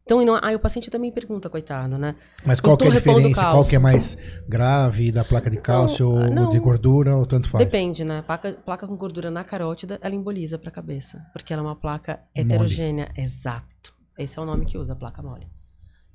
Então, 0.05 0.23
não- 0.23 0.39
aí 0.39 0.53
o 0.55 0.59
paciente 0.59 0.91
também 0.91 1.11
pergunta, 1.11 1.49
coitado, 1.49 1.97
né? 1.97 2.15
Mas 2.45 2.59
qual 2.59 2.77
é 2.79 2.87
a 2.87 2.91
diferença? 2.91 3.41
Qual 3.41 3.65
que 3.65 3.75
é 3.75 3.79
mais 3.79 4.15
grave 4.47 5.11
da 5.11 5.23
placa 5.25 5.49
de 5.49 5.57
cálcio 5.57 6.07
Não, 6.07 6.25
ou 6.25 6.31
não. 6.31 6.49
de 6.51 6.59
gordura 6.59 7.15
ou 7.15 7.25
tanto 7.25 7.49
faz? 7.49 7.65
Depende, 7.65 8.03
né? 8.05 8.21
Placa, 8.21 8.51
placa 8.53 8.87
com 8.87 8.95
gordura 8.95 9.31
na 9.31 9.43
carótida, 9.43 9.97
ela 10.03 10.13
emboliza 10.13 10.59
pra 10.59 10.69
cabeça. 10.69 11.25
Porque 11.33 11.51
ela 11.51 11.63
é 11.63 11.65
uma 11.65 11.75
placa 11.75 12.19
heterogênea. 12.35 13.09
Exato. 13.17 13.95
Esse 14.15 14.37
é 14.37 14.41
o 14.43 14.45
nome 14.45 14.65
que 14.65 14.77
usa, 14.77 14.95
placa 14.95 15.23
mole. 15.23 15.47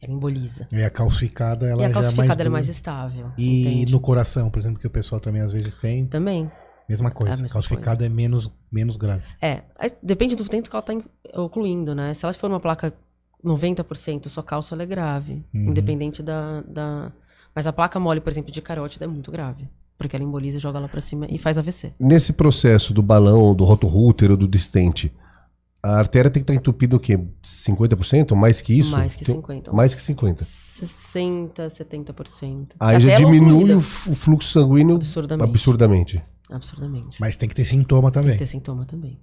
Ela 0.00 0.12
emboliza. 0.12 0.68
E 0.72 0.82
a 0.84 0.88
calcificada, 0.88 1.66
ela 1.66 1.82
e 1.82 1.84
a 1.84 1.88
já 1.88 1.94
calcificada 1.94 2.30
é 2.30 2.32
ela 2.34 2.42
é 2.42 2.48
mais, 2.48 2.66
mais 2.66 2.68
estável. 2.68 3.32
E 3.36 3.60
entende? 3.62 3.92
no 3.92 3.98
coração, 4.00 4.48
por 4.50 4.60
exemplo, 4.60 4.78
que 4.78 4.86
o 4.86 4.90
pessoal 4.90 5.20
também 5.20 5.42
às 5.42 5.50
vezes 5.50 5.74
tem, 5.74 6.06
Também. 6.06 6.48
mesma 6.88 7.10
coisa. 7.10 7.32
É 7.32 7.34
a 7.34 7.42
mesma 7.42 7.52
calcificada 7.54 8.06
é 8.06 8.08
menos, 8.08 8.48
menos 8.70 8.96
grave. 8.96 9.24
É, 9.42 9.62
depende 10.00 10.36
do 10.36 10.44
tempo 10.48 10.70
que 10.70 10.76
ela 10.76 10.82
tá 10.82 10.94
in- 10.94 11.02
ocluindo, 11.34 11.92
né? 11.92 12.14
Se 12.14 12.24
ela 12.24 12.32
for 12.32 12.48
uma 12.48 12.60
placa 12.60 12.94
90%, 13.44 14.28
sua 14.28 14.42
calça 14.42 14.74
ela 14.74 14.82
é 14.82 14.86
grave. 14.86 15.44
Uhum. 15.54 15.70
Independente 15.70 16.22
da, 16.22 16.62
da. 16.62 17.12
Mas 17.54 17.66
a 17.66 17.72
placa 17.72 17.98
mole, 17.98 18.20
por 18.20 18.30
exemplo, 18.30 18.52
de 18.52 18.60
carótida 18.62 19.04
é 19.04 19.08
muito 19.08 19.30
grave. 19.30 19.68
Porque 19.98 20.16
ela 20.16 20.24
emboliza, 20.24 20.58
joga 20.58 20.78
ela 20.78 20.88
pra 20.88 21.00
cima 21.00 21.26
e 21.28 21.36
faz 21.38 21.58
AVC. 21.58 21.92
nesse 22.00 22.32
processo 22.32 22.94
do 22.94 23.02
balão, 23.02 23.54
do 23.54 23.64
rotorrouter 23.64 24.30
ou 24.30 24.36
do 24.36 24.48
distente, 24.48 25.12
a 25.82 25.96
artéria 25.98 26.30
tem 26.30 26.42
que 26.42 26.50
estar 26.50 26.54
entupida 26.58 26.96
o 26.96 27.00
quê? 27.00 27.18
50%? 27.42 28.34
Mais 28.34 28.60
que 28.62 28.78
isso? 28.78 28.92
Mais 28.92 29.14
que 29.14 29.24
Tem- 29.24 29.34
50. 29.34 29.72
Mais 29.72 29.94
que 29.94 30.00
50. 30.00 30.44
60, 30.44 31.68
70%. 31.68 32.68
Aí 32.80 32.96
Até 32.96 33.08
já 33.08 33.16
diminui 33.18 33.74
o 33.74 33.80
fluxo 33.82 34.50
sanguíneo 34.52 34.96
Absurdamente. 34.96 35.50
absurdamente. 35.50 36.22
Absurdamente. 36.50 37.16
Mas 37.20 37.36
tem 37.36 37.48
que 37.48 37.54
ter 37.54 37.64
sintoma 37.64 38.10
também. 38.10 38.30
Tem 38.30 38.38
que 38.38 38.44
ter 38.44 38.46
sintoma 38.50 38.84
também. 38.86 39.18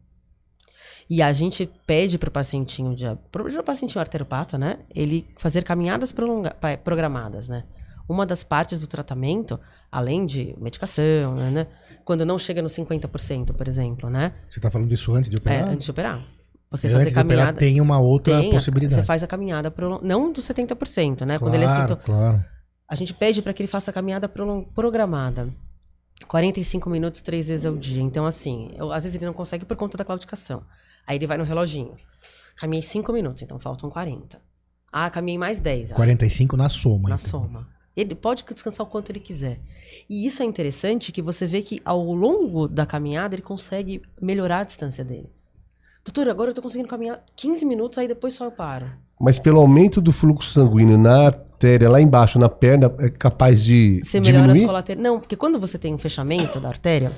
E 1.09 1.21
a 1.21 1.31
gente 1.31 1.69
pede 1.85 2.17
pro 2.17 2.29
pacientinho 2.29 2.95
de, 2.95 3.05
pro 3.31 3.63
pacientinho 3.63 3.99
arteropata, 4.01 4.57
né? 4.57 4.79
Ele 4.93 5.25
fazer 5.37 5.63
caminhadas 5.63 6.11
prolonga, 6.11 6.55
programadas, 6.83 7.47
né? 7.47 7.63
Uma 8.09 8.25
das 8.25 8.43
partes 8.43 8.81
do 8.81 8.87
tratamento, 8.87 9.59
além 9.91 10.25
de 10.25 10.55
medicação, 10.59 11.35
né, 11.35 11.49
né? 11.49 11.67
Quando 12.05 12.25
não 12.25 12.37
chega 12.39 12.61
no 12.61 12.69
50%, 12.69 13.53
por 13.53 13.67
exemplo, 13.67 14.09
né? 14.09 14.33
Você 14.49 14.59
tá 14.59 14.71
falando 14.71 14.91
isso 14.93 15.13
antes 15.13 15.29
de 15.29 15.35
É, 15.37 15.39
operar? 15.39 15.67
antes 15.69 15.85
de 15.85 15.91
operar. 15.91 16.25
Você 16.69 16.87
Antes 16.87 16.97
fazer 16.99 17.05
de 17.05 17.11
operar 17.19 17.27
caminhada. 17.27 17.57
tem 17.57 17.79
uma 17.79 17.99
outra 17.99 18.41
tem 18.41 18.51
possibilidade. 18.51 18.95
Você 19.01 19.03
faz 19.05 19.23
a 19.23 19.27
caminhada 19.27 19.71
prolong... 19.71 19.99
não 20.03 20.31
dos 20.31 20.45
70%, 20.45 21.21
né? 21.21 21.37
claro, 21.37 21.39
Quando 21.39 21.53
ele 21.55 21.63
é 21.63 21.69
sinto... 21.75 21.97
claro. 21.97 22.43
A 22.89 22.95
gente 22.95 23.13
pede 23.13 23.41
para 23.41 23.53
que 23.53 23.61
ele 23.61 23.67
faça 23.67 23.91
a 23.91 23.93
caminhada 23.93 24.29
programada. 24.73 25.49
45 26.25 26.89
minutos, 26.89 27.21
três 27.21 27.47
vezes 27.47 27.65
ao 27.65 27.75
dia. 27.75 28.01
Então, 28.01 28.25
assim, 28.25 28.71
eu- 28.75 28.91
às 28.91 29.03
vezes 29.03 29.15
ele 29.15 29.25
não 29.25 29.33
consegue 29.33 29.65
por 29.65 29.77
conta 29.77 29.97
da 29.97 30.05
claudicação. 30.05 30.63
Aí 31.05 31.17
ele 31.17 31.27
vai 31.27 31.37
no 31.37 31.43
reloginho. 31.43 31.95
Caminhei 32.55 32.81
5 32.81 33.13
minutos, 33.13 33.43
então 33.43 33.59
faltam 33.59 33.89
40. 33.89 34.41
Ah, 34.91 35.09
caminhei 35.09 35.37
mais 35.37 35.59
10. 35.59 35.91
Ah, 35.91 35.95
45 35.95 36.57
na 36.57 36.69
soma. 36.69 37.09
na 37.09 37.15
então. 37.15 37.17
soma. 37.17 37.67
Ele 37.95 38.13
pode 38.13 38.43
descansar 38.43 38.85
o 38.85 38.89
quanto 38.89 39.11
ele 39.11 39.19
quiser. 39.19 39.59
E 40.09 40.25
isso 40.25 40.43
é 40.43 40.45
interessante 40.45 41.11
que 41.11 41.21
você 41.21 41.47
vê 41.47 41.61
que 41.61 41.81
ao 41.83 42.01
longo 42.13 42.67
da 42.67 42.85
caminhada 42.85 43.35
ele 43.35 43.41
consegue 43.41 44.01
melhorar 44.21 44.59
a 44.59 44.63
distância 44.63 45.03
dele. 45.03 45.31
Doutor, 46.05 46.29
agora 46.29 46.51
eu 46.51 46.53
tô 46.53 46.61
conseguindo 46.61 46.87
caminhar 46.87 47.23
15 47.35 47.65
minutos, 47.65 47.97
aí 47.97 48.07
depois 48.07 48.33
só 48.33 48.45
eu 48.45 48.51
paro. 48.51 48.91
Mas 49.19 49.39
pelo 49.39 49.59
aumento 49.59 49.99
do 49.99 50.13
fluxo 50.13 50.51
sanguíneo 50.51 50.97
na 50.97 51.33
artéria, 51.57 51.89
lá 51.89 51.99
embaixo, 51.99 52.37
na 52.37 52.47
perna, 52.47 52.93
é 52.99 53.09
capaz 53.09 53.63
de 53.63 53.99
Você 54.03 54.19
melhora 54.19 54.45
as 54.45 54.47
diminuir? 54.53 54.67
colaterais. 54.67 55.03
Não, 55.03 55.19
porque 55.19 55.35
quando 55.35 55.59
você 55.59 55.77
tem 55.79 55.93
um 55.93 55.97
fechamento 55.97 56.59
da 56.59 56.69
artéria, 56.69 57.11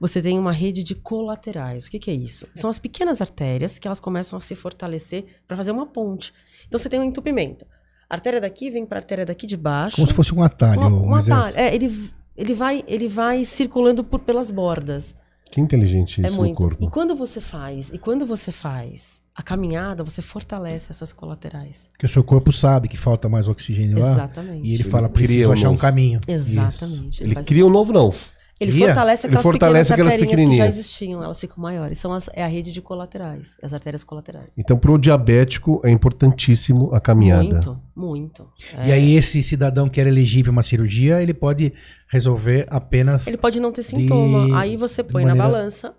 você 0.00 0.22
tem 0.22 0.38
uma 0.38 0.50
rede 0.50 0.82
de 0.82 0.94
colaterais. 0.94 1.86
O 1.86 1.90
que, 1.90 1.98
que 1.98 2.10
é 2.10 2.14
isso? 2.14 2.46
São 2.54 2.70
as 2.70 2.78
pequenas 2.78 3.20
artérias 3.20 3.78
que 3.78 3.86
elas 3.86 4.00
começam 4.00 4.36
a 4.36 4.40
se 4.40 4.54
fortalecer 4.54 5.26
para 5.46 5.56
fazer 5.56 5.72
uma 5.72 5.86
ponte. 5.86 6.32
Então 6.66 6.78
você 6.78 6.88
tem 6.88 6.98
um 6.98 7.04
entupimento. 7.04 7.66
A 8.08 8.14
artéria 8.14 8.40
daqui 8.40 8.70
vem 8.70 8.86
para 8.86 8.98
a 8.98 9.00
artéria 9.02 9.26
daqui 9.26 9.46
de 9.46 9.56
baixo. 9.56 9.96
Como 9.96 10.08
se 10.08 10.14
fosse 10.14 10.34
um 10.34 10.42
atalho. 10.42 10.80
Um 10.80 11.16
é- 11.16 11.20
atalho. 11.20 11.56
É, 11.56 11.74
ele, 11.74 12.10
ele, 12.34 12.54
vai, 12.54 12.82
ele 12.86 13.08
vai 13.08 13.44
circulando 13.44 14.02
por, 14.02 14.20
pelas 14.20 14.50
bordas. 14.50 15.14
Que 15.50 15.60
inteligente 15.60 16.22
é 16.22 16.26
isso 16.26 16.36
no 16.36 16.42
muito. 16.42 16.56
corpo. 16.56 16.82
E 16.82 16.90
quando 16.90 17.14
você 17.14 17.40
faz, 17.40 17.90
e 17.92 17.98
quando 17.98 18.24
você 18.26 18.50
faz 18.50 19.22
a 19.36 19.42
caminhada, 19.42 20.02
você 20.02 20.22
fortalece 20.22 20.90
essas 20.90 21.12
colaterais. 21.12 21.90
Que 21.98 22.06
o 22.06 22.08
seu 22.08 22.24
corpo 22.24 22.50
sabe 22.52 22.88
que 22.88 22.96
falta 22.96 23.28
mais 23.28 23.46
oxigênio 23.48 23.98
lá. 23.98 24.12
Exatamente. 24.12 24.66
E 24.66 24.72
ele 24.72 24.82
Ele 24.82 24.84
fala, 24.84 25.08
preciso 25.08 25.48
um 25.48 25.52
achar 25.52 25.68
um 25.70 25.76
caminho. 25.76 26.20
Exatamente. 26.26 27.22
Ele 27.22 27.34
faz- 27.34 27.46
cria 27.46 27.66
um 27.66 27.70
novo 27.70 27.92
não. 27.92 28.14
Ele 28.58 28.72
Cria? 28.72 28.86
fortalece 28.86 29.26
Ele 29.26 29.34
aquelas 29.36 29.42
fortalece 29.42 29.92
aquelas 29.92 30.12
pequenas 30.14 30.30
arterinhas 30.32 30.50
que 30.50 30.56
já 30.56 30.64
pequenininhas. 30.64 30.78
existiam, 30.78 31.22
elas 31.22 31.38
ficam 31.38 31.58
maiores. 31.62 31.98
São 31.98 32.10
as, 32.14 32.30
é 32.32 32.42
a 32.42 32.46
rede 32.46 32.72
de 32.72 32.80
colaterais, 32.80 33.54
as 33.62 33.74
artérias 33.74 34.02
colaterais. 34.02 34.48
Então, 34.56 34.78
pro 34.78 34.96
diabético, 34.96 35.78
é 35.84 35.90
importantíssimo 35.90 36.88
a 36.94 36.98
caminhada. 36.98 37.42
Muito, 37.44 37.78
muito. 37.94 38.48
E 38.86 38.90
É. 38.90 38.94
aí 38.94 39.14
esse 39.14 39.42
cidadão 39.42 39.90
que 39.90 40.00
era 40.00 40.08
elegível 40.08 40.50
a 40.50 40.54
uma 40.54 40.62
cirurgia, 40.62 41.20
ele 41.22 41.34
pode 41.34 41.70
resolver 42.08 42.66
apenas 42.70 43.26
Ele 43.26 43.36
pode 43.36 43.60
não 43.60 43.70
ter 43.70 43.82
sintoma, 43.82 44.46
De- 44.46 44.54
aí 44.54 44.76
você 44.78 45.02
põe 45.02 45.26
na 45.26 45.34
maneira- 45.34 45.58
balança. 45.58 45.94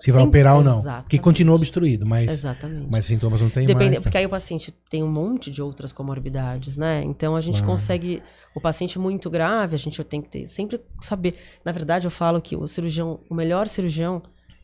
Se 0.00 0.10
vai 0.10 0.22
Sim, 0.22 0.28
operar 0.28 0.56
ou 0.56 0.64
não. 0.64 0.78
exatamente. 0.78 1.02
Porque 1.04 1.18
continua 1.18 1.54
obstruído, 1.54 2.04
mas, 2.06 2.30
Exatamente. 2.30 2.88
mas 2.90 3.06
sintomas 3.06 3.40
não 3.40 3.50
tem 3.50 3.66
Depende, 3.66 3.90
mais. 3.90 4.02
porque 4.02 4.16
aí 4.18 4.26
o 4.26 4.30
paciente 4.30 4.72
tem 4.88 5.02
um 5.02 5.10
monte 5.10 5.50
de 5.50 5.62
outras 5.62 5.92
comorbidades, 5.92 6.76
né? 6.76 7.02
Então 7.04 7.36
a 7.36 7.40
gente 7.40 7.58
Claro. 7.58 7.66
consegue. 7.72 8.22
O 8.54 8.60
paciente 8.60 8.98
muito 8.98 9.28
grave, 9.30 9.74
a 9.74 9.78
gente 9.78 10.02
tem 10.02 10.20
que 10.20 10.28
ter, 10.28 10.46
sempre 10.46 10.80
saber. 11.00 11.34
Na 11.64 11.70
verdade, 11.70 12.06
eu 12.06 12.10
falo 12.10 12.40
que 12.40 12.56
o 12.56 12.66
cirurgião, 12.66 13.20
o 13.28 13.34
melhor 13.34 13.68
cirurgião 13.68 14.22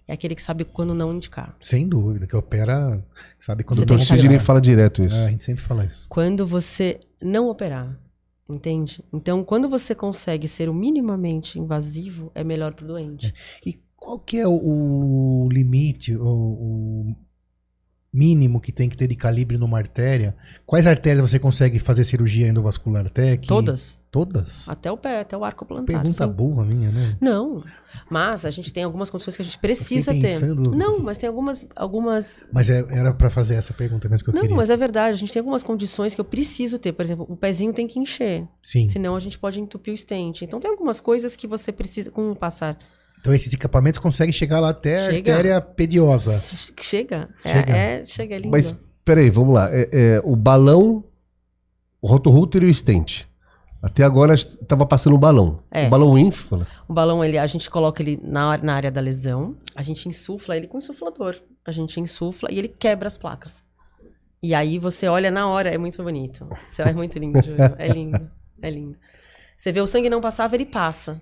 é 0.09 0.13
aquele 0.15 0.35
que 0.35 0.43
sabe 0.43 0.65
quando 0.65 0.95
não 0.95 1.13
indicar. 1.15 1.55
Sem 1.61 1.87
dúvida, 1.87 2.27
que 2.27 2.35
opera, 2.37 3.05
sabe 3.39 3.63
quando 3.65 3.79
Você 3.79 3.85
O 3.85 3.99
que 3.99 4.05
saber. 4.05 4.21
Sidney 4.23 4.39
fala 4.39 4.61
direto 4.61 5.03
isso. 5.03 5.15
É, 5.15 5.27
a 5.27 5.29
gente 5.31 5.43
sempre 5.43 5.63
fala 5.63 5.85
isso. 5.85 6.07
Quando 6.09 6.47
você 6.47 7.01
não 7.21 7.49
operar. 7.49 7.99
Entende? 8.49 9.03
Então, 9.13 9.43
quando 9.43 9.69
você 9.69 9.93
consegue 9.93 10.47
ser 10.47 10.69
o 10.69 10.73
minimamente 10.75 11.59
invasivo, 11.59 12.31
é 12.33 12.45
melhor 12.45 12.75
pro 12.75 12.87
doente. 12.87 13.35
E 13.67 13.77
qual 13.97 14.19
que 14.19 14.39
é 14.39 14.47
o, 14.47 14.53
o 15.45 15.49
limite, 15.51 16.15
o, 16.15 16.23
o 16.25 17.17
mínimo 18.13 18.61
que 18.61 18.73
tem 18.73 18.89
que 18.89 18.97
ter 18.97 19.07
de 19.07 19.17
calibre 19.17 19.59
numa 19.59 19.79
artéria? 19.79 20.37
Quais 20.65 20.87
artérias 20.87 21.29
você 21.31 21.39
consegue 21.39 21.79
fazer 21.79 22.05
cirurgia 22.05 22.49
endovascular 22.49 23.07
até? 23.07 23.37
Que... 23.37 23.49
Todas. 23.49 23.99
Todas? 24.09 24.67
Até 24.67 24.91
o 24.91 24.97
pé, 24.97 25.21
até 25.21 25.37
o 25.37 25.45
arco 25.45 25.67
plantar. 25.67 25.93
Pergunta 26.01 26.25
sim. 26.25 26.31
burra 26.31 26.65
minha, 26.65 26.91
né? 26.91 27.19
Não. 27.21 27.63
Mas 28.09 28.47
a 28.47 28.51
gente 28.51 28.73
tem 28.73 28.83
algumas 28.83 29.11
condições 29.11 29.37
que 29.37 29.43
a 29.43 29.45
gente 29.45 29.59
precisa 29.59 30.11
fiquei 30.15 30.31
ter. 30.31 30.41
pensando- 30.41 30.71
Não, 30.75 31.01
mas 31.01 31.19
tem 31.19 31.29
algumas. 31.29 31.67
algumas... 31.77 32.43
Mas 32.51 32.71
é- 32.71 32.87
era 32.89 33.13
pra 33.13 33.29
fazer 33.29 33.57
essa 33.57 33.75
pergunta 33.75 34.09
mesmo 34.09 34.25
que 34.25 34.31
eu 34.31 34.35
Não, 34.35 34.41
queria. 34.41 34.57
mas 34.57 34.71
é 34.71 34.77
verdade. 34.77 35.13
A 35.13 35.19
gente 35.19 35.31
tem 35.35 35.41
algumas 35.41 35.63
condições 35.63 36.15
que 36.15 36.21
eu 36.21 36.25
preciso 36.25 36.79
ter. 36.79 36.93
Por 36.95 37.05
exemplo, 37.05 37.27
o 37.29 37.37
pezinho 37.37 37.75
tem 37.75 37.87
que 37.87 37.99
encher. 37.99 38.49
Sim. 38.63 38.87
Senão 38.87 39.15
a 39.17 39.21
gente 39.21 39.39
pode 39.39 39.61
entupir 39.61 39.93
o 39.93 39.95
estente. 39.95 40.47
Então 40.47 40.59
tem 40.61 40.71
algumas 40.71 40.99
coisas 40.99 41.37
que 41.37 41.47
você 41.47 41.71
precisa. 41.71 42.11
Com 42.11 42.31
o 42.31 42.37
passar. 42.37 42.79
Então 43.27 43.35
esses 43.35 43.53
equipamentos 43.53 43.99
conseguem 43.99 44.33
chegar 44.33 44.61
lá 44.61 44.69
até 44.69 44.99
a 44.99 45.11
Chega. 45.11 45.33
artéria 45.33 45.61
pediosa. 45.61 46.31
Se- 46.31 46.73
Chega. 46.81 47.29
É, 47.45 47.53
Chega. 47.53 47.77
É, 47.77 48.05
chega, 48.05 48.35
é 48.37 48.39
lindo. 48.39 48.51
Mas, 48.53 48.77
peraí, 49.05 49.29
vamos 49.31 49.53
lá. 49.53 49.69
É, 49.73 49.89
é, 49.93 50.21
o 50.25 50.37
balão, 50.37 51.03
o 52.01 52.07
rotorruter 52.07 52.63
e 52.63 52.67
o 52.67 52.75
stent. 52.75 53.25
Até 53.83 54.05
agora 54.05 54.35
estava 54.35 54.87
passando 54.87 55.15
o 55.17 55.19
balão. 55.19 55.61
É. 55.73 55.89
O 55.89 55.91
balão 55.91 56.17
ínfala. 56.17 56.69
O 56.87 56.93
balão, 56.95 57.25
ele, 57.25 57.37
a 57.37 57.47
gente 57.49 57.69
coloca 57.69 58.01
ele 58.01 58.17
na, 58.23 58.57
na 58.59 58.75
área 58.77 58.93
da 58.93 59.01
lesão, 59.01 59.57
a 59.75 59.83
gente 59.83 60.09
insufla 60.09 60.57
ele 60.57 60.69
com 60.69 60.79
insuflador. 60.79 61.35
A 61.65 61.73
gente 61.73 61.99
insufla 61.99 62.49
e 62.53 62.59
ele 62.61 62.69
quebra 62.69 63.09
as 63.09 63.19
placas. 63.19 63.65
E 64.41 64.55
aí 64.55 64.79
você 64.79 65.09
olha 65.09 65.33
na 65.33 65.49
hora, 65.49 65.69
é 65.69 65.77
muito 65.77 66.01
bonito. 66.01 66.49
Você- 66.65 66.83
É 66.83 66.93
muito 66.95 67.19
lindo, 67.19 67.43
Júlio. 67.43 67.59
É 67.77 67.89
lindo. 67.89 68.31
É 68.63 68.71
lindo. 68.71 68.97
Você 69.57 69.73
vê 69.73 69.81
o 69.81 69.87
sangue 69.87 70.09
não 70.09 70.21
passava, 70.21 70.55
ele 70.55 70.67
passa. 70.67 71.21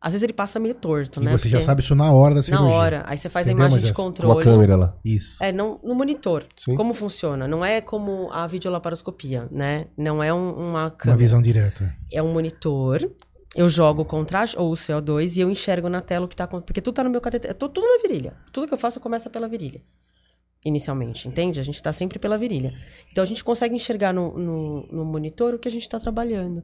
Às 0.00 0.12
vezes 0.12 0.22
ele 0.22 0.32
passa 0.32 0.58
meio 0.58 0.74
torto, 0.74 1.20
E 1.20 1.24
né? 1.26 1.32
você 1.32 1.46
já 1.48 1.58
Porque- 1.58 1.66
sabe 1.66 1.82
isso 1.82 1.94
na 1.94 2.10
hora 2.10 2.34
da 2.34 2.42
cirurgia. 2.42 2.66
Na 2.68 2.74
hora. 2.74 3.02
Aí 3.06 3.18
você 3.18 3.28
faz 3.28 3.46
Entendeu, 3.46 3.66
a 3.66 3.68
imagem 3.68 3.78
de 3.92 3.92
Moisés? 3.92 3.96
Com 3.96 4.02
a 4.02 4.04
controle. 4.06 4.44
câmera 4.44 4.76
lá. 4.76 4.96
Isso. 5.04 5.44
É, 5.44 5.52
não, 5.52 5.78
no 5.84 5.94
monitor. 5.94 6.46
Sim. 6.56 6.74
Como 6.74 6.94
funciona? 6.94 7.46
Não 7.46 7.62
é 7.62 7.82
como 7.82 8.30
a 8.32 8.46
videolaparoscopia, 8.46 9.46
né? 9.50 9.88
Não 9.98 10.22
é 10.22 10.32
um- 10.32 10.54
uma 10.54 10.84
Uma 10.84 10.90
câmera. 10.90 11.18
visão 11.18 11.42
direta. 11.42 11.94
É 12.10 12.22
um 12.22 12.32
monitor. 12.32 13.10
Eu 13.54 13.68
jogo 13.68 14.02
o 14.02 14.04
contraste 14.06 14.56
ou 14.58 14.70
o 14.70 14.74
CO2 14.76 15.36
e 15.36 15.40
eu 15.40 15.50
enxergo 15.50 15.88
na 15.90 16.00
tela 16.00 16.24
o 16.24 16.28
que 16.28 16.36
tá 16.36 16.44
acontecendo. 16.44 16.66
Porque 16.66 16.80
tudo 16.80 16.94
tá 16.94 17.04
no 17.04 17.10
meu 17.10 17.20
cateter. 17.20 17.52
Tô 17.52 17.68
tudo 17.68 17.84
na 17.86 18.00
virilha. 18.00 18.32
Tudo 18.52 18.66
que 18.68 18.72
eu 18.72 18.78
faço 18.78 18.98
começa 19.00 19.28
pela 19.28 19.48
virilha. 19.48 19.82
Inicialmente, 20.64 21.26
entende? 21.26 21.58
A 21.58 21.62
gente 21.62 21.82
tá 21.82 21.92
sempre 21.92 22.18
pela 22.18 22.36
virilha. 22.36 22.74
Então 23.10 23.22
a 23.22 23.26
gente 23.26 23.42
consegue 23.42 23.74
enxergar 23.74 24.12
no, 24.12 24.38
no, 24.38 24.86
no 24.92 25.04
monitor 25.04 25.54
o 25.54 25.58
que 25.58 25.66
a 25.68 25.70
gente 25.70 25.88
tá 25.88 25.98
trabalhando. 25.98 26.62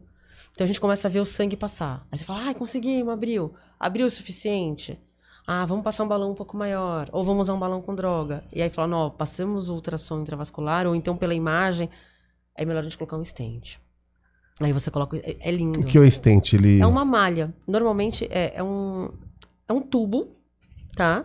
Então 0.57 0.65
a 0.65 0.67
gente 0.67 0.81
começa 0.81 1.07
a 1.07 1.11
ver 1.11 1.21
o 1.21 1.27
sangue 1.27 1.55
passar. 1.55 2.07
Aí 2.11 2.17
você 2.19 2.25
fala, 2.25 2.45
ai, 2.45 2.55
conseguimos, 2.55 3.13
abriu. 3.13 3.53
Abriu 3.79 4.07
o 4.07 4.11
suficiente. 4.11 4.99
Ah, 5.47 5.67
vamos 5.67 5.85
passar 5.85 6.03
um 6.03 6.09
balão 6.09 6.31
um 6.31 6.35
pouco 6.35 6.57
maior. 6.57 7.11
Ou 7.13 7.23
vamos 7.27 7.43
usar 7.43 7.53
um 7.53 7.59
balão 7.59 7.83
com 7.83 7.95
droga. 7.95 8.43
E 8.51 8.63
aí 8.63 8.71
fala, 8.71 8.89
não, 8.89 9.11
passamos 9.11 9.69
o 9.69 9.75
ultrassom 9.75 10.23
intravascular, 10.23 10.87
ou 10.87 10.95
então 10.95 11.15
pela 11.15 11.35
imagem. 11.35 11.91
É 12.55 12.65
melhor 12.65 12.81
a 12.81 12.83
gente 12.85 12.97
colocar 12.97 13.19
um 13.19 13.25
stent. 13.25 13.77
Aí 14.59 14.73
você 14.73 14.91
coloca. 14.91 15.19
É, 15.19 15.37
é 15.39 15.51
lindo. 15.51 15.81
O 15.81 15.85
que 15.85 15.99
é 15.99 16.01
o 16.01 16.11
stent? 16.11 16.55
Ele... 16.55 16.81
É 16.81 16.87
uma 16.87 17.05
malha. 17.05 17.55
Normalmente 17.69 18.27
é, 18.31 18.55
é 18.57 18.63
um, 18.63 19.11
é 19.69 19.73
um 19.75 19.83
tubo, 19.83 20.29
tá? 20.97 21.23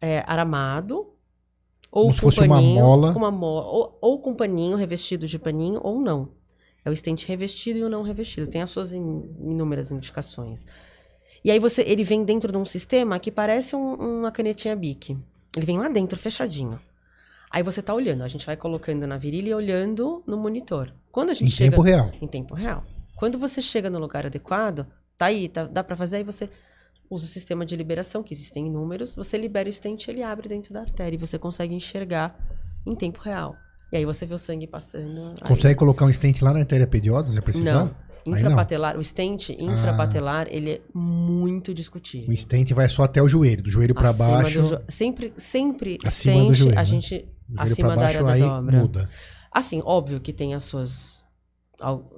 É 0.00 0.24
aramado. 0.26 1.12
Ou 1.92 2.04
Como 2.04 2.14
se 2.14 2.20
com 2.22 2.26
fosse 2.28 2.40
uma 2.40 2.56
paninho, 2.56 2.80
mola. 2.82 3.12
com 3.12 3.18
uma 3.18 3.30
mo- 3.30 3.46
ou, 3.46 3.98
ou 4.00 4.18
com 4.22 4.34
paninho 4.34 4.78
revestido 4.78 5.26
de 5.26 5.38
paninho, 5.38 5.78
ou 5.84 6.00
não. 6.00 6.30
É 6.86 6.90
o 6.90 6.92
estente 6.92 7.26
revestido 7.26 7.80
e 7.80 7.82
o 7.82 7.88
não 7.88 8.02
revestido. 8.02 8.46
Tem 8.46 8.62
as 8.62 8.70
suas 8.70 8.92
in- 8.94 9.28
inúmeras 9.40 9.90
indicações. 9.90 10.64
E 11.44 11.50
aí 11.50 11.58
você, 11.58 11.82
ele 11.82 12.04
vem 12.04 12.24
dentro 12.24 12.52
de 12.52 12.56
um 12.58 12.64
sistema 12.64 13.18
que 13.18 13.30
parece 13.32 13.74
um- 13.74 14.20
uma 14.20 14.30
canetinha 14.30 14.76
Bic. 14.76 15.18
Ele 15.56 15.66
vem 15.66 15.78
lá 15.78 15.88
dentro, 15.88 16.16
fechadinho. 16.16 16.78
Aí 17.50 17.60
você 17.62 17.82
tá 17.82 17.92
olhando. 17.92 18.22
A 18.22 18.28
gente 18.28 18.46
vai 18.46 18.56
colocando 18.56 19.04
na 19.04 19.18
virilha 19.18 19.50
e 19.50 19.54
olhando 19.54 20.22
no 20.28 20.36
monitor. 20.36 20.92
Quando 21.10 21.30
a 21.30 21.34
gente 21.34 21.48
Em 21.48 21.50
chega 21.50 21.70
tempo 21.72 21.82
real. 21.82 22.10
em 22.22 22.26
tempo 22.28 22.54
real. 22.54 22.84
Quando 23.16 23.36
você 23.36 23.60
chega 23.60 23.90
no 23.90 23.98
lugar 23.98 24.24
adequado, 24.24 24.86
tá 25.18 25.26
aí, 25.26 25.48
tá- 25.48 25.64
dá 25.66 25.82
pra 25.82 25.96
fazer, 25.96 26.18
aí 26.18 26.22
você 26.24 26.48
usa 27.10 27.24
o 27.24 27.28
sistema 27.28 27.66
de 27.66 27.74
liberação, 27.74 28.22
que 28.22 28.32
existem 28.32 28.66
inúmeros, 28.68 29.16
você 29.16 29.36
libera 29.36 29.66
o 29.66 29.70
estente, 29.70 30.08
ele 30.10 30.22
abre 30.22 30.48
dentro 30.48 30.72
da 30.72 30.82
artéria 30.82 31.16
e 31.16 31.18
você 31.18 31.36
consegue 31.36 31.74
enxergar 31.74 32.38
em 32.86 32.94
tempo 32.94 33.20
real. 33.20 33.56
E 33.92 33.96
aí 33.96 34.04
você 34.04 34.26
vê 34.26 34.34
o 34.34 34.38
sangue 34.38 34.66
passando. 34.66 35.28
aí- 35.42 35.48
Consegue 35.48 35.74
colocar 35.76 36.04
um 36.04 36.12
stent 36.12 36.40
lá 36.42 36.52
na 36.52 36.60
artéria 36.60 36.86
pediosa, 36.86 37.32
se 37.32 37.40
precisar? 37.40 37.72
Não. 37.72 37.82
Aí 37.82 37.88
não. 38.26 38.34
Ah. 38.34 38.38
Infrapatelar, 38.40 38.96
o 38.98 39.00
estente 39.00 39.56
infrapatelar, 39.60 40.48
ele 40.50 40.70
é 40.72 40.80
muito 40.92 41.72
discutível. 41.72 42.28
O 42.28 42.36
stent 42.36 42.72
vai 42.72 42.88
só 42.88 43.04
até 43.04 43.22
o 43.22 43.28
joelho, 43.28 43.62
do 43.62 43.70
joelho 43.70 43.94
Acima 43.96 44.12
baixo. 44.42 44.62
do 44.62 44.68
jo- 44.68 44.80
Sempre, 44.88 45.32
sempre 45.36 45.98
Acima 46.04 46.34
do 46.34 46.40
stent, 46.46 46.54
joelho, 46.56 46.72
a 46.78 46.82
né? 46.82 46.84
gente 46.84 47.18
do 47.48 47.56
joelho 47.56 47.72
acima 47.72 47.88
pra 47.88 47.94
da 47.96 48.02
baixo, 48.02 48.18
área 48.26 48.32
aí 48.34 48.40
da 48.40 48.56
dobra. 48.60 48.78
muda. 48.80 49.10
Assim, 49.52 49.80
óbvio 49.84 50.20
que 50.20 50.32
tem 50.32 50.54
as 50.54 50.64
suas, 50.64 51.24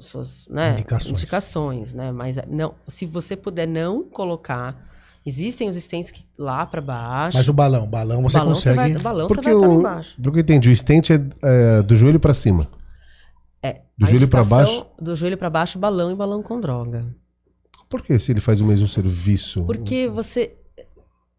suas 0.00 0.46
né, 0.48 0.72
Indicações. 0.72 1.12
indicações, 1.12 1.92
né? 1.92 2.10
Mas 2.10 2.36
não, 2.48 2.74
se 2.88 3.04
você 3.04 3.36
puder 3.36 3.68
não 3.68 4.02
colocar, 4.04 4.88
existem 5.28 5.68
os 5.68 5.76
stents 5.76 6.10
que 6.10 6.24
lá 6.36 6.66
pra 6.66 6.80
baixo. 6.80 7.36
Mas 7.36 7.48
o 7.48 7.52
balão, 7.52 7.86
balão 7.86 8.22
você 8.22 8.38
balão 8.38 8.54
consegue. 8.54 8.76
vai, 8.76 8.92
balão 8.94 9.28
você 9.28 9.34
Porque 9.34 9.48
vai 9.48 9.54
estar 9.54 9.68
lá 9.68 9.74
o, 9.74 9.80
embaixo. 9.80 10.16
pelo 10.20 10.32
que 10.32 10.38
eu 10.38 10.42
entendi, 10.42 10.68
o 10.68 10.76
stent 10.76 11.10
é, 11.10 11.20
é 11.42 11.82
do 11.82 11.96
joelho 11.96 12.18
pra 12.18 12.34
cima. 12.34 12.68
É, 13.62 13.82
do 13.96 14.06
a 14.06 14.08
joelho 14.08 14.28
pra 14.28 14.40
indicação 14.40 14.64
baixo? 14.64 14.86
Do 15.00 15.14
joelho 15.14 15.38
pra 15.38 15.50
baixo, 15.50 15.78
balão 15.78 16.10
e 16.10 16.14
balão 16.14 16.42
com 16.42 16.60
droga. 16.60 17.06
Por 17.88 18.02
que 18.02 18.18
se 18.18 18.32
ele 18.32 18.40
faz 18.40 18.60
o 18.60 18.64
mesmo 18.64 18.88
serviço? 18.88 19.64
Porque 19.64 20.08
você 20.08 20.56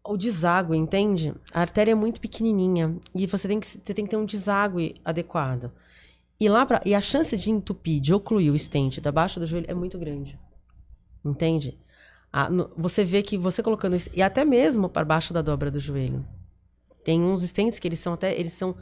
o 0.04 0.16
deságue, 0.16 0.76
entende? 0.76 1.32
A 1.52 1.60
artéria 1.60 1.92
é 1.92 1.94
muito 1.94 2.20
pequenininha 2.20 2.96
e 3.14 3.26
você 3.26 3.46
tem 3.46 3.60
que 3.60 3.66
você 3.66 3.94
tem 3.94 4.04
que 4.04 4.10
ter 4.10 4.16
um 4.16 4.24
deságue 4.24 4.94
adequado. 5.04 5.70
E 6.40 6.48
lá 6.48 6.64
pra, 6.64 6.80
e 6.86 6.94
a 6.94 7.00
chance 7.00 7.36
de 7.36 7.50
entupir, 7.50 8.00
de 8.00 8.14
ocluir 8.14 8.50
o 8.50 8.58
stent 8.58 8.98
da 9.00 9.12
baixa 9.12 9.38
do 9.38 9.46
joelho 9.46 9.66
é 9.68 9.74
muito 9.74 9.98
grande. 9.98 10.38
Entende? 11.24 11.78
A- 12.32 12.48
no- 12.48 12.70
você 12.76 13.04
vê 13.04 13.22
que 13.22 13.36
você 13.36 13.62
colocando 13.62 13.96
isso, 13.96 14.08
e 14.14 14.22
até 14.22 14.44
mesmo 14.44 14.88
para 14.88 15.04
baixo 15.04 15.32
da 15.32 15.42
dobra 15.42 15.70
do 15.70 15.80
joelho. 15.80 16.24
Tem 17.04 17.20
uns 17.22 17.42
stents 17.42 17.78
que 17.78 17.88
eles 17.88 17.98
são 17.98 18.12
até 18.12 18.38
eles 18.38 18.52
são 18.52 18.76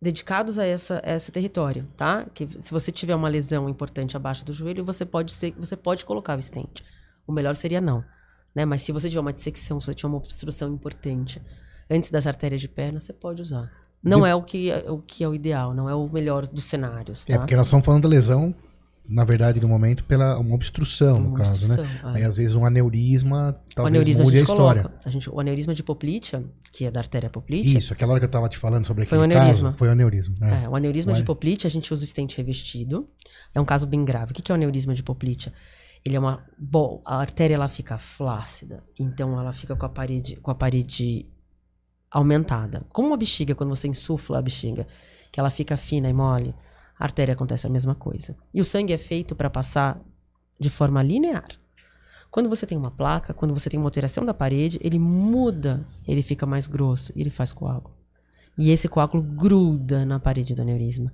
dedicados 0.00 0.58
a, 0.58 0.64
essa, 0.64 1.00
a 1.04 1.12
esse 1.14 1.30
território, 1.30 1.86
tá? 1.96 2.26
Que 2.32 2.48
se 2.60 2.70
você 2.70 2.90
tiver 2.90 3.14
uma 3.14 3.28
lesão 3.28 3.68
importante 3.68 4.16
abaixo 4.16 4.44
do 4.44 4.52
joelho, 4.52 4.84
você 4.84 5.04
pode 5.04 5.32
ser, 5.32 5.52
você 5.58 5.76
pode 5.76 6.04
colocar 6.04 6.38
o 6.38 6.42
stent. 6.42 6.82
O 7.26 7.32
melhor 7.32 7.54
seria 7.54 7.80
não, 7.80 8.02
né? 8.54 8.64
Mas 8.64 8.82
se 8.82 8.92
você 8.92 9.08
tiver 9.08 9.20
uma 9.20 9.32
dissecção, 9.32 9.78
se 9.78 9.86
você 9.86 9.94
tiver 9.94 10.08
uma 10.08 10.16
obstrução 10.16 10.72
importante 10.72 11.40
antes 11.90 12.10
das 12.10 12.26
artérias 12.26 12.60
de 12.62 12.68
perna, 12.68 12.98
você 12.98 13.12
pode 13.12 13.42
usar. 13.42 13.70
Não 14.02 14.22
De- 14.22 14.28
é 14.28 14.34
o 14.34 14.42
que, 14.42 14.70
é 14.70 14.90
o 14.90 14.98
que 14.98 15.22
é 15.22 15.28
o 15.28 15.34
ideal, 15.34 15.74
não 15.74 15.86
é 15.88 15.94
o 15.94 16.08
melhor 16.08 16.46
dos 16.46 16.64
cenários, 16.64 17.26
tá? 17.26 17.34
É 17.34 17.38
porque 17.38 17.54
nós 17.54 17.66
estamos 17.66 17.84
falando 17.84 18.04
da 18.04 18.08
lesão, 18.08 18.54
na 19.08 19.24
verdade, 19.24 19.60
no 19.60 19.68
momento, 19.68 20.04
pela 20.04 20.38
uma 20.38 20.54
obstrução, 20.54 21.18
no 21.20 21.28
Uma 21.30 21.38
caso, 21.38 21.66
né? 21.66 21.74
obstrução, 21.74 22.10
é. 22.10 22.16
Aí, 22.18 22.22
às 22.24 22.36
vezes, 22.36 22.54
um 22.54 22.64
aneurisma 22.64 23.60
o 23.70 23.74
talvez 23.74 23.94
aneurisma 23.94 24.22
a 24.22 24.24
mude 24.24 24.36
a, 24.36 24.40
gente 24.40 24.48
história. 24.48 24.82
coloca. 24.82 25.00
A 25.04 25.10
gente, 25.10 25.30
o 25.30 25.40
aneurisma 25.40 25.74
de 25.74 25.82
poplítea, 25.82 26.44
que 26.72 26.84
é 26.84 26.90
da 26.90 27.00
artéria 27.00 27.28
poplítea, 27.28 27.78
Isso, 27.78 27.92
aquela 27.92 28.12
hora 28.12 28.20
que 28.20 28.26
eu 28.26 28.30
tava 28.30 28.48
te 28.48 28.56
falando 28.56 28.86
sobre 28.86 29.04
Foi 29.06 29.18
aquele 29.18 29.34
um 29.34 29.36
aneurisma. 29.36 29.68
caso, 29.70 29.78
foi 29.78 29.88
o 29.88 29.90
aneurisma. 29.92 30.36
É. 30.42 30.64
É, 30.64 30.68
o 30.68 30.76
aneurisma 30.76 31.12
Vai. 31.12 31.20
de 31.20 31.26
poplite, 31.26 31.66
a 31.66 31.70
gente 31.70 31.92
usa 31.92 32.04
o 32.04 32.06
stent 32.06 32.36
revestido. 32.36 33.08
É 33.54 33.60
um 33.60 33.64
caso 33.64 33.86
bem 33.86 34.04
grave. 34.04 34.30
O 34.30 34.34
que 34.34 34.50
é 34.50 34.54
o 34.54 34.56
aneurisma 34.56 34.94
de 34.94 35.02
poplite? 35.02 35.52
Ele 36.04 36.16
é 36.16 36.18
uma. 36.20 36.44
Bom, 36.56 37.02
a 37.04 37.16
artéria 37.16 37.54
ela 37.56 37.68
fica 37.68 37.98
flácida, 37.98 38.82
então 38.98 39.38
ela 39.38 39.52
fica 39.52 39.74
com 39.76 39.84
a 39.84 39.88
parede, 39.88 40.36
com 40.36 40.50
a 40.50 40.54
parede 40.54 41.26
aumentada. 42.10 42.84
Como 42.92 43.08
uma 43.08 43.16
bexiga, 43.16 43.54
quando 43.54 43.70
você 43.70 43.86
insufla 43.88 44.38
a 44.38 44.42
bexiga, 44.42 44.86
que 45.30 45.38
ela 45.38 45.50
fica 45.50 45.76
fina 45.76 46.08
e 46.08 46.12
mole, 46.12 46.54
a 47.00 47.04
artéria 47.04 47.32
acontece 47.32 47.66
a 47.66 47.70
mesma 47.70 47.94
coisa. 47.94 48.36
E 48.52 48.60
o 48.60 48.64
sangue 48.64 48.92
é 48.92 48.98
feito 48.98 49.34
para 49.34 49.48
passar 49.48 49.98
de 50.58 50.68
forma 50.68 51.02
linear. 51.02 51.48
Quando 52.30 52.48
você 52.50 52.66
tem 52.66 52.76
uma 52.76 52.90
placa, 52.90 53.32
quando 53.32 53.54
você 53.54 53.70
tem 53.70 53.80
uma 53.80 53.86
alteração 53.86 54.22
da 54.24 54.34
parede, 54.34 54.78
ele 54.82 54.98
muda, 54.98 55.84
ele 56.06 56.20
fica 56.20 56.44
mais 56.44 56.66
grosso 56.66 57.10
e 57.16 57.22
ele 57.22 57.30
faz 57.30 57.54
coágulo. 57.54 57.94
E 58.58 58.70
esse 58.70 58.86
coágulo 58.86 59.22
gruda 59.22 60.04
na 60.04 60.20
parede 60.20 60.54
do 60.54 60.60
aneurisma. 60.60 61.10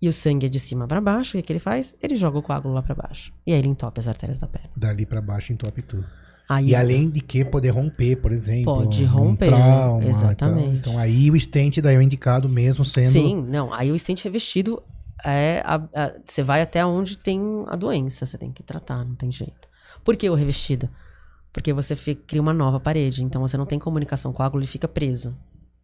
E 0.00 0.06
o 0.06 0.12
sangue 0.12 0.44
é 0.44 0.48
de 0.50 0.60
cima 0.60 0.86
para 0.86 1.00
baixo, 1.00 1.38
o 1.38 1.42
que 1.42 1.50
ele 1.50 1.58
faz? 1.58 1.96
Ele 2.02 2.14
joga 2.14 2.38
o 2.38 2.42
coágulo 2.42 2.74
lá 2.74 2.82
para 2.82 2.94
baixo. 2.94 3.32
E 3.46 3.52
aí 3.52 3.58
ele 3.58 3.68
entope 3.68 3.98
as 3.98 4.06
artérias 4.06 4.38
da 4.38 4.46
perna. 4.46 4.68
Dali 4.76 5.06
pra 5.06 5.22
baixo 5.22 5.52
entope 5.54 5.80
tudo. 5.80 6.04
Aí, 6.46 6.68
E 6.68 6.74
além 6.76 7.08
de 7.10 7.20
que 7.20 7.44
poder 7.44 7.70
romper, 7.70 8.16
por 8.16 8.30
exemplo. 8.30 8.64
Pode 8.72 9.04
um 9.04 9.08
romper, 9.08 9.46
trauma 9.46 9.96
e 9.96 10.00
tal. 10.02 10.10
exatamente. 10.10 10.76
Então 10.78 10.98
aí 10.98 11.30
o 11.30 11.40
stent 11.40 11.80
daí 11.80 11.96
é 11.96 12.02
indicado 12.02 12.48
mesmo 12.48 12.84
sendo. 12.84 13.08
Sim, 13.08 13.42
não. 13.42 13.72
Aí 13.72 13.90
o 13.90 13.98
stent 13.98 14.22
revestido 14.22 14.80
é. 15.24 15.62
a- 15.64 15.74
a- 15.94 16.12
Você 16.24 16.42
vai 16.42 16.62
até 16.62 16.84
onde 16.84 17.16
tem 17.18 17.40
a 17.68 17.76
doença, 17.76 18.26
você 18.26 18.36
tem 18.38 18.50
que 18.52 18.62
tratar, 18.62 19.04
não 19.04 19.14
tem 19.14 19.30
jeito. 19.32 19.68
Por 20.04 20.16
que 20.16 20.28
o 20.30 20.34
revestido? 20.34 20.88
Porque 21.52 21.72
você 21.72 21.96
fi- 21.96 22.14
cria 22.14 22.42
uma 22.42 22.52
nova 22.52 22.78
parede, 22.78 23.24
então 23.24 23.40
você 23.40 23.56
não 23.56 23.64
tem 23.66 23.78
comunicação 23.78 24.30
com 24.32 24.36
o 24.36 24.38
coágulo 24.38 24.62
e 24.62 24.66
fica 24.66 24.86
preso. 24.86 25.34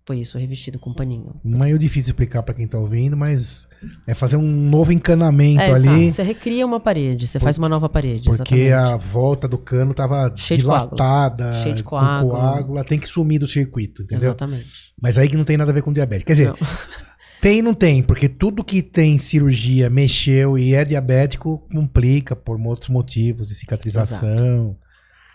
Por 0.04 0.16
isso, 0.16 0.36
o 0.36 0.40
revestido 0.40 0.80
com 0.80 0.92
paninho. 0.92 1.36
Não 1.44 1.64
é 1.64 1.78
difícil 1.78 2.10
explicar 2.10 2.42
pra 2.42 2.52
quem 2.52 2.66
tá 2.66 2.76
ouvindo, 2.76 3.16
mas 3.16 3.68
é 4.04 4.12
fazer 4.14 4.36
um 4.36 4.42
novo 4.42 4.92
encanamento 4.92 5.60
É, 5.60 5.70
ali. 5.72 5.86
exato. 5.88 6.12
Você 6.16 6.22
recria 6.24 6.66
uma 6.66 6.80
parede, 6.80 7.28
você 7.28 7.38
faz 7.38 7.56
uma 7.56 7.68
nova 7.68 7.88
parede. 7.88 8.28
Porque 8.28 8.54
exatamente. 8.56 8.72
a 8.72 8.96
volta 8.96 9.46
do 9.46 9.56
cano 9.56 9.94
tava 9.94 10.32
Cheio 10.36 10.58
dilatada, 10.58 11.52
Cheio 11.54 11.76
de 11.76 11.84
com 11.84 11.90
coágulo. 11.90 12.76
ela 12.76 12.84
tem 12.84 12.98
que 12.98 13.06
sumir 13.06 13.38
do 13.38 13.46
circuito, 13.46 14.02
entendeu? 14.02 14.30
Exatamente. 14.30 14.92
Mas 15.00 15.16
aí 15.18 15.28
que 15.28 15.36
não 15.36 15.44
tem 15.44 15.56
nada 15.56 15.70
a 15.70 15.74
ver 15.74 15.82
com 15.82 15.92
diabetes. 15.92 16.24
Quer 16.24 16.32
dizer, 16.32 16.48
Não. 16.48 16.56
tem 17.42 17.58
e 17.58 17.62
não 17.62 17.74
tem, 17.74 18.04
porque 18.04 18.28
tudo 18.28 18.62
que 18.62 18.80
tem 18.80 19.18
cirurgia 19.18 19.90
mexeu 19.90 20.56
e 20.56 20.74
é 20.76 20.84
diabético 20.84 21.58
complica 21.74 22.36
por 22.36 22.56
outros 22.60 22.88
motivos, 22.88 23.48
de 23.48 23.56
cicatrização, 23.56 24.76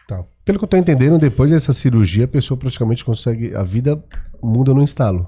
tal. 0.08 0.32
Pelo 0.46 0.58
que 0.58 0.64
eu 0.64 0.70
tô 0.70 0.78
entendendo, 0.78 1.20
depois 1.20 1.52
dessa 1.52 1.74
cirurgia, 1.74 2.24
a 2.24 2.28
pessoa 2.30 2.58
praticamente 2.58 3.04
consegue. 3.04 3.54
A 3.54 3.62
vida 3.62 4.02
muda 4.42 4.74
no 4.74 4.82
instalo. 4.82 5.28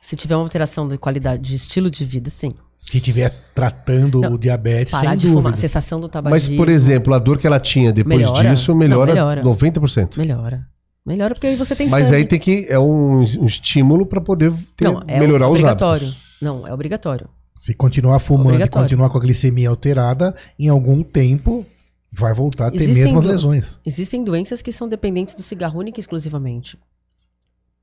Se 0.00 0.16
tiver 0.16 0.34
uma 0.34 0.42
alteração 0.44 0.88
de 0.88 0.96
qualidade, 0.96 1.42
de 1.42 1.54
estilo 1.54 1.90
de 1.90 2.06
vida, 2.06 2.30
sim. 2.30 2.54
Se 2.78 2.98
tiver 2.98 3.28
tratando 3.54 4.22
Não, 4.22 4.32
o 4.32 4.38
diabetes, 4.38 4.92
Parar 4.92 5.10
sem 5.10 5.16
de 5.18 5.26
dúvida. 5.26 5.42
fumar, 5.42 5.56
cessação 5.58 6.00
do 6.00 6.04
Mas, 6.06 6.12
tabagismo. 6.12 6.56
por 6.56 6.68
exemplo, 6.70 7.12
a 7.14 7.18
dor 7.18 7.38
que 7.38 7.46
ela 7.46 7.60
tinha 7.60 7.92
depois 7.92 8.16
Melhora? 8.16 8.50
disso 8.50 8.72
Não, 8.72 8.78
melhora, 8.78 9.12
melhora. 9.12 9.42
90%. 9.42 10.16
Melhora. 10.16 10.66
Melhora 11.06 11.34
porque 11.34 11.46
aí 11.48 11.56
você 11.56 11.76
tem 11.76 11.88
Mas 11.88 12.04
sangue. 12.04 12.16
aí 12.16 12.24
tem 12.24 12.38
que. 12.38 12.66
É 12.68 12.78
um, 12.78 13.18
um 13.20 13.46
estímulo 13.46 14.06
para 14.06 14.20
poder 14.20 14.52
ter- 14.76 14.84
Não, 14.90 15.02
é 15.06 15.20
melhorar 15.20 15.46
os 15.48 15.52
obrigatório. 15.60 16.08
hábitos. 16.08 16.24
Não, 16.40 16.66
é 16.66 16.72
obrigatório. 16.72 17.28
Se 17.58 17.74
continuar 17.74 18.18
fumando 18.20 18.60
e 18.62 18.68
continuar 18.68 19.10
com 19.10 19.18
a 19.18 19.20
glicemia 19.20 19.68
alterada, 19.68 20.34
em 20.58 20.68
algum 20.68 21.02
tempo 21.02 21.64
vai 22.10 22.32
voltar 22.32 22.68
a 22.68 22.70
ter 22.70 22.76
Existem 22.78 23.04
mesmo 23.04 23.18
as 23.18 23.24
do- 23.26 23.30
lesões. 23.30 23.78
Existem 23.84 24.24
doenças 24.24 24.62
que 24.62 24.72
são 24.72 24.88
dependentes 24.88 25.34
do 25.34 25.42
cigarro 25.42 25.78
única 25.78 25.98
e 25.98 26.02
exclusivamente. 26.02 26.78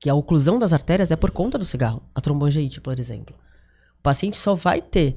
Que 0.00 0.10
a 0.10 0.14
oclusão 0.14 0.58
das 0.58 0.72
artérias 0.72 1.10
é 1.12 1.16
por 1.16 1.30
conta 1.30 1.56
do 1.58 1.64
cigarro. 1.64 2.02
A 2.14 2.20
trombongeite, 2.20 2.80
por 2.80 2.98
exemplo. 2.98 3.34
O 3.98 4.02
paciente 4.02 4.36
só 4.36 4.54
vai 4.54 4.80
ter 4.82 5.16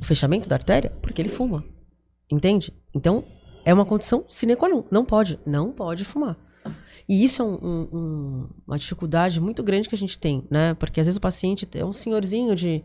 o 0.00 0.04
fechamento 0.04 0.48
da 0.48 0.56
artéria 0.56 0.90
porque 1.02 1.20
ele 1.20 1.28
fuma. 1.28 1.62
Entende? 2.30 2.72
Então, 2.94 3.22
é 3.66 3.72
uma 3.74 3.84
condição 3.84 4.24
sine 4.30 4.56
qua 4.56 4.68
non. 4.68 4.82
Não 4.90 5.04
pode. 5.04 5.38
Não 5.44 5.70
pode 5.72 6.04
fumar. 6.06 6.36
E 7.08 7.24
isso 7.24 7.42
é 7.42 7.44
um- 7.44 7.58
um- 7.62 7.88
um- 7.92 8.48
uma 8.66 8.78
dificuldade 8.78 9.40
muito 9.40 9.62
grande 9.62 9.88
que 9.88 9.94
a 9.94 9.98
gente 9.98 10.18
tem, 10.18 10.44
né? 10.50 10.74
Porque 10.74 11.00
às 11.00 11.06
vezes 11.06 11.18
o 11.18 11.20
paciente 11.20 11.68
é 11.74 11.84
um 11.84 11.92
senhorzinho 11.92 12.54
de 12.54 12.82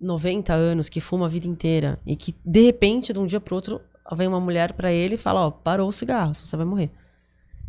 90 0.00 0.52
anos 0.52 0.88
que 0.88 1.00
fuma 1.00 1.26
a 1.26 1.28
vida 1.28 1.46
inteira 1.46 1.98
e 2.06 2.14
que, 2.16 2.34
de 2.44 2.60
repente, 2.62 3.12
de 3.12 3.18
um 3.18 3.26
dia 3.26 3.40
pro 3.40 3.54
outro, 3.54 3.80
vem 4.16 4.28
uma 4.28 4.40
mulher 4.40 4.72
pra 4.72 4.92
ele 4.92 5.14
e 5.14 5.18
fala, 5.18 5.46
ó, 5.46 5.50
parou 5.50 5.88
o 5.88 5.92
cigarro, 5.92 6.34
senão 6.34 6.46
você 6.46 6.56
vai 6.56 6.66
morrer. 6.66 6.90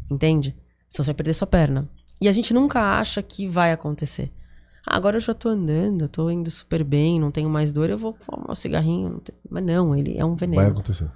Entende? 0.09 0.55
Senão 0.87 1.03
você 1.03 1.09
vai 1.11 1.15
perder 1.15 1.33
sua 1.33 1.47
perna. 1.47 1.89
E 2.21 2.27
a 2.27 2.31
gente 2.31 2.53
nunca 2.53 2.97
acha 2.99 3.21
que 3.21 3.47
vai 3.47 3.71
acontecer. 3.71 4.31
Ah, 4.85 4.95
agora 4.95 5.17
eu 5.17 5.21
já 5.21 5.33
tô 5.33 5.49
andando, 5.49 6.01
eu 6.03 6.09
tô 6.09 6.29
indo 6.29 6.49
super 6.49 6.83
bem, 6.83 7.19
não 7.19 7.31
tenho 7.31 7.49
mais 7.49 7.71
dor, 7.71 7.89
eu 7.89 7.97
vou 7.97 8.15
fumar 8.19 8.49
um 8.51 8.55
cigarrinho. 8.55 9.09
não 9.09 9.21
Mas 9.49 9.63
não, 9.63 9.95
ele 9.95 10.17
é 10.17 10.25
um 10.25 10.35
veneno. 10.35 10.61
Vai 10.63 10.71
acontecer. 10.71 11.09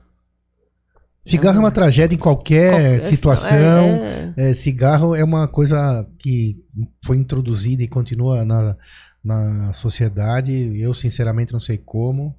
Cigarro 1.25 1.57
é 1.57 1.59
uma 1.59 1.71
tragédia 1.71 2.15
em 2.15 2.19
qualquer 2.19 2.71
Qualquer- 2.71 3.03
situação. 3.05 3.57
é- 3.57 4.33
é- 4.37 4.49
É, 4.49 4.53
cigarro 4.53 5.15
é 5.15 5.23
uma 5.23 5.47
coisa 5.47 6.05
que 6.19 6.61
foi 7.05 7.17
introduzida 7.17 7.81
e 7.83 7.87
continua 7.87 8.43
na, 8.43 8.75
na 9.23 9.71
sociedade. 9.73 10.51
Eu, 10.79 10.93
sinceramente, 10.93 11.53
não 11.53 11.59
sei 11.59 11.77
como. 11.77 12.35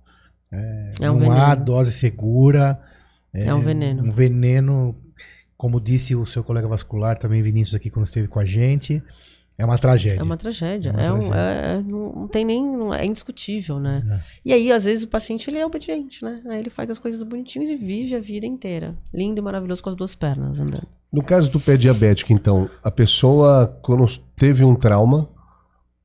É, 0.53 0.93
É 1.03 1.11
um 1.11 1.19
não 1.21 1.31
há 1.33 1.55
dose 1.55 1.93
segura. 1.93 2.79
É 3.33 3.53
um 3.55 3.61
veneno. 3.61 4.05
Um 4.05 4.13
veneno, 4.13 4.95
como 5.57 5.81
disse 5.81 6.15
o 6.15 6.27
seu 6.27 6.45
colega 6.45 6.69
vascular, 6.69 7.19
também 7.19 7.43
Vinícius 7.43 7.75
aqui 7.75 7.89
quando 7.91 8.07
esteve 8.07 8.29
com 8.29 8.39
a 8.39 8.45
gente. 8.45 9.03
É 9.57 9.65
uma 9.65 9.79
tragédia. 9.79 10.21
É 10.21 10.23
uma 10.23 10.37
tragédia. 10.37 10.91
É 10.91 10.93
uma 10.93 11.03
É 11.03 11.13
um- 11.13 11.29
tragédia. 11.31 11.41
é- 11.41 11.77
é- 11.79 11.83
não, 11.83 12.27
tem 12.29 12.45
nem. 12.45 12.65
é 12.99 13.05
indiscutível, 13.07 13.79
né? 13.79 14.03
É. 14.11 14.21
E 14.45 14.53
aí, 14.53 14.73
às 14.73 14.83
vezes, 14.85 15.05
o 15.05 15.09
paciente 15.09 15.49
ele 15.49 15.59
é 15.59 15.65
obediente, 15.67 16.25
né? 16.25 16.43
Aí 16.49 16.59
ele 16.59 16.71
faz 16.71 16.91
as 16.91 16.99
coisas 16.99 17.23
bonitinhas 17.23 17.71
e 17.71 17.77
vive 17.77 18.17
a 18.17 18.21
vida 18.21 18.47
inteira. 18.47 18.97
Lindo 19.13 19.41
e 19.41 19.43
maravilhoso 19.43 19.83
com 19.83 19.91
as 19.91 19.97
duas 19.97 20.15
pernas 20.15 20.59
andando. 20.59 20.89
No 21.13 21.23
caso 21.23 21.49
do 21.51 21.61
pé 21.61 21.77
diabético, 21.77 22.33
então, 22.33 22.69
a 22.83 22.91
pessoa, 22.91 23.69
quando 23.83 24.05
teve 24.37 24.65
um 24.65 24.75
trauma, 24.75 25.29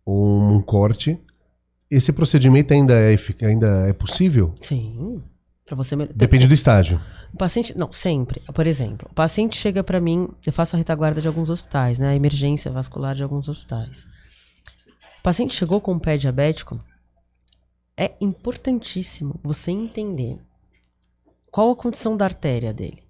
ou 0.05 0.39
um 0.39 0.61
corte, 0.61 1.19
esse 1.89 2.13
procedimento 2.13 2.71
ainda 2.73 2.93
é, 2.93 3.15
ainda 3.41 3.87
é 3.89 3.93
possível? 3.93 4.53
Sim. 4.61 5.23
Pra 5.69 5.75
você 5.75 5.95
Depende 5.95 6.47
do 6.47 6.53
estágio. 6.55 6.99
O 7.31 7.37
paciente, 7.37 7.77
não, 7.77 7.91
sempre. 7.91 8.41
Por 8.51 8.65
exemplo, 8.65 9.07
o 9.11 9.13
paciente 9.13 9.55
chega 9.55 9.83
pra 9.83 10.01
mim, 10.01 10.27
eu 10.43 10.51
faço 10.51 10.75
a 10.75 10.79
retaguarda 10.79 11.21
de 11.21 11.27
alguns 11.27 11.47
hospitais, 11.47 11.99
né? 11.99 12.09
A 12.09 12.15
emergência 12.15 12.71
vascular 12.71 13.13
de 13.13 13.21
alguns 13.21 13.47
hospitais. 13.47 14.07
O 15.19 15.21
paciente 15.21 15.53
chegou 15.53 15.79
com 15.79 15.91
o 15.91 15.99
pé 15.99 16.17
diabético, 16.17 16.83
é 17.95 18.13
importantíssimo 18.19 19.39
você 19.43 19.69
entender 19.69 20.39
qual 21.51 21.69
a 21.69 21.75
condição 21.75 22.17
da 22.17 22.25
artéria 22.25 22.73
dele. 22.73 23.03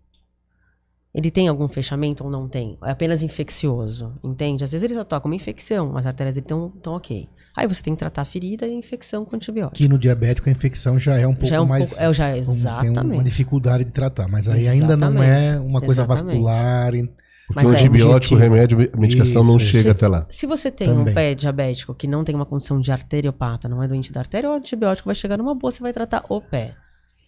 Ele 1.14 1.32
tem 1.32 1.48
algum 1.48 1.70
fechamento 1.70 2.26
ou 2.26 2.30
não 2.30 2.50
tem? 2.50 2.78
É 2.84 2.92
apenas 2.92 3.24
infeccioso, 3.24 4.20
entende? 4.22 4.66
Às 4.66 4.74
vezes 4.74 4.84
ele 4.84 4.96
só 4.96 5.06
toca 5.06 5.28
uma 5.28 5.36
infecção, 5.36 5.94
mas 5.94 6.06
as 6.06 6.08
artérias 6.08 6.36
dele 6.36 6.46
estão 6.46 6.94
ok. 6.94 7.30
Aí 7.56 7.68
você 7.68 7.82
tem 7.82 7.94
que 7.94 8.00
tratar 8.00 8.22
a 8.22 8.26
ferida 8.26 8.66
e 8.68 8.72
a 8.72 8.74
infecção 8.74 9.26
com 9.26 9.36
antibiótico. 9.36 9.76
Que 9.78 9.88
no 9.88 9.98
diabético 9.98 10.48
a 10.50 10.52
infecção 10.52 10.98
já 11.00 11.18
é 11.18 11.28
um 11.28 11.34
pouco 11.34 11.48
já 11.50 11.56
é 11.58 11.62
um 11.62 11.66
mais. 11.66 11.90
pouco, 11.90 12.04
é, 12.04 12.14
já, 12.14 12.28
um- 12.30 12.32
tem 12.32 12.40
exatamente. 12.40 13.14
uma 13.16 13.24
dificuldade 13.24 13.84
de 13.86 13.92
tratar. 13.92 14.28
Mas 14.28 14.48
aí 14.48 14.68
ainda 14.68 14.96
não 14.96 15.22
é 15.22 15.60
uma 15.60 15.82
coisa 15.82 16.04
Exatamente. 16.04 16.36
vascular. 16.36 16.94
e- 16.96 17.10
Porque 17.48 17.64
Mas 17.64 17.70
o 17.72 17.74
é 17.74 17.80
antibiótico, 17.80 18.36
o 18.36 18.38
objetivo. 18.38 18.40
remédio, 18.40 18.92
a 18.94 18.98
medicação 19.00 19.44
não 19.44 19.58
Isso, 19.58 19.66
chega 19.66 19.80
isso. 19.90 19.98
até 19.98 20.08
lá. 20.08 20.28
Se 20.30 20.46
você 20.46 20.70
tem 20.70 20.88
um 20.92 20.98
Também. 20.98 21.16
pé 21.16 21.34
diabético 21.34 21.96
que 21.96 22.06
não 22.08 22.24
tem 22.24 22.36
uma 22.36 22.46
condição 22.46 22.80
de 22.80 22.92
arteriopata, 22.92 23.68
não 23.68 23.82
é 23.82 23.88
doente 23.88 24.12
da 24.14 24.20
artéria, 24.20 24.48
o 24.52 24.54
antibiótico 24.54 25.08
vai 25.08 25.16
chegar 25.16 25.36
numa 25.36 25.56
boa, 25.56 25.72
você 25.72 25.82
vai 25.82 25.92
tratar 25.92 26.24
o 26.30 26.40
pé. 26.40 26.76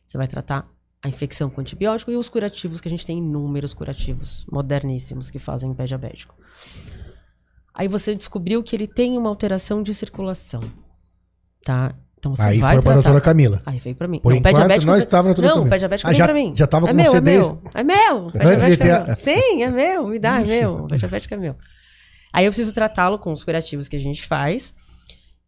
Você 0.06 0.20
vai 0.20 0.28
tratar 0.28 0.68
a 1.04 1.10
infecção 1.10 1.50
com 1.50 1.60
antibiótico 1.60 2.12
e 2.12 2.16
os 2.16 2.30
curativos, 2.30 2.80
que 2.80 2.88
a 2.88 2.92
gente 2.92 3.04
tem 3.04 3.18
inúmeros 3.18 3.74
curativos 3.74 4.46
moderníssimos 4.52 5.32
que 5.32 5.40
fazem 5.40 5.74
pé 5.74 5.86
diabético. 5.86 6.36
Aí 7.74 7.88
você 7.88 8.14
descobriu 8.16 8.62
que 8.64 8.76
ele 8.76 8.88
tem 8.88 9.18
uma 9.18 9.30
alteração 9.30 9.82
de 9.82 9.94
circulação. 9.94 10.62
Tá? 11.64 11.94
Então 12.18 12.36
você 12.36 12.42
Aí 12.44 12.60
vai 12.60 12.76
foi 12.76 12.84
pra 12.84 12.94
doutora 12.94 13.22
Camila. 13.22 13.62
Aí 13.66 13.80
veio 13.80 13.96
pra 13.96 14.08
mim. 14.08 14.20
Por 14.20 14.32
não, 14.32 14.40
enquanto, 14.40 14.56
diabético. 14.56 14.86
nós 14.92 15.00
estávamos 15.00 15.30
na 15.30 15.34
doutora 15.34 15.48
Não, 15.50 15.56
Camila. 15.64 15.70
pé 15.72 15.78
diabético 15.80 16.08
Ah, 16.08 16.12
vem 16.12 16.18
já- 16.20 16.26
pra 16.26 16.34
mim. 16.34 16.54
já 16.56 16.68
tava 16.68 16.86
é 16.86 16.90
com 16.90 16.96
meu, 16.96 17.12
você 17.12 17.18
é 17.18 17.22
desde- 17.22 17.48
meu. 17.54 17.62
É 17.74 17.84
meu. 17.84 18.32
Pé 18.32 18.46
Antes 18.46 18.66
de 18.68 18.78
diabético 18.78 18.84
é 18.84 19.16
ter 19.16 19.32
meu. 19.32 19.42
Sim, 19.42 19.64
é 19.64 19.70
meu. 19.72 20.08
Me 20.08 20.20
dá, 20.20 20.40
é 20.40 20.42
Ixi. 20.44 20.52
meu. 20.52 20.88
Pé 20.88 20.98
diabético 20.98 21.34
é 21.34 21.38
meu. 21.38 21.56
Aí 22.34 22.46
eu 22.46 22.52
preciso 22.52 22.74
tratá-lo 22.74 23.18
com 23.18 23.34
os 23.34 23.44
curativos 23.44 23.88
que 23.88 23.96
a 23.96 24.00
gente 24.00 24.26
faz. 24.28 24.76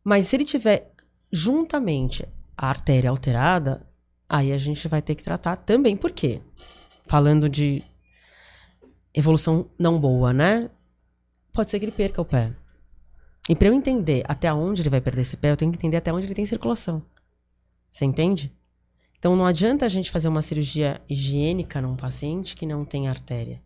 Mas 0.03 0.27
se 0.27 0.36
ele 0.36 0.45
tiver 0.45 0.91
juntamente 1.31 2.25
a 2.57 2.67
artéria 2.69 3.09
alterada, 3.09 3.86
aí 4.27 4.51
a 4.51 4.57
gente 4.57 4.88
vai 4.88 5.01
ter 5.01 5.15
que 5.15 5.23
tratar 5.23 5.55
também. 5.57 5.95
Por 5.95 6.12
quê? 6.12 6.41
Falando 7.05 7.47
de 7.49 7.83
evolução 9.13 9.69
não 9.77 9.99
boa, 9.99 10.33
né? 10.33 10.69
Pode 11.54 11.70
ser 11.70 11.80
que 11.80 11.86
ele 11.86 11.92
perca 11.92 12.22
o 12.22 12.26
pé. 12.26 12.52
E 13.48 13.56
para 13.56 13.68
eu 13.68 13.74
entender 13.74 14.24
até 14.28 14.52
onde 14.52 14.82
ele 14.82 14.89
vai 14.89 15.00
perder 15.00 15.22
esse 15.22 15.38
pé, 15.38 15.52
eu 15.52 15.58
tenho 15.58 15.72
que 15.72 15.78
entender 15.78 15.98
até 15.98 16.12
onde 16.12 16.26
ele 16.26 16.34
tem 16.34 16.46
circulação. 16.46 17.04
Você 17.92 18.06
entende? 18.06 18.52
Então 19.20 19.36
não 19.36 19.46
adianta 19.46 19.86
a 19.86 19.89
gente 19.89 20.12
fazer 20.12 20.28
uma 20.28 20.42
cirurgia 20.42 21.00
higiênica 21.08 21.82
num 21.82 21.96
paciente 21.96 22.56
que 22.56 22.66
não 22.66 22.84
tem 22.84 23.08
artéria. 23.08 23.62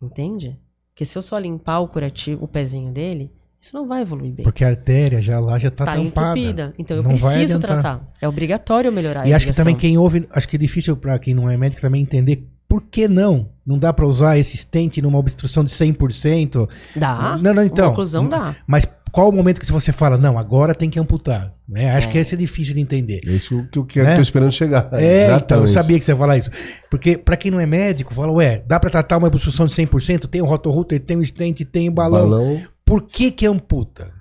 Entende? 0.00 0.58
Porque 0.90 1.04
se 1.04 1.16
eu 1.16 1.22
só 1.22 1.38
limpar 1.38 1.80
o 1.80 1.88
curativo, 1.88 2.44
o 2.44 2.48
pezinho 2.48 2.92
dele, 2.92 3.32
isso 3.60 3.74
não 3.74 3.88
vai 3.88 4.02
evoluir 4.02 4.32
bem. 4.32 4.44
Porque 4.44 4.64
a 4.64 4.68
artéria 4.68 5.22
já 5.22 5.40
lá 5.40 5.58
já 5.58 5.70
tá, 5.70 5.84
tá 5.84 5.92
tampada. 5.92 6.38
entupida. 6.38 6.74
Então 6.78 6.96
eu 6.96 7.02
Não 7.02 7.10
preciso 7.10 7.58
tratar. 7.58 8.06
É 8.20 8.28
obrigatório 8.28 8.92
melhorar 8.92 9.26
E 9.26 9.32
acho 9.32 9.46
que 9.46 9.52
também 9.52 9.76
quem 9.76 9.96
ouve, 9.96 10.28
acho 10.30 10.46
que 10.46 10.56
é 10.56 10.58
difícil 10.58 10.96
pra 10.96 11.18
quem 11.18 11.34
não 11.34 11.48
é 11.48 11.56
médico 11.56 11.80
também 11.80 12.02
entender 12.02 12.48
por 12.68 12.82
que 12.82 13.08
não? 13.08 13.48
Não 13.66 13.78
dá 13.78 13.92
pra 13.92 14.06
usar 14.06 14.38
esse 14.38 14.56
stent 14.56 14.98
numa 14.98 15.18
obstrução 15.18 15.64
de 15.64 15.70
100%? 15.70 16.68
Dá. 16.96 17.38
Não, 17.40 17.54
não, 17.54 17.64
então. 17.64 17.86
Uma 17.86 17.92
oclusão 17.92 18.28
dá. 18.28 18.54
Mas 18.66 18.86
qual 19.10 19.28
o 19.28 19.32
momento 19.32 19.60
que 19.60 19.70
você 19.72 19.90
fala, 19.92 20.16
não, 20.18 20.38
agora 20.38 20.74
tem 20.74 20.90
que 20.90 20.98
amputar? 20.98 21.52
Né? 21.68 21.90
Acho 21.92 22.08
É. 22.08 22.12
que 22.12 22.18
esse 22.18 22.34
é 22.34 22.38
difícil 22.38 22.74
de 22.74 22.80
entender. 22.80 23.20
É 23.26 23.30
isso 23.30 23.66
que 23.70 23.78
eu 23.78 23.84
quero, 23.84 24.06
Né? 24.06 24.16
tô 24.16 24.22
esperando 24.22 24.52
chegar. 24.52 24.88
É, 24.92 25.34
então, 25.34 25.60
eu 25.60 25.66
sabia 25.66 25.98
que 25.98 26.04
você 26.04 26.12
ia 26.12 26.16
falar 26.16 26.36
isso. 26.36 26.50
Porque 26.90 27.16
pra 27.16 27.36
quem 27.36 27.50
não 27.50 27.60
é 27.60 27.66
médico, 27.66 28.14
fala, 28.14 28.32
ué, 28.32 28.62
dá 28.66 28.78
pra 28.78 28.90
tratar 28.90 29.18
uma 29.18 29.28
obstrução 29.28 29.66
de 29.66 29.72
100%? 29.72 30.26
Tem 30.28 30.40
o 30.40 30.46
rotorrouter, 30.46 31.00
tem 31.00 31.16
o 31.16 31.24
stent, 31.24 31.60
tem 31.64 31.88
o 31.88 31.92
balão. 31.92 32.30
Balão. 32.30 32.62
Por 32.84 33.02
que 33.02 33.30
que 33.30 33.46
amputa? 33.46 34.12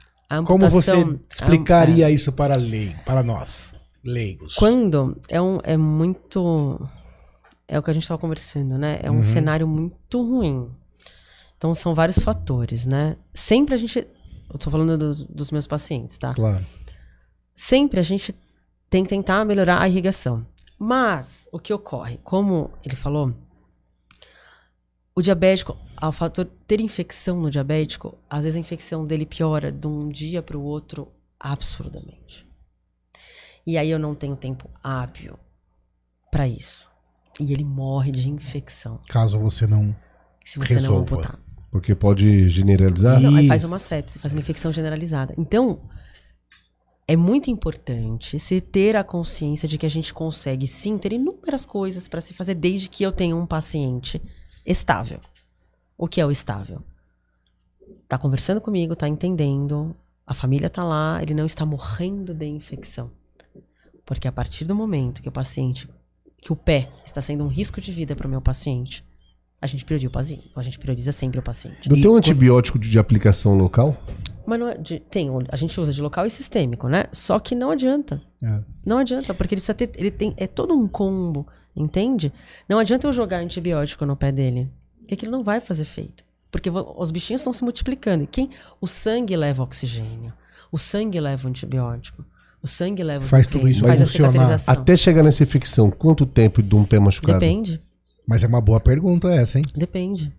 Como 0.45 0.69
você 0.69 0.91
explicaria 1.31 2.09
é. 2.09 2.11
isso 2.11 2.33
para 2.33 2.55
a 2.55 2.57
lei, 2.57 2.93
para 3.05 3.23
nós, 3.23 3.73
leigos? 4.03 4.55
Quando 4.55 5.17
é, 5.29 5.41
um, 5.41 5.59
é 5.63 5.77
muito. 5.77 6.81
É 7.67 7.77
o 7.77 7.83
que 7.83 7.89
a 7.89 7.93
gente 7.93 8.03
estava 8.03 8.19
conversando, 8.19 8.77
né? 8.77 8.99
É 9.03 9.11
um 9.11 9.17
Uhum. 9.17 9.23
cenário 9.23 9.67
muito 9.67 10.21
ruim. 10.21 10.71
Então 11.57 11.73
são 11.73 11.93
vários 11.93 12.19
fatores, 12.19 12.85
né? 12.85 13.17
Sempre 13.33 13.73
a 13.75 13.77
gente. 13.77 14.07
Eu 14.49 14.57
tô 14.57 14.69
falando 14.69 14.97
dos, 14.97 15.23
dos 15.25 15.51
meus 15.51 15.67
pacientes, 15.67 16.17
tá? 16.17 16.33
Claro. 16.33 16.65
Sempre 17.55 17.99
a 17.99 18.03
gente 18.03 18.33
tem 18.89 19.03
que 19.03 19.09
tentar 19.09 19.43
melhorar 19.43 19.81
a 19.81 19.89
irrigação. 19.89 20.45
Mas 20.79 21.49
o 21.51 21.59
que 21.59 21.73
ocorre? 21.73 22.19
Como 22.23 22.71
ele 22.85 22.95
falou, 22.95 23.33
o 25.15 25.21
diabético, 25.21 25.75
ao 25.97 26.11
fator 26.11 26.45
ter 26.67 26.79
infecção 26.79 27.41
no 27.41 27.49
diabético, 27.49 28.17
às 28.29 28.43
vezes 28.43 28.55
a 28.55 28.59
infecção 28.61 29.05
dele 29.05 29.25
piora 29.25 29.71
de 29.71 29.87
um 29.87 30.07
dia 30.07 30.41
para 30.43 30.57
o 30.57 30.61
outro 30.63 31.11
absurdamente. 31.39 32.45
E 33.65 33.77
aí 33.77 33.89
eu 33.89 33.99
não 33.99 34.13
tenho 34.15 34.35
tempo 34.35 34.69
hábil 34.83 35.37
para 36.31 36.47
isso. 36.47 36.87
E 37.39 37.53
ele 37.53 37.63
morre 37.63 38.11
de 38.11 38.29
infecção. 38.29 38.99
Caso 39.07 39.39
você 39.39 39.67
não. 39.67 39.95
Se 40.43 40.57
você 40.57 40.75
Resolva. 40.75 40.95
não 40.95 41.01
amputar. 41.01 41.39
Porque 41.71 41.93
pode 41.93 42.49
generalizar. 42.49 43.19
Não, 43.21 43.35
aí 43.35 43.47
faz 43.47 43.63
uma 43.63 43.77
sepse, 43.77 44.17
faz 44.17 44.31
uma 44.33 44.39
infecção 44.39 44.71
generalizada. 44.71 45.33
Então, 45.37 45.81
é 47.07 47.15
muito 47.15 47.49
importante 47.49 48.39
se 48.39 48.59
ter 48.59 48.95
a 48.95 49.03
consciência 49.03 49.67
de 49.67 49.77
que 49.77 49.85
a 49.85 49.89
gente 49.89 50.13
consegue 50.13 50.67
sim 50.67 50.97
ter 50.97 51.13
inúmeras 51.13 51.65
coisas 51.65 52.07
para 52.07 52.19
se 52.19 52.33
fazer 52.33 52.55
desde 52.55 52.89
que 52.89 53.03
eu 53.03 53.11
tenha 53.11 53.35
um 53.35 53.45
paciente 53.45 54.21
estável. 54.65 55.19
O 55.97 56.07
que 56.07 56.19
é 56.19 56.25
o 56.25 56.31
estável? 56.31 56.83
Tá 58.07 58.17
conversando 58.17 58.59
comigo, 58.59 58.95
tá 58.95 59.07
entendendo, 59.07 59.95
a 60.25 60.33
família 60.33 60.69
tá 60.69 60.83
lá, 60.83 61.19
ele 61.21 61.33
não 61.33 61.45
está 61.45 61.65
morrendo 61.65 62.33
de 62.33 62.45
infecção. 62.45 63.09
Porque 64.05 64.27
a 64.27 64.31
partir 64.31 64.65
do 64.65 64.75
momento 64.75 65.21
que 65.21 65.29
o 65.29 65.31
paciente, 65.31 65.89
que 66.41 66.51
o 66.51 66.55
pé 66.55 66.89
está 67.05 67.21
sendo 67.21 67.43
um 67.43 67.47
risco 67.47 67.81
de 67.81 67.91
vida 67.91 68.15
para 68.15 68.27
o 68.27 68.29
meu 68.29 68.41
paciente, 68.41 69.03
a 69.59 69.65
gente 69.65 69.83
prioriza 69.83 70.07
o 70.07 70.11
paciente, 70.11 70.51
a 70.55 70.61
gente 70.61 70.77
prioriza 70.77 71.11
sempre 71.11 71.39
o 71.39 71.43
paciente. 71.43 71.89
Não 71.89 71.97
E 71.97 72.01
tem 72.01 72.11
um 72.11 72.15
antibiótico 72.15 72.77
de, 72.77 72.89
de 72.89 72.99
aplicação 72.99 73.57
local? 73.57 73.97
Mas 74.45 74.59
não 74.59 74.69
é 74.69 74.77
de- 74.77 74.99
tem, 74.99 75.29
a 75.49 75.55
gente 75.55 75.79
usa 75.81 75.91
de 75.91 76.01
local 76.01 76.25
e 76.25 76.29
sistêmico, 76.29 76.87
né? 76.87 77.05
Só 77.11 77.39
que 77.39 77.55
não 77.55 77.71
adianta. 77.71 78.21
É. 78.43 78.61
Não 78.85 78.97
adianta, 78.99 79.33
porque 79.33 79.55
ele 79.55 79.59
precisa 79.61 79.73
ter. 79.73 79.89
Ele 79.95 80.11
tem. 80.11 80.33
É 80.37 80.45
todo 80.47 80.73
um 80.75 80.87
combo, 80.87 81.45
entende? 81.75 82.31
Não 82.69 82.77
adianta 82.79 83.07
eu 83.07 83.11
jogar 83.11 83.37
antibiótico 83.39 84.05
no 84.05 84.15
pé 84.15 84.31
dele. 84.31 84.69
Porque 84.99 85.15
aquilo 85.15 85.31
não 85.31 85.43
vai 85.43 85.59
fazer 85.59 85.81
efeito. 85.81 86.23
Porque 86.51 86.69
os 86.69 87.11
bichinhos 87.11 87.41
estão 87.41 87.51
se 87.51 87.63
multiplicando. 87.63 88.23
E 88.23 88.27
quem? 88.27 88.51
O 88.79 88.87
sangue 88.87 89.35
leva 89.35 89.63
oxigênio. 89.63 90.31
O 90.71 90.77
sangue 90.77 91.19
leva 91.19 91.45
o 91.45 91.49
antibiótico. 91.49 92.23
O 92.67 92.69
sangue 92.69 93.01
leva 93.01 93.23
Faz 93.23 93.47
tudo 93.47 93.65
isso 93.65 93.79
faz 93.79 94.01
a 94.01 94.05
funcionar. 94.05 94.61
Até 94.67 94.97
chegar 94.97 95.23
nessa 95.23 95.41
infecção, 95.41 95.89
quanto 95.89 96.25
tempo 96.25 96.61
de 96.61 96.75
um 96.75 96.83
pé 96.83 96.99
machucado? 96.99 97.39
Depende. 97.39 97.81
Mas 98.27 98.43
é 98.43 98.47
uma 98.47 98.59
boa 98.59 98.77
pergunta 98.81 99.33
essa, 99.33 99.57
hein? 99.57 99.63
Depende. 99.73 100.35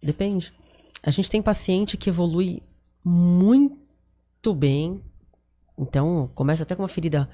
Depende. 0.00 0.54
A 1.02 1.10
gente 1.10 1.28
tem 1.28 1.42
paciente 1.42 1.96
que 1.96 2.08
evolui 2.08 2.62
muito 3.04 4.54
bem. 4.54 5.02
Então, 5.76 6.30
começa 6.36 6.62
até 6.62 6.76
com 6.76 6.82
uma 6.82 6.88
ferida. 6.88 7.28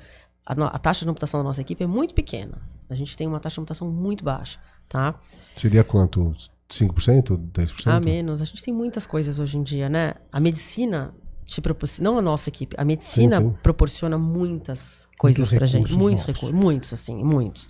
A, 0.47 0.55
a 0.55 0.79
taxa 0.79 1.05
de 1.05 1.11
amputação 1.11 1.41
da 1.41 1.45
nossa 1.45 1.61
equipe 1.61 1.85
é 1.85 1.87
muito 1.87 2.15
pequena. 2.15 2.57
A 2.89 2.95
gente 2.95 3.15
tem 3.19 3.27
uma 3.27 3.39
taxa 3.39 3.57
de 3.57 3.61
amputação 3.61 3.91
muito 3.91 4.25
baixa, 4.25 4.59
tá? 4.89 5.21
Seria 5.55 5.85
quanto? 5.85 6.35
5%? 6.71 7.39
10%? 7.53 7.87
A 7.87 8.01
menos. 8.01 8.41
A 8.41 8.47
gente 8.47 8.63
tem 8.63 8.73
muitas 8.73 9.05
coisas 9.05 9.39
hoje 9.39 9.59
em 9.59 9.63
dia, 9.63 9.91
né? 9.91 10.15
A 10.33 10.41
medicina 10.41 11.13
te 11.49 11.63
proporciona. 11.63 12.11
Não 12.11 12.19
a 12.19 12.23
nossa 12.23 12.51
equipe. 12.51 12.77
A 12.79 12.85
medicina 12.85 13.41
Sim, 13.41 13.49
sim. 13.49 13.57
proporciona 13.63 14.19
muitas 14.19 15.09
coisas 15.17 15.41
Muitos 15.41 15.59
pra 15.59 15.67
gente. 15.67 15.93
Muitos 15.95 16.25
recursos. 16.25 16.51
Muitos, 16.55 16.93
assim, 16.93 17.25
muitos. 17.25 17.69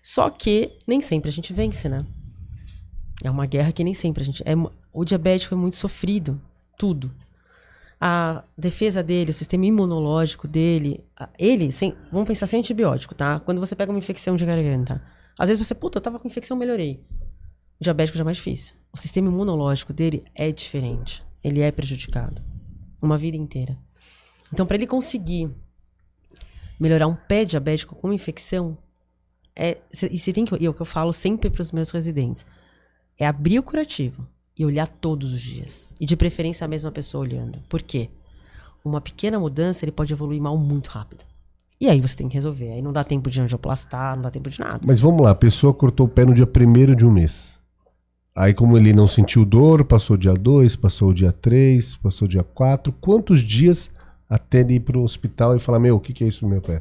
Só 0.00 0.30
que 0.30 0.78
nem 0.86 1.02
sempre 1.02 1.28
a 1.28 1.32
gente 1.32 1.52
vence, 1.52 1.88
né? 1.88 2.06
É 3.22 3.28
uma 3.28 3.44
guerra 3.44 3.72
que 3.72 3.82
nem 3.82 3.92
sempre 3.92 4.22
a 4.22 4.24
gente. 4.24 4.42
É, 4.46 4.54
o 4.92 5.04
diabético 5.04 5.54
é 5.54 5.58
muito 5.58 5.76
sofrido. 5.76 6.40
Tudo. 6.78 7.12
A 8.00 8.44
defesa 8.56 9.02
dele, 9.02 9.30
o 9.30 9.34
sistema 9.34 9.66
imunológico 9.66 10.46
dele, 10.46 11.04
ele, 11.36 11.72
sem, 11.72 11.96
vamos 12.12 12.28
pensar 12.28 12.46
sem 12.46 12.60
antibiótico, 12.60 13.12
tá? 13.12 13.40
Quando 13.40 13.58
você 13.58 13.74
pega 13.74 13.90
uma 13.90 13.98
infecção 13.98 14.36
de 14.36 14.46
garganta, 14.46 15.02
às 15.36 15.48
vezes 15.48 15.66
você, 15.66 15.74
puta, 15.74 15.98
eu 15.98 16.02
tava 16.02 16.20
com 16.20 16.28
infecção, 16.28 16.56
melhorei. 16.56 17.04
O 17.80 17.82
diabético 17.82 18.16
já 18.16 18.22
é 18.22 18.24
mais 18.24 18.36
difícil. 18.36 18.76
O 18.92 18.96
sistema 18.96 19.26
imunológico 19.28 19.92
dele 19.92 20.24
é 20.32 20.52
diferente. 20.52 21.24
Ele 21.42 21.60
é 21.60 21.72
prejudicado. 21.72 22.40
Uma 23.00 23.16
vida 23.18 23.36
inteira. 23.36 23.76
Então, 24.52 24.66
para 24.66 24.76
ele 24.76 24.86
conseguir 24.86 25.50
melhorar 26.80 27.06
um 27.06 27.14
pé 27.14 27.44
diabético 27.44 27.94
com 27.94 28.12
infecção, 28.12 28.76
é, 29.54 29.78
cê- 29.92 30.08
e 30.12 30.18
você 30.18 30.32
tem 30.32 30.44
que, 30.44 30.54
e 30.60 30.66
é 30.66 30.70
o 30.70 30.74
que 30.74 30.80
eu 30.82 30.86
falo 30.86 31.12
sempre 31.12 31.50
para 31.50 31.60
os 31.62 31.72
meus 31.72 31.90
residentes, 31.90 32.46
é 33.18 33.26
abrir 33.26 33.58
o 33.58 33.62
curativo 33.62 34.26
e 34.56 34.64
olhar 34.64 34.86
todos 34.86 35.32
os 35.32 35.40
dias. 35.40 35.92
E 36.00 36.06
de 36.06 36.16
preferência 36.16 36.64
a 36.64 36.68
mesma 36.68 36.90
pessoa 36.90 37.22
olhando. 37.22 37.60
Por 37.68 37.82
quê? 37.82 38.10
Uma 38.84 39.00
pequena 39.00 39.38
mudança, 39.38 39.84
ele 39.84 39.92
pode 39.92 40.12
evoluir 40.12 40.40
mal 40.40 40.56
muito 40.56 40.88
rápido. 40.88 41.24
E 41.80 41.88
aí 41.88 42.00
você 42.00 42.16
tem 42.16 42.28
que 42.28 42.34
resolver. 42.34 42.72
Aí 42.72 42.82
não 42.82 42.92
dá 42.92 43.04
tempo 43.04 43.30
de 43.30 43.40
angioplastar, 43.40 44.16
não 44.16 44.22
dá 44.22 44.30
tempo 44.30 44.48
de 44.50 44.58
nada. 44.58 44.80
Mas 44.84 45.00
vamos 45.00 45.20
lá, 45.22 45.30
a 45.30 45.34
pessoa 45.34 45.72
cortou 45.74 46.06
o 46.06 46.08
pé 46.08 46.24
no 46.24 46.34
dia 46.34 46.46
1 46.46 46.94
de 46.94 47.04
um 47.04 47.10
mês. 47.10 47.57
Aí, 48.38 48.54
como 48.54 48.78
ele 48.78 48.92
não 48.92 49.08
sentiu 49.08 49.44
dor, 49.44 49.84
passou 49.84 50.14
o 50.14 50.18
dia 50.18 50.32
2, 50.32 50.76
passou 50.76 51.08
o 51.08 51.12
dia 51.12 51.32
3, 51.32 51.96
passou 51.96 52.24
o 52.24 52.28
dia 52.28 52.44
4. 52.44 52.92
Quantos 53.00 53.40
dias 53.40 53.90
até 54.30 54.60
ele 54.60 54.74
ir 54.74 54.80
pro 54.80 55.02
hospital 55.02 55.56
e 55.56 55.58
falar: 55.58 55.80
Meu, 55.80 55.96
o 55.96 56.00
que, 56.00 56.12
que 56.12 56.22
é 56.22 56.28
isso 56.28 56.44
no 56.44 56.50
meu 56.52 56.62
pé? 56.62 56.80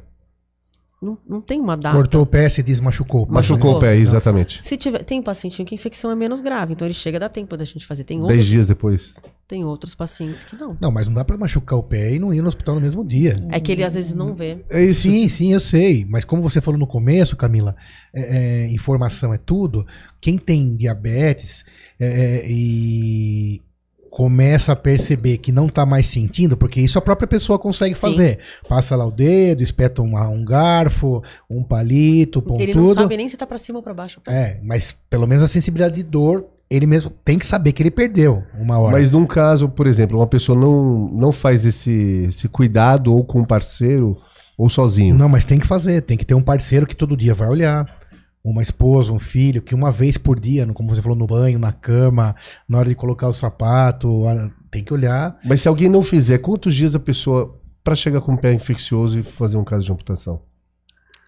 Não, 0.99 1.15
não 1.29 1.39
tem 1.39 1.59
uma 1.59 1.77
data. 1.77 1.95
Cortou 1.95 2.23
o 2.23 2.25
pé, 2.25 2.49
se 2.49 2.63
desmachucou. 2.63 3.21
o 3.21 3.27
pé, 3.27 3.33
Machucou 3.33 3.71
né? 3.71 3.77
o 3.77 3.79
pé, 3.79 3.95
exatamente. 3.97 4.59
Se 4.63 4.75
tiver, 4.75 5.03
tem 5.03 5.21
pacientinho 5.21 5.65
que 5.65 5.75
a 5.75 5.77
infecção 5.77 6.09
é 6.09 6.15
menos 6.15 6.41
grave, 6.41 6.73
então 6.73 6.87
ele 6.87 6.93
chega, 6.93 7.19
dá 7.19 7.29
tempo 7.29 7.55
da 7.55 7.63
gente 7.65 7.85
fazer. 7.85 8.03
Tem 8.03 8.17
10 8.17 8.29
outros, 8.29 8.47
dias 8.47 8.65
depois. 8.67 9.15
tem 9.47 9.63
outros 9.63 9.93
pacientes 9.93 10.43
que 10.43 10.55
não. 10.55 10.75
Não, 10.81 10.91
mas 10.91 11.07
não 11.07 11.13
dá 11.13 11.23
pra 11.23 11.37
machucar 11.37 11.77
o 11.77 11.83
pé 11.83 12.15
e 12.15 12.19
não 12.19 12.33
ir 12.33 12.41
no 12.41 12.47
hospital 12.47 12.73
no 12.73 12.81
mesmo 12.81 13.05
dia. 13.05 13.35
É 13.51 13.59
que 13.59 13.71
ele 13.71 13.83
às 13.83 13.93
vezes 13.93 14.15
não 14.15 14.33
vê. 14.33 14.65
É. 14.71 14.89
Sim, 14.89 15.29
sim, 15.29 15.53
eu 15.53 15.59
sei. 15.59 16.03
Mas 16.09 16.25
como 16.25 16.41
você 16.41 16.59
falou 16.59 16.79
no 16.79 16.87
começo, 16.87 17.35
Camila, 17.35 17.75
é, 18.11 18.65
é, 18.65 18.71
informação 18.71 19.31
é 19.31 19.37
tudo. 19.37 19.85
Quem 20.19 20.35
tem 20.35 20.75
diabetes 20.75 21.63
é, 21.99 22.07
é, 22.07 22.45
e 22.49 23.61
começa 24.09 24.71
a 24.71 24.75
perceber 24.75 25.37
que 25.37 25.51
não 25.51 25.67
tá 25.67 25.85
mais 25.85 26.07
sentindo, 26.07 26.57
porque 26.57 26.81
isso 26.81 26.97
a 26.97 27.01
própria 27.01 27.27
pessoa 27.27 27.59
consegue 27.59 27.95
Sim. 27.95 28.01
fazer. 28.01 28.39
Passa 28.67 28.95
lá 28.95 29.05
o 29.05 29.11
dedo, 29.11 29.61
espeta 29.61 30.01
um, 30.01 30.17
um 30.17 30.43
garfo, 30.43 31.21
um 31.49 31.63
palito, 31.63 32.41
Porque 32.41 32.63
ele 32.63 32.73
não 32.73 32.83
pontudo. 32.83 33.01
sabe 33.01 33.17
nem 33.17 33.29
se 33.29 33.37
tá 33.37 33.45
pra 33.45 33.57
cima 33.57 33.79
ou 33.79 33.83
pra 33.83 33.93
baixo. 33.93 34.19
É, 34.27 34.57
mas 34.63 34.95
pelo 35.09 35.27
menos 35.27 35.43
a 35.43 35.47
sensibilidade 35.47 35.95
de 35.95 36.03
dor, 36.03 36.45
ele 36.69 36.85
mesmo 36.85 37.09
tem 37.23 37.39
que 37.39 37.45
saber 37.45 37.71
que 37.71 37.81
ele 37.81 37.91
perdeu 37.91 38.43
uma 38.59 38.77
hora. 38.77 38.97
Mas 38.97 39.09
num 39.09 39.25
caso, 39.25 39.69
por 39.69 39.87
exemplo, 39.87 40.17
uma 40.17 40.27
pessoa 40.27 40.57
não, 40.59 41.07
não 41.09 41.31
faz 41.31 41.65
esse, 41.65 42.25
esse 42.29 42.47
cuidado 42.47 43.13
ou 43.13 43.23
com 43.23 43.39
um 43.39 43.45
parceiro 43.45 44.17
ou 44.57 44.69
sozinho. 44.69 45.15
Não, 45.15 45.29
mas 45.29 45.45
tem 45.45 45.59
que 45.59 45.67
fazer. 45.67 46.01
Tem 46.01 46.17
que 46.17 46.25
ter 46.25 46.33
um 46.33 46.41
parceiro 46.41 46.87
que 46.87 46.95
todo 46.95 47.15
dia 47.15 47.33
vai 47.33 47.47
olhar. 47.47 47.96
Uma 48.49 48.61
esposa, 48.61 49.11
um 49.11 49.19
filho, 49.19 49.61
que 49.61 49.75
uma 49.75 49.91
vez 49.91 50.17
por 50.17 50.39
dia, 50.39 50.65
como 50.73 50.93
você 50.93 51.01
falou, 51.01 51.17
no 51.17 51.27
banho, 51.27 51.59
na 51.59 51.73
cama, 51.73 52.33
na 52.67 52.77
hora 52.77 52.87
de 52.87 52.95
colocar 52.95 53.27
o 53.27 53.33
sapato, 53.33 54.23
tem 54.71 54.83
que 54.83 54.93
olhar. 54.93 55.37
Mas 55.43 55.61
se 55.61 55.67
alguém 55.67 55.89
não 55.89 56.01
fizer, 56.01 56.37
quantos 56.37 56.73
dias 56.73 56.95
a 56.95 56.99
pessoa 56.99 57.59
pra 57.83 57.93
chegar 57.93 58.21
com 58.21 58.33
o 58.33 58.37
pé 58.37 58.53
infeccioso 58.53 59.19
e 59.19 59.23
fazer 59.23 59.57
um 59.57 59.65
caso 59.65 59.85
de 59.85 59.91
amputação? 59.91 60.41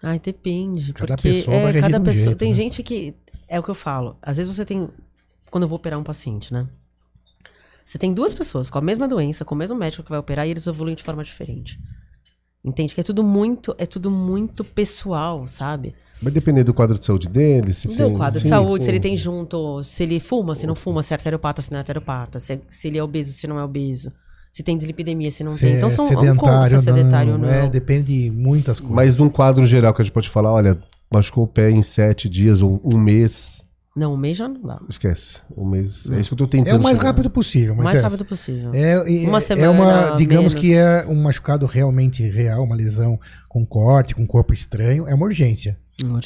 Ai, 0.02 0.18
depende. 0.18 0.92
Cada 0.92 1.14
porque 1.14 1.30
pessoa 1.30 1.56
vai 1.56 1.64
é, 1.64 1.72
reagir 1.72 1.82
cada 1.82 2.00
um 2.00 2.04
pessoa. 2.04 2.24
jeito, 2.24 2.38
tem 2.38 2.48
né? 2.48 2.54
gente 2.54 2.82
que. 2.82 3.14
É 3.46 3.58
o 3.58 3.62
que 3.62 3.70
eu 3.70 3.74
falo. 3.74 4.16
Às 4.22 4.36
vezes 4.38 4.54
você 4.54 4.64
tem. 4.64 4.88
Quando 5.50 5.64
eu 5.64 5.68
vou 5.68 5.76
operar 5.76 5.98
um 5.98 6.04
paciente, 6.04 6.52
né? 6.52 6.68
Você 7.84 7.98
tem 7.98 8.14
duas 8.14 8.32
pessoas 8.32 8.70
com 8.70 8.78
a 8.78 8.80
mesma 8.80 9.08
doença, 9.08 9.44
com 9.44 9.54
o 9.54 9.58
mesmo 9.58 9.76
médico 9.76 10.04
que 10.04 10.10
vai 10.10 10.18
operar 10.18 10.46
e 10.46 10.50
eles 10.50 10.66
evoluem 10.66 10.94
de 10.94 11.02
forma 11.02 11.24
diferente. 11.24 11.78
Entende? 12.64 12.94
Que 12.94 13.00
é 13.00 13.04
tudo 13.04 13.22
muito, 13.24 13.74
é 13.78 13.86
tudo 13.86 14.10
muito 14.10 14.62
pessoal, 14.62 15.46
sabe? 15.46 15.94
Vai 16.22 16.30
depender 16.30 16.62
do 16.62 16.74
quadro 16.74 16.98
de 16.98 17.04
saúde 17.06 17.26
dele. 17.28 17.72
Se 17.72 17.88
Do 17.88 17.96
tem- 17.96 18.14
quadro 18.16 18.38
de 18.38 18.44
sim, 18.44 18.50
saúde, 18.50 18.80
sim. 18.82 18.84
se 18.84 18.90
ele 18.90 19.00
tem 19.00 19.16
junto, 19.16 19.82
se 19.82 20.02
ele 20.02 20.20
fuma, 20.20 20.54
se 20.54 20.66
não 20.66 20.74
fuma, 20.74 21.02
se 21.02 21.14
é 21.14 21.16
arteriopata, 21.16 21.62
se 21.62 21.70
não 21.70 21.78
é 21.78 21.80
arteriopata, 21.80 22.38
se, 22.38 22.52
é- 22.54 22.60
se 22.68 22.88
ele 22.88 22.98
é 22.98 23.02
obeso, 23.02 23.32
se 23.32 23.46
não 23.46 23.58
é 23.58 23.64
obeso, 23.64 24.12
se 24.52 24.62
tem 24.62 24.76
dislipidemia, 24.76 25.30
se 25.30 25.42
não 25.42 25.52
Se 25.54 25.60
tem. 25.60 25.74
é 25.74 25.76
Então 25.78 25.88
são 25.88 26.04
um 26.04 26.08
como 26.08 26.20
sedentário, 26.20 26.68
se 26.68 26.74
é 26.74 26.78
sedentário 26.92 27.32
ou 27.32 27.38
não, 27.38 27.46
não. 27.48 27.54
É, 27.54 27.70
depende 27.70 28.24
de 28.24 28.30
muitas 28.30 28.78
coisas. 28.78 28.94
Mas 28.94 29.16
num 29.16 29.30
quadro 29.30 29.64
geral 29.64 29.94
que 29.94 30.02
a 30.02 30.04
gente 30.04 30.12
pode 30.12 30.28
falar, 30.28 30.52
olha, 30.52 30.78
machucou 31.10 31.44
o 31.44 31.48
pé 31.48 31.70
em 31.70 31.82
sete 31.82 32.28
dias 32.28 32.60
ou 32.60 32.78
um 32.84 32.98
mês. 32.98 33.64
Não, 33.96 34.14
um 34.14 34.16
mês 34.16 34.36
já 34.36 34.48
não 34.48 34.60
dá. 34.62 34.80
Esquece. 34.88 35.38
Um 35.56 35.64
mês. 35.64 36.08
É 36.08 36.20
isso 36.20 36.30
que 36.30 36.34
eu 36.34 36.38
tô 36.38 36.46
tentando. 36.46 36.74
É 36.74 36.78
o 36.78 36.82
mais 36.82 36.96
chegar. 36.96 37.08
rápido 37.08 37.28
possível, 37.28 37.74
O 37.74 37.76
mas 37.76 37.84
mais 37.84 37.98
é, 37.98 38.02
rápido 38.02 38.24
possível. 38.24 38.70
É, 38.72 38.92
é, 38.92 39.28
Uma 39.28 39.38
é 39.38 39.40
semana, 39.40 39.70
uma, 40.10 40.16
digamos 40.16 40.54
menos. 40.54 40.54
que 40.54 40.74
é 40.74 41.04
um 41.06 41.20
machucado 41.20 41.66
realmente 41.66 42.22
real, 42.22 42.62
uma 42.62 42.76
lesão 42.76 43.18
com 43.48 43.66
corte, 43.66 44.14
com 44.14 44.26
corpo 44.26 44.54
estranho, 44.54 45.08
é 45.08 45.14
uma 45.14 45.24
urgência. 45.24 45.76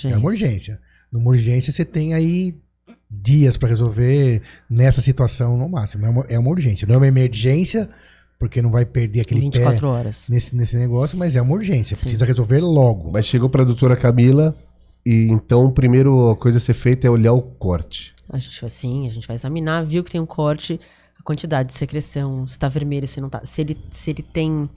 É 0.05 0.17
uma 0.17 0.29
urgência. 0.29 0.79
Numa 1.11 1.31
urgência 1.31 1.73
você 1.73 1.85
tem 1.85 2.13
aí 2.13 2.57
dias 3.11 3.57
para 3.57 3.69
resolver 3.69 4.43
nessa 4.69 5.01
situação 5.01 5.57
no 5.57 5.69
máximo. 5.69 6.05
É 6.05 6.09
uma, 6.09 6.27
é 6.29 6.39
uma 6.39 6.51
urgência. 6.51 6.87
Não 6.87 6.97
é 6.97 6.99
uma 6.99 7.07
emergência, 7.07 7.89
porque 8.39 8.61
não 8.61 8.71
vai 8.71 8.85
perder 8.85 9.21
aquele 9.21 9.41
24 9.41 9.81
pé 9.81 9.87
horas. 9.87 10.27
nesse, 10.29 10.55
nesse 10.55 10.77
negócio, 10.77 11.17
mas 11.17 11.37
é 11.37 11.41
uma 11.41 11.55
urgência. 11.55 11.97
Sim. 11.97 12.03
Precisa 12.03 12.27
resolver 12.27 12.61
logo. 12.61 13.11
Mas 13.13 13.27
chegou 13.27 13.49
pra 13.49 13.65
doutora 13.65 13.97
Camila. 13.97 14.55
E 15.05 15.29
então, 15.29 15.71
primeiro 15.71 16.31
a 16.31 16.37
coisa 16.37 16.59
a 16.59 16.61
ser 16.61 16.75
feita 16.75 17.07
é 17.07 17.11
olhar 17.11 17.33
o 17.33 17.43
corte. 17.43 18.15
A 18.29 18.39
gente 18.39 18.61
vai 18.61 18.71
sim, 18.71 19.07
a 19.07 19.11
gente 19.11 19.27
vai 19.27 19.35
examinar, 19.35 19.85
viu 19.85 20.03
que 20.03 20.11
tem 20.11 20.21
um 20.21 20.27
corte, 20.27 20.81
a 21.19 21.23
quantidade 21.23 21.69
de 21.69 21.75
secreção, 21.75 22.47
se 22.47 22.59
tá 22.59 22.69
vermelho, 22.69 23.07
se 23.07 23.21
não 23.21 23.29
tá. 23.29 23.45
Se 23.45 23.61
ele, 23.61 23.79
se 23.91 24.11
ele 24.11 24.23
tem 24.23 24.69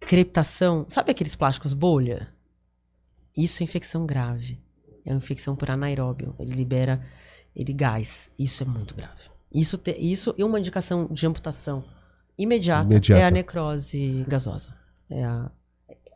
crepitação, 0.00 0.84
sabe 0.88 1.10
aqueles 1.10 1.34
plásticos 1.34 1.74
bolha? 1.74 2.28
Isso 3.36 3.62
é 3.62 3.64
infecção 3.64 4.04
grave. 4.04 4.60
É 5.04 5.10
uma 5.10 5.18
infecção 5.18 5.56
por 5.56 5.70
anaeróbio. 5.70 6.34
Ele 6.38 6.54
libera 6.54 7.00
ele 7.54 7.72
gás. 7.72 8.30
Isso 8.38 8.62
é 8.62 8.66
muito 8.66 8.94
grave. 8.94 9.30
Isso, 9.52 9.76
te, 9.76 9.92
isso 9.92 10.34
é 10.38 10.44
uma 10.44 10.58
indicação 10.58 11.08
de 11.10 11.26
amputação 11.26 11.84
imediata, 12.38 12.90
Imediata. 12.90 13.20
é 13.20 13.24
a 13.24 13.30
necrose 13.30 14.24
gasosa. 14.26 14.74
É 15.10 15.24
a, 15.24 15.50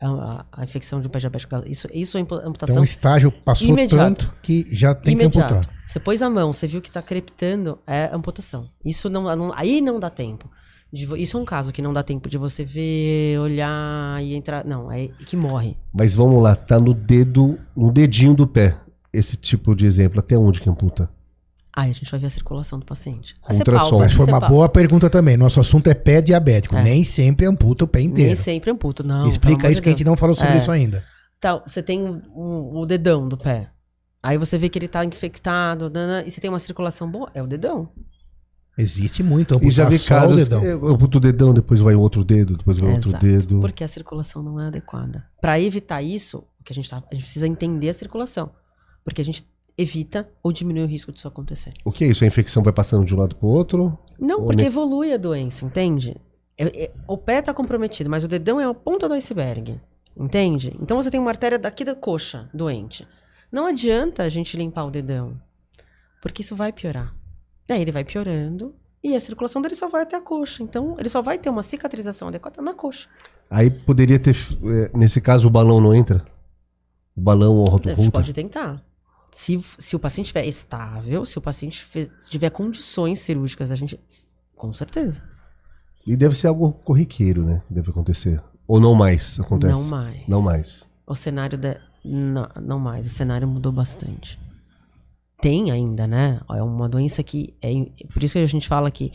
a, 0.00 0.44
a 0.52 0.64
infecção 0.64 1.00
de 1.00 1.06
um 1.06 1.10
pé 1.10 1.18
diabético. 1.18 1.56
Isso, 1.66 1.88
isso 1.92 2.16
é 2.18 2.20
impu- 2.20 2.34
Então 2.36 2.48
amputação 2.48 2.80
o 2.80 2.84
estágio 2.84 3.30
passou 3.32 3.68
Imediato. 3.68 4.26
tanto 4.26 4.34
que 4.42 4.66
já 4.70 4.94
tem 4.94 5.14
imediato. 5.14 5.48
que 5.48 5.54
amputar. 5.54 5.74
Você 5.86 6.00
pôs 6.00 6.20
a 6.22 6.28
mão, 6.30 6.52
você 6.52 6.66
viu 6.66 6.80
que 6.82 6.90
tá 6.90 7.00
crepitando, 7.02 7.78
é 7.86 8.10
amputação. 8.12 8.68
Isso 8.84 9.08
não, 9.08 9.22
não- 9.36 9.52
aí 9.54 9.80
não 9.80 9.98
dá 10.00 10.10
tempo. 10.10 10.50
De 10.92 11.04
isso 11.20 11.36
é 11.36 11.40
um 11.40 11.44
caso 11.44 11.72
que 11.72 11.82
não 11.82 11.92
dá 11.92 12.02
tempo 12.04 12.28
de 12.28 12.38
você 12.38 12.64
ver, 12.64 13.38
olhar 13.40 14.22
e 14.22 14.34
entrar. 14.34 14.64
Não, 14.64 14.90
é 14.90 15.08
que 15.26 15.36
morre. 15.36 15.76
Mas 15.92 16.14
vamos 16.14 16.42
lá, 16.42 16.54
tá 16.54 16.78
no 16.78 16.94
dedo, 16.94 17.58
no 17.76 17.90
dedinho 17.90 18.34
do 18.34 18.46
pé. 18.46 18.76
Esse 19.12 19.36
tipo 19.36 19.74
de 19.74 19.86
exemplo, 19.86 20.20
até 20.20 20.36
onde 20.38 20.60
que 20.60 20.68
amputa? 20.68 21.08
Aí 21.76 21.90
a 21.90 21.92
gente 21.92 22.10
vai 22.10 22.18
ver 22.18 22.26
a 22.26 22.30
circulação 22.30 22.78
do 22.78 22.86
paciente. 22.86 23.34
Ultrassom. 23.50 23.98
Mas 23.98 24.14
foi 24.14 24.24
uma 24.26 24.40
boa 24.40 24.66
pergunta 24.66 25.10
também. 25.10 25.36
Nosso 25.36 25.60
assunto 25.60 25.88
é 25.90 25.94
pé 25.94 26.22
diabético. 26.22 26.74
É. 26.74 26.82
Nem 26.82 27.04
sempre 27.04 27.44
amputa 27.44 27.84
o 27.84 27.86
pé 27.86 28.00
inteiro. 28.00 28.28
Nem 28.28 28.36
sempre 28.36 28.70
amputa, 28.70 29.02
não. 29.02 29.28
Explica 29.28 29.66
isso 29.66 29.76
de 29.76 29.82
que 29.82 29.88
a 29.90 29.92
gente 29.92 30.02
não 30.04 30.16
falou 30.16 30.34
sobre 30.34 30.54
É. 30.54 30.56
isso 30.56 30.70
ainda. 30.70 31.04
Então, 31.36 31.62
você 31.66 31.82
tem 31.82 32.02
um- 32.02 32.18
um- 32.34 32.78
o 32.78 32.86
dedão 32.86 33.28
do 33.28 33.36
pé. 33.36 33.68
Aí 34.22 34.38
você 34.38 34.56
vê 34.56 34.70
que 34.70 34.78
ele 34.78 34.88
tá 34.88 35.04
infectado, 35.04 35.90
nanã, 35.90 36.24
e 36.26 36.30
você 36.30 36.40
tem 36.40 36.48
uma 36.48 36.58
circulação 36.58 37.10
boa, 37.10 37.30
é 37.34 37.42
o 37.42 37.46
dedão. 37.46 37.90
Existe 38.78 39.22
muito. 39.22 39.58
E 39.62 39.70
já 39.70 39.88
vi 39.88 39.98
só 39.98 40.04
o 40.16 40.20
casos, 40.20 40.36
dedão. 40.36 40.62
eu 40.64 40.86
amputo 40.88 41.18
o 41.18 41.20
dedão, 41.20 41.54
depois 41.54 41.80
vai 41.80 41.94
outro 41.94 42.22
dedo, 42.24 42.56
depois 42.56 42.78
vai 42.78 42.92
outro 42.92 43.08
Exato, 43.10 43.24
dedo. 43.26 43.60
Porque 43.60 43.84
a 43.84 43.88
circulação 43.88 44.42
não 44.42 44.60
é 44.60 44.66
adequada. 44.66 45.24
Para 45.40 45.60
evitar 45.60 46.02
isso, 46.02 46.38
o 46.60 46.64
que 46.64 46.72
a 46.72 46.74
gente 46.74 46.88
tá, 46.88 47.02
a 47.10 47.14
gente 47.14 47.22
precisa 47.24 47.46
entender 47.46 47.88
a 47.90 47.94
circulação, 47.94 48.50
porque 49.04 49.20
a 49.20 49.24
gente 49.24 49.46
evita 49.78 50.28
ou 50.42 50.52
diminui 50.52 50.82
o 50.84 50.86
risco 50.86 51.12
disso 51.12 51.28
acontecer. 51.28 51.72
O 51.84 51.92
que 51.92 52.04
é 52.04 52.08
isso? 52.08 52.24
A 52.24 52.26
infecção 52.26 52.62
vai 52.62 52.72
passando 52.72 53.04
de 53.04 53.14
um 53.14 53.18
lado 53.18 53.36
pro 53.36 53.48
outro? 53.48 53.98
Não, 54.18 54.44
porque 54.44 54.62
ne- 54.62 54.68
evolui 54.68 55.12
a 55.12 55.16
doença, 55.16 55.64
entende? 55.64 56.16
É- 56.56 56.84
é- 56.84 56.92
o 57.06 57.18
pé 57.18 57.42
tá 57.42 57.52
comprometido, 57.52 58.08
mas 58.08 58.24
o 58.24 58.28
dedão 58.28 58.58
é 58.60 58.64
a 58.64 58.72
ponta 58.72 59.06
do 59.06 59.14
iceberg, 59.14 59.78
entende? 60.16 60.74
Então 60.80 60.96
você 60.96 61.10
tem 61.10 61.20
uma 61.20 61.30
artéria 61.30 61.58
daqui 61.58 61.84
da 61.84 61.94
coxa 61.94 62.48
doente. 62.54 63.06
Não 63.52 63.66
adianta 63.66 64.22
a 64.22 64.28
gente 64.28 64.56
limpar 64.56 64.84
o 64.86 64.90
dedão, 64.90 65.38
porque 66.22 66.40
isso 66.42 66.56
vai 66.56 66.72
piorar. 66.72 67.14
Daí 67.68 67.82
ele 67.82 67.92
vai 67.92 68.04
piorando 68.04 68.74
e 69.04 69.14
a 69.14 69.20
circulação 69.20 69.60
dele 69.60 69.74
só 69.74 69.88
vai 69.88 70.02
até 70.02 70.16
a 70.16 70.20
coxa. 70.20 70.62
Então 70.62 70.96
ele 70.98 71.08
só 71.10 71.20
vai 71.20 71.36
ter 71.36 71.50
uma 71.50 71.62
cicatrização 71.62 72.28
adequada 72.28 72.62
na 72.62 72.72
coxa. 72.72 73.08
Aí 73.50 73.68
poderia 73.70 74.18
ter, 74.18 74.34
nesse 74.94 75.20
caso, 75.20 75.46
o 75.46 75.50
balão 75.50 75.80
não 75.80 75.94
entra? 75.94 76.24
O 77.16 77.20
balão 77.20 77.54
ou 77.56 77.66
a 77.66 77.68
A 77.68 77.72
gente 77.76 77.86
rotorruta? 77.88 78.10
pode 78.10 78.32
tentar. 78.32 78.82
Se, 79.30 79.60
se 79.78 79.94
o 79.94 79.98
paciente 79.98 80.26
estiver 80.26 80.46
estável, 80.46 81.24
se 81.24 81.36
o 81.36 81.40
paciente 81.40 81.82
fe- 81.82 82.10
se 82.18 82.30
tiver 82.30 82.50
condições 82.50 83.20
cirúrgicas, 83.20 83.70
a 83.70 83.74
gente. 83.74 84.00
Com 84.54 84.72
certeza. 84.72 85.22
E 86.06 86.16
deve 86.16 86.34
ser 86.34 86.46
algo 86.46 86.72
corriqueiro, 86.72 87.44
né? 87.44 87.62
Deve 87.68 87.90
acontecer. 87.90 88.42
Ou 88.66 88.80
não 88.80 88.94
mais 88.94 89.38
acontece? 89.38 89.74
Não 89.74 89.84
mais. 89.84 90.28
Não 90.28 90.42
mais. 90.42 90.88
O 91.06 91.14
cenário 91.14 91.58
da. 91.58 91.76
Não, 92.04 92.48
não 92.62 92.78
mais. 92.78 93.06
O 93.06 93.10
cenário 93.10 93.46
mudou 93.46 93.72
bastante. 93.72 94.38
Tem 95.40 95.70
ainda, 95.70 96.06
né? 96.06 96.40
É 96.50 96.62
uma 96.62 96.88
doença 96.88 97.22
que. 97.22 97.54
É, 97.60 97.70
por 98.12 98.22
isso 98.24 98.34
que 98.34 98.38
a 98.38 98.46
gente 98.46 98.66
fala 98.66 98.90
que 98.90 99.12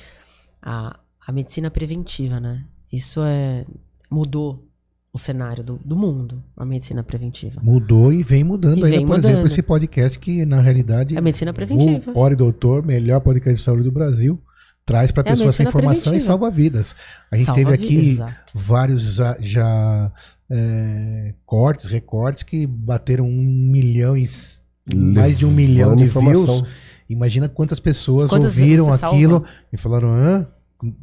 a, 0.62 0.99
a 1.26 1.32
medicina 1.32 1.72
preventiva, 1.72 2.39
né? 2.39 2.66
Isso 2.91 3.22
é. 3.24 3.66
Mudou 4.09 4.68
o 5.14 5.18
cenário 5.18 5.64
do, 5.64 5.80
do 5.84 5.95
mundo, 5.95 6.41
a 6.55 6.64
medicina 6.66 7.03
preventiva. 7.03 7.59
Mudou 7.62 8.14
e 8.14 8.24
vem 8.24 8.43
mudando 8.43 8.80
E 8.80 8.86
ainda, 8.86 8.97
vem 8.97 8.99
por 9.07 9.16
mudando. 9.18 9.32
exemplo, 9.32 9.47
esse 9.47 9.62
podcast 9.62 10.18
que, 10.18 10.45
na 10.45 10.62
realidade, 10.62 11.16
É 11.16 11.18
a 11.18 11.22
medicina 11.22 11.51
preventiva. 11.53 12.12
o 12.16 12.20
Ore 12.20 12.36
Doutor, 12.36 12.86
melhor 12.86 13.20
podcast 13.20 13.57
de 13.59 13.64
saúde 13.64 13.84
do 13.84 13.91
Brasil, 13.91 14.39
traz 14.86 15.12
para 15.12 15.24
É 15.24 15.28
a 15.28 15.32
pessoas 15.34 15.55
essa 15.55 15.64
informação 15.64 16.14
e 16.14 16.18
preventiva. 16.18 16.26
salva 16.32 16.49
vidas. 16.49 16.95
A 17.30 17.36
gente 17.36 17.45
Salva 17.47 17.59
teve 17.62 17.78
vida, 17.78 17.86
aqui 17.86 18.09
exato. 18.12 18.51
vários 18.55 19.01
já, 19.16 19.38
já, 19.41 20.12
é, 20.49 21.34
cortes, 21.45 21.88
recortes 21.88 22.43
que 22.43 22.66
bateram 22.66 23.26
um 23.26 23.43
milhão 23.43 24.16
e 24.16 24.26
mais 24.95 25.38
de 25.38 25.45
um 25.45 25.51
milhão 25.51 25.95
de 25.95 26.05
informação. 26.05 26.45
views. 26.59 26.64
Imagina 27.09 27.49
quantas 27.49 27.80
pessoas 27.82 28.30
Quantas 28.30 28.57
ouviram 28.57 28.86
você 28.86 28.97
salva? 28.99 29.16
aquilo 29.18 29.43
e 29.74 29.78
falaram: 29.78 30.07
Hã? 30.09 30.47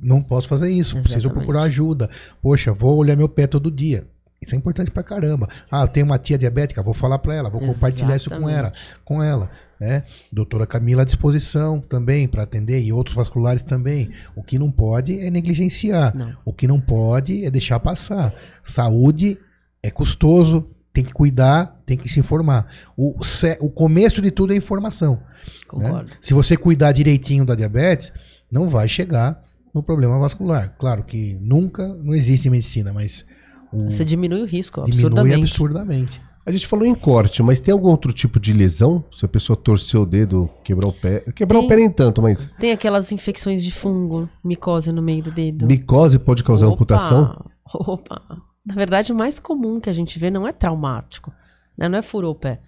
Não 0.02 0.22
posso 0.22 0.48
fazer 0.48 0.70
isso, 0.70 0.94
preciso 0.94 1.16
Exatamente. 1.18 1.36
procurar 1.38 1.62
ajuda. 1.62 2.08
Poxa, 2.42 2.72
vou 2.72 2.96
olhar 2.96 3.16
meu 3.16 3.28
pé 3.28 3.46
todo 3.46 3.70
dia. 3.70 4.06
Isso 4.40 4.54
é 4.54 4.58
importante 4.58 4.88
pra 4.90 5.02
caramba. 5.02 5.48
Ah, 5.68 5.82
eu 5.82 5.88
tenho 5.88 6.06
uma 6.06 6.16
tia 6.16 6.38
diabética, 6.38 6.80
vou 6.80 6.94
falar 6.94 7.18
pra 7.18 7.34
ela, 7.34 7.50
vou 7.50 7.60
compartilhar 7.60 8.14
isso 8.16 8.30
com 8.30 8.36
Exatamente. 8.48 8.58
ela, 8.58 8.72
com 9.04 9.20
ela, 9.22 9.50
né? 9.80 10.04
Doutora 10.32 10.64
Camila 10.64 11.02
à 11.02 11.04
disposição 11.04 11.80
também 11.80 12.28
para 12.28 12.44
atender 12.44 12.80
e 12.80 12.92
outros 12.92 13.16
vasculares 13.16 13.64
também. 13.64 14.10
O 14.36 14.42
que 14.44 14.56
não 14.56 14.70
pode 14.70 15.18
é 15.18 15.28
negligenciar. 15.28 16.16
Não. 16.16 16.36
O 16.44 16.52
que 16.52 16.68
não 16.68 16.80
pode 16.80 17.44
é 17.44 17.50
deixar 17.50 17.80
passar. 17.80 18.32
Saúde 18.62 19.36
é 19.82 19.90
custoso, 19.90 20.68
tem 20.92 21.04
que 21.04 21.12
cuidar, 21.12 21.80
tem 21.84 21.96
que 21.96 22.08
se 22.08 22.20
informar. 22.20 22.66
O, 22.96 23.16
o 23.60 23.70
começo 23.70 24.22
de 24.22 24.30
tudo 24.30 24.52
é 24.52 24.56
informação. 24.56 25.14
né? 25.14 25.20
Concordo. 25.66 26.12
Se 26.20 26.32
você 26.32 26.56
cuidar 26.56 26.92
direitinho 26.92 27.44
da 27.44 27.56
diabetes, 27.56 28.12
não 28.50 28.68
vai 28.68 28.88
chegar 28.88 29.42
no 29.78 29.82
problema 29.82 30.18
vascular. 30.18 30.76
Claro 30.78 31.02
que 31.04 31.38
nunca, 31.40 31.88
não 31.88 32.14
existe 32.14 32.48
medicina, 32.50 32.92
mas 32.92 33.24
o- 33.72 33.90
Você 33.90 34.04
diminui 34.04 34.42
o 34.42 34.46
risco, 34.46 34.82
diminui 34.84 35.06
absurdamente. 35.06 35.40
absurdamente. 35.42 36.22
A 36.46 36.50
gente 36.50 36.66
falou 36.66 36.86
em 36.86 36.94
corte, 36.94 37.42
mas 37.42 37.60
tem 37.60 37.72
algum 37.72 37.88
outro 37.88 38.10
tipo 38.10 38.40
de 38.40 38.54
lesão? 38.54 39.04
Se 39.12 39.24
a 39.24 39.28
pessoa 39.28 39.54
torcer 39.54 40.00
o 40.00 40.06
dedo, 40.06 40.48
quebrar 40.64 40.88
o 40.88 40.92
pé. 40.94 41.20
Quebrar 41.34 41.58
o 41.58 41.60
Tem. 41.60 41.68
pé 41.68 41.76
nem 41.76 41.90
tanto, 41.90 42.22
mas 42.22 42.46
Tem 42.58 42.72
aquelas 42.72 43.12
infecções 43.12 43.62
de 43.62 43.70
fungo, 43.70 44.28
micose 44.42 44.90
no 44.90 45.02
meio 45.02 45.22
do 45.22 45.30
dedo. 45.30 45.66
micose 45.66 46.18
pode 46.18 46.42
causar 46.42 46.66
Opa, 46.66 46.74
amputação? 46.74 47.44
Opa. 47.74 48.18
Na 48.64 48.74
verdade, 48.74 49.12
o 49.12 49.14
mais 49.14 49.38
comum 49.38 49.78
que 49.78 49.90
a 49.90 49.92
gente 49.92 50.18
vê 50.18 50.30
não 50.30 50.46
é 50.48 50.52
traumático. 50.52 51.32
né? 51.76 51.86
Não 51.88 51.98
é 51.98 52.02
furou 52.02 52.32
o 52.32 52.34
pé. 52.34 52.60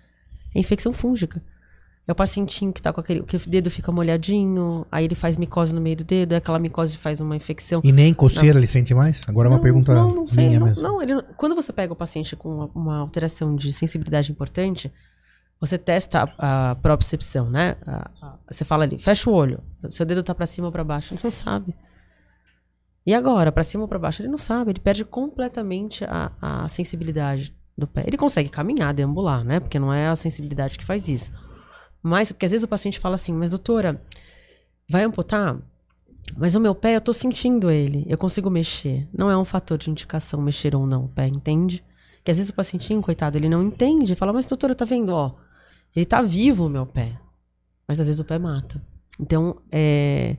É 0.54 0.61
infecção 0.61 0.92
fúngica. 0.92 1.42
É 2.09 2.12
o 2.12 2.14
pacientinho 2.14 2.72
que 2.72 2.82
tá 2.82 2.92
com 2.92 3.01
aquele. 3.01 3.22
que 3.22 3.36
o 3.36 3.40
dedo 3.46 3.70
fica 3.70 3.92
molhadinho, 3.92 4.84
aí 4.90 5.05
ele 5.05 5.14
faz 5.14 5.36
micose 5.36 5.72
no 5.72 5.80
meio 5.80 5.96
do 5.98 6.05
dedo, 6.05 6.32
aí 6.32 6.38
aquela 6.38 6.59
micose 6.59 6.98
faz 6.98 7.20
uma 7.20 7.36
infecção. 7.36 7.80
E 7.84 7.92
nem 7.92 8.12
coceira 8.12 8.59
ele 8.59 8.66
sente 8.66 8.92
mais? 8.94 9.22
Agora 9.28 9.46
é 9.46 9.51
uma 9.51 9.57
Não, 9.59 9.62
pergunta 9.62 9.94
não, 9.94 10.09
não 10.14 10.26
sei, 10.26 10.46
minha 10.48 10.59
não, 10.59 10.66
mesmo. 10.66 10.82
não, 10.82 11.01
ele 11.03 11.14
não- 11.14 11.22
quando 11.36 11.55
você 11.55 11.72
pega 11.72 11.92
o 11.92 11.96
paciente 11.96 12.34
com 12.34 12.48
uma, 12.48 12.70
uma 12.74 12.98
alteração 12.98 13.55
de 13.55 13.72
sensibilidade 13.72 14.32
importante, 14.32 14.90
você 15.61 15.78
testa 15.78 16.28
a, 16.36 16.70
a 16.70 16.74
propriocepção, 16.74 17.48
né? 17.48 17.76
A- 17.86 18.11
a- 18.20 18.38
você 18.51 18.64
fala 18.64 18.82
ali, 18.84 18.98
fecha 18.98 19.30
o 19.30 19.32
olho, 19.32 19.61
seu 19.88 20.05
dedo 20.05 20.24
tá 20.24 20.34
pra 20.34 20.46
cima 20.46 20.66
ou 20.66 20.72
pra 20.72 20.82
baixo, 20.82 21.11
gente 21.11 21.22
não 21.22 21.30
sabe. 21.30 21.72
E 23.07 23.14
agora, 23.14 23.53
pra 23.53 23.62
cima 23.62 23.84
ou 23.84 23.88
pra 23.88 23.98
baixo? 24.01 24.20
Ele 24.22 24.28
não 24.28 24.38
sabe, 24.38 24.72
ele 24.72 24.80
perde 24.80 25.05
completamente 25.05 26.05
a, 26.05 26.32
a 26.40 26.66
sensibilidade 26.68 27.55
do 27.78 27.86
pé. 27.86 28.03
Ele 28.07 28.16
consegue 28.16 28.48
caminhar, 28.48 28.92
deambular, 28.92 29.44
né? 29.44 29.61
Porque 29.61 29.78
não 29.78 29.92
é 29.92 30.09
a 30.09 30.16
sensibilidade 30.16 30.76
que 30.78 30.84
faz 30.84 31.07
isso. 31.09 31.30
Mas, 32.03 32.32
porque 32.32 32.46
às 32.46 32.53
vezes 32.53 32.64
o 32.64 32.68
paciente 32.68 32.98
fala 32.98 33.14
assim, 33.14 33.32
mas 33.32 33.51
doutora, 33.51 34.01
vai 34.88 35.03
amputar? 35.05 35.59
Mas 36.36 36.55
o 36.55 36.61
meu 36.61 36.74
pé, 36.74 36.96
eu 36.96 37.01
tô 37.01 37.12
sentindo 37.12 37.70
ele, 37.70 38.05
eu 38.09 38.16
consigo 38.16 38.48
mexer. 38.51 39.09
Não 39.12 39.30
é 39.30 39.36
um 39.36 39.44
fator 39.44 39.76
de 39.78 39.90
indicação 39.90 40.40
mexer 40.40 40.74
ou 40.74 40.86
não 40.86 41.05
o 41.05 41.09
pé, 41.09 41.26
entende? 41.26 41.82
Que 42.22 42.30
às 42.30 42.36
vezes 42.36 42.51
o 42.51 42.55
pacientinho, 42.55 43.01
coitado, 43.03 43.36
ele 43.36 43.48
não 43.48 43.62
entende. 43.62 44.14
Fala, 44.14 44.32
mas 44.32 44.46
doutora, 44.46 44.74
tá 44.74 44.84
vendo? 44.84 45.11
Ó, 45.11 45.34
ele 45.96 46.05
tá 46.07 46.22
vivo 46.22 46.66
o 46.66 46.70
meu 46.70 46.86
pé. 46.86 47.18
Mas 47.88 47.98
às 47.98 48.07
vezes 48.07 48.20
o 48.20 48.24
pé 48.24 48.38
mata. 48.38 48.80
Então, 49.18 49.57
é 49.72 50.36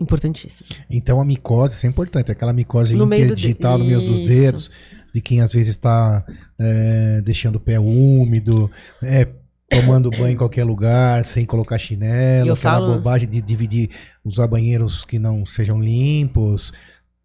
importantíssimo. 0.00 0.68
Então 0.88 1.20
a 1.20 1.24
micose, 1.24 1.74
isso 1.74 1.86
é 1.86 1.88
importante, 1.88 2.30
aquela 2.30 2.52
micose 2.52 2.94
No 2.94 3.06
meio 3.06 3.26
do 3.26 3.32
interdigital 3.32 3.76
de- 3.78 3.82
no 3.82 3.88
meio 3.88 4.00
dos 4.00 4.26
dedos, 4.28 4.70
de 5.12 5.20
quem 5.20 5.40
às 5.40 5.52
vezes 5.52 5.70
está 5.70 6.24
é, 6.58 7.20
deixando 7.22 7.56
o 7.56 7.60
pé 7.60 7.78
úmido, 7.80 8.70
é, 9.02 9.28
tomando 9.70 10.10
banho 10.10 10.28
em 10.30 10.36
qualquer 10.36 10.64
lugar, 10.64 11.24
sem 11.24 11.44
colocar 11.44 11.78
chinelo, 11.78 12.48
eu 12.48 12.54
aquela 12.54 12.74
falo- 12.78 12.94
bobagem 12.94 13.28
de 13.28 13.40
dividir, 13.42 13.90
usar 14.24 14.46
banheiros 14.46 15.04
que 15.04 15.18
não 15.18 15.44
sejam 15.46 15.78
limpos, 15.80 16.72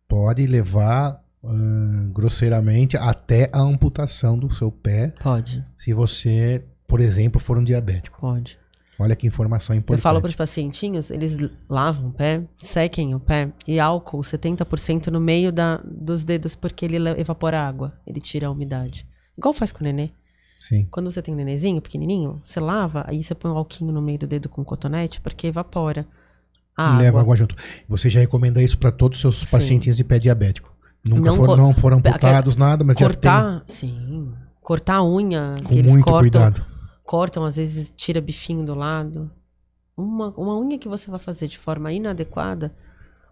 pode 0.08 0.46
levar 0.46 1.22
grosseiramente 2.12 2.98
até 2.98 3.50
a 3.54 3.60
amputação 3.60 4.38
do 4.38 4.54
seu 4.54 4.72
pé, 4.72 5.14
Pode, 5.22 5.64
se 5.76 5.94
você, 5.94 6.64
por 6.88 7.00
exemplo, 7.00 7.40
for 7.40 7.58
um 7.58 7.64
diabético. 7.64 8.20
pode. 8.20 8.58
Olha 9.00 9.16
que 9.16 9.26
informação 9.26 9.76
importante. 9.76 9.98
Eu 10.00 10.04
falo 10.04 10.22
para 10.22 10.30
os 10.30 10.36
pacientinhos, 10.36 11.10
eles 11.10 11.36
lavam 11.68 12.10
o 12.10 12.14
pé, 12.14 12.44
sequem 12.58 13.16
o 13.16 13.20
pé 13.20 13.52
e 13.68 13.80
álcool 13.80 14.22
70% 14.22 15.08
no 15.08 15.20
meio 15.20 15.52
da, 15.52 15.78
dos 15.84 16.24
dedos, 16.24 16.56
porque 16.56 16.86
ele 16.86 17.00
le- 17.00 17.20
evapora 17.20 17.60
água, 17.60 17.94
ele 18.06 18.22
tira 18.22 18.48
a 18.48 18.52
umidade. 18.52 19.08
Igual 19.36 19.52
faz 19.52 19.72
com 19.72 19.80
o 19.80 19.84
nenê. 19.84 20.12
Sim. 20.68 20.88
Quando 20.90 21.12
você 21.12 21.22
tem 21.22 21.34
um 21.34 21.38
nenezinho 21.38 21.82
pequenininho, 21.82 22.42
você 22.46 22.58
lava, 22.60 23.04
aí 23.06 23.22
você 23.22 23.36
põe 23.36 23.52
um 23.52 23.58
alquinho 23.58 23.92
no 23.92 24.02
meio 24.02 24.18
do 24.20 24.26
dedo 24.28 24.48
com 24.48 24.64
cotonete, 24.64 25.20
porque 25.20 25.48
evapora 25.48 26.08
a 26.78 26.84
e 26.84 26.86
água. 26.88 26.98
leva 27.02 27.20
água 27.20 27.36
junto. 27.36 27.54
Você 27.90 28.10
já 28.10 28.22
recomenda 28.22 28.62
isso 28.64 28.78
para 28.78 28.90
todos 28.90 29.18
os 29.18 29.22
seus 29.22 29.40
Sim. 29.50 29.52
pacientinhos 29.58 29.98
de 29.98 30.06
pé 30.06 30.18
diabético. 30.20 30.72
Nunca 31.04 31.32
Não 31.32 31.36
foram, 31.36 31.58
não 31.58 31.74
foram 31.74 31.98
amputados, 31.98 32.56
nada, 32.56 32.86
mas 32.86 32.96
já 32.98 33.06
Cortar, 33.08 33.66
sim. 33.68 34.32
Cortar 34.62 34.96
a 34.96 35.04
unha, 35.06 35.56
tem 35.58 35.64
com 35.66 35.74
eles 35.74 35.92
muito 35.92 36.06
cortam, 36.06 36.22
cuidado. 36.22 36.66
cortam, 37.04 37.44
às 37.44 37.58
vezes 37.58 37.94
tira 37.98 38.22
bifinho 38.22 38.66
do 38.66 38.74
lado. 38.74 39.30
Uma, 39.98 40.30
uma 40.38 40.58
unha 40.58 40.80
que 40.80 40.88
você 40.88 41.12
vai 41.12 41.20
fazer 41.20 41.50
de 41.50 41.58
forma 41.58 41.92
inadequada, 41.92 42.74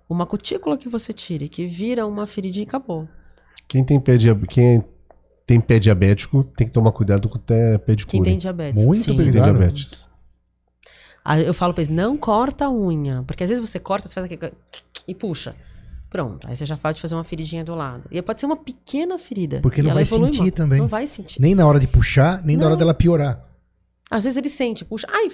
uma 0.10 0.26
cutícula 0.26 0.78
que 0.78 0.90
você 0.90 1.14
tire, 1.14 1.48
que 1.48 1.66
vira 1.66 2.06
uma 2.06 2.28
feridinha, 2.28 2.66
acabou. 2.68 3.08
Quem 3.70 3.86
tem 3.86 4.02
pé, 4.02 4.18
dia- 4.18 4.36
quem 4.50 4.84
tem 5.52 5.60
pé 5.60 5.80
diabético 5.80 6.44
tem 6.56 6.66
que 6.66 6.72
tomar 6.74 6.94
cuidado 6.94 7.28
com 7.28 7.38
o 7.38 7.42
pé, 7.42 7.78
de 7.94 8.06
Quem 8.06 8.20
cura. 8.22 8.30
tem 8.30 8.38
diabetes. 8.38 8.86
Muito 8.86 9.00
sim. 9.04 9.06
Quem 9.08 9.18
tem 9.18 9.28
Obrigado. 9.28 9.58
diabetes. 9.58 10.08
Aí 11.26 11.46
eu 11.46 11.54
falo 11.54 11.74
pra 11.74 11.84
eles, 11.84 11.94
não 11.94 12.18
corta 12.18 12.66
a 12.66 12.72
unha. 12.72 13.24
Porque 13.28 13.44
às 13.44 13.50
vezes 13.50 13.68
você 13.68 13.80
corta, 13.80 14.08
você 14.08 14.14
faz 14.14 14.26
aquele... 14.26 14.54
E 15.08 15.14
puxa. 15.14 15.54
Pronto. 16.10 16.48
Aí 16.48 16.56
você 16.56 16.66
já 16.66 16.78
pode 16.78 17.02
fazer 17.02 17.16
uma 17.16 17.24
feridinha 17.24 17.64
do 17.66 17.76
lado. 17.76 18.04
E 18.10 18.22
pode 18.22 18.40
ser 18.40 18.46
uma 18.46 18.56
pequena 18.56 19.18
ferida. 19.18 19.60
Porque 19.62 19.82
E 19.82 19.84
não 19.84 19.94
vai 19.94 20.06
sentir 20.06 20.40
muito. 20.42 20.56
também. 20.56 20.80
Não 20.80 20.88
vai 20.88 21.06
sentir. 21.06 21.40
Nem 21.42 21.54
na 21.54 21.68
hora 21.68 21.80
de 21.80 21.88
puxar, 21.88 22.42
nem 22.46 22.56
na 22.58 22.64
hora 22.64 22.72
Não. 22.76 22.80
dela 22.80 22.94
piorar. 22.94 23.46
Às 24.10 24.24
vezes 24.24 24.38
ele 24.38 24.50
sente, 24.50 24.84
puxa, 24.86 25.06
ai, 25.10 25.28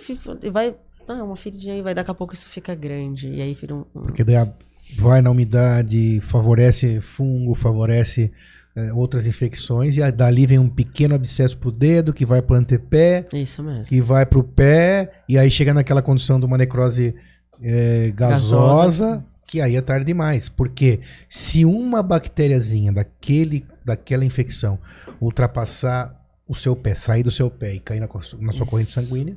e 0.43 0.49
vai. 0.49 0.75
Ah, 1.07 1.23
uma 1.23 1.35
feridinha 1.35 1.73
aí, 1.73 1.81
vai 1.81 1.93
daqui 1.95 2.11
a 2.11 2.13
pouco 2.13 2.33
isso 2.33 2.49
fica 2.49 2.75
grande. 2.75 3.29
E 3.29 3.41
aí 3.41 3.53
vira 3.53 3.73
um. 3.75 3.85
um- 3.95 4.01
Porque 4.01 4.23
daí 4.23 4.35
a- 4.35 4.51
vai 4.97 5.21
na 5.21 5.29
umidade, 5.31 6.19
favorece 6.21 7.01
fungo, 7.01 7.55
favorece 7.55 8.31
é, 8.77 8.93
outras 8.93 9.25
infecções, 9.25 9.97
e 9.97 10.11
dali 10.11 10.45
vem 10.45 10.59
um 10.59 10.69
pequeno 10.69 11.15
abscesso 11.15 11.57
pro 11.57 11.71
dedo, 11.71 12.13
que 12.13 12.23
vai 12.23 12.43
pro 12.43 12.55
antepé, 12.55 13.25
Isso 13.33 13.63
mesmo. 13.63 13.85
que 13.85 13.99
vai 13.99 14.23
pro 14.23 14.43
pé, 14.43 15.23
e 15.27 15.35
aí 15.35 15.49
chega 15.49 15.73
naquela 15.73 15.99
condição 15.99 16.39
de 16.39 16.45
uma 16.45 16.59
necrose 16.59 17.15
é, 17.59 18.11
gasosa, 18.15 19.05
Gasosa. 19.05 19.25
que 19.47 19.59
aí 19.61 19.75
é 19.75 19.81
tarde 19.81 20.05
demais. 20.05 20.47
Porque 20.47 20.99
se 21.27 21.65
uma 21.65 22.03
bactériazinha 22.03 22.91
daquele, 22.93 23.65
daquela 23.83 24.23
infecção 24.23 24.77
ultrapassar 25.19 26.15
o 26.47 26.55
seu 26.55 26.75
pé, 26.75 26.93
sair 26.93 27.23
do 27.23 27.31
seu 27.31 27.49
pé 27.49 27.73
e 27.73 27.79
cair 27.79 27.99
na, 27.99 28.05
na 28.07 28.21
sua 28.21 28.61
Isso. 28.61 28.65
corrente 28.65 28.91
sanguínea, 28.91 29.35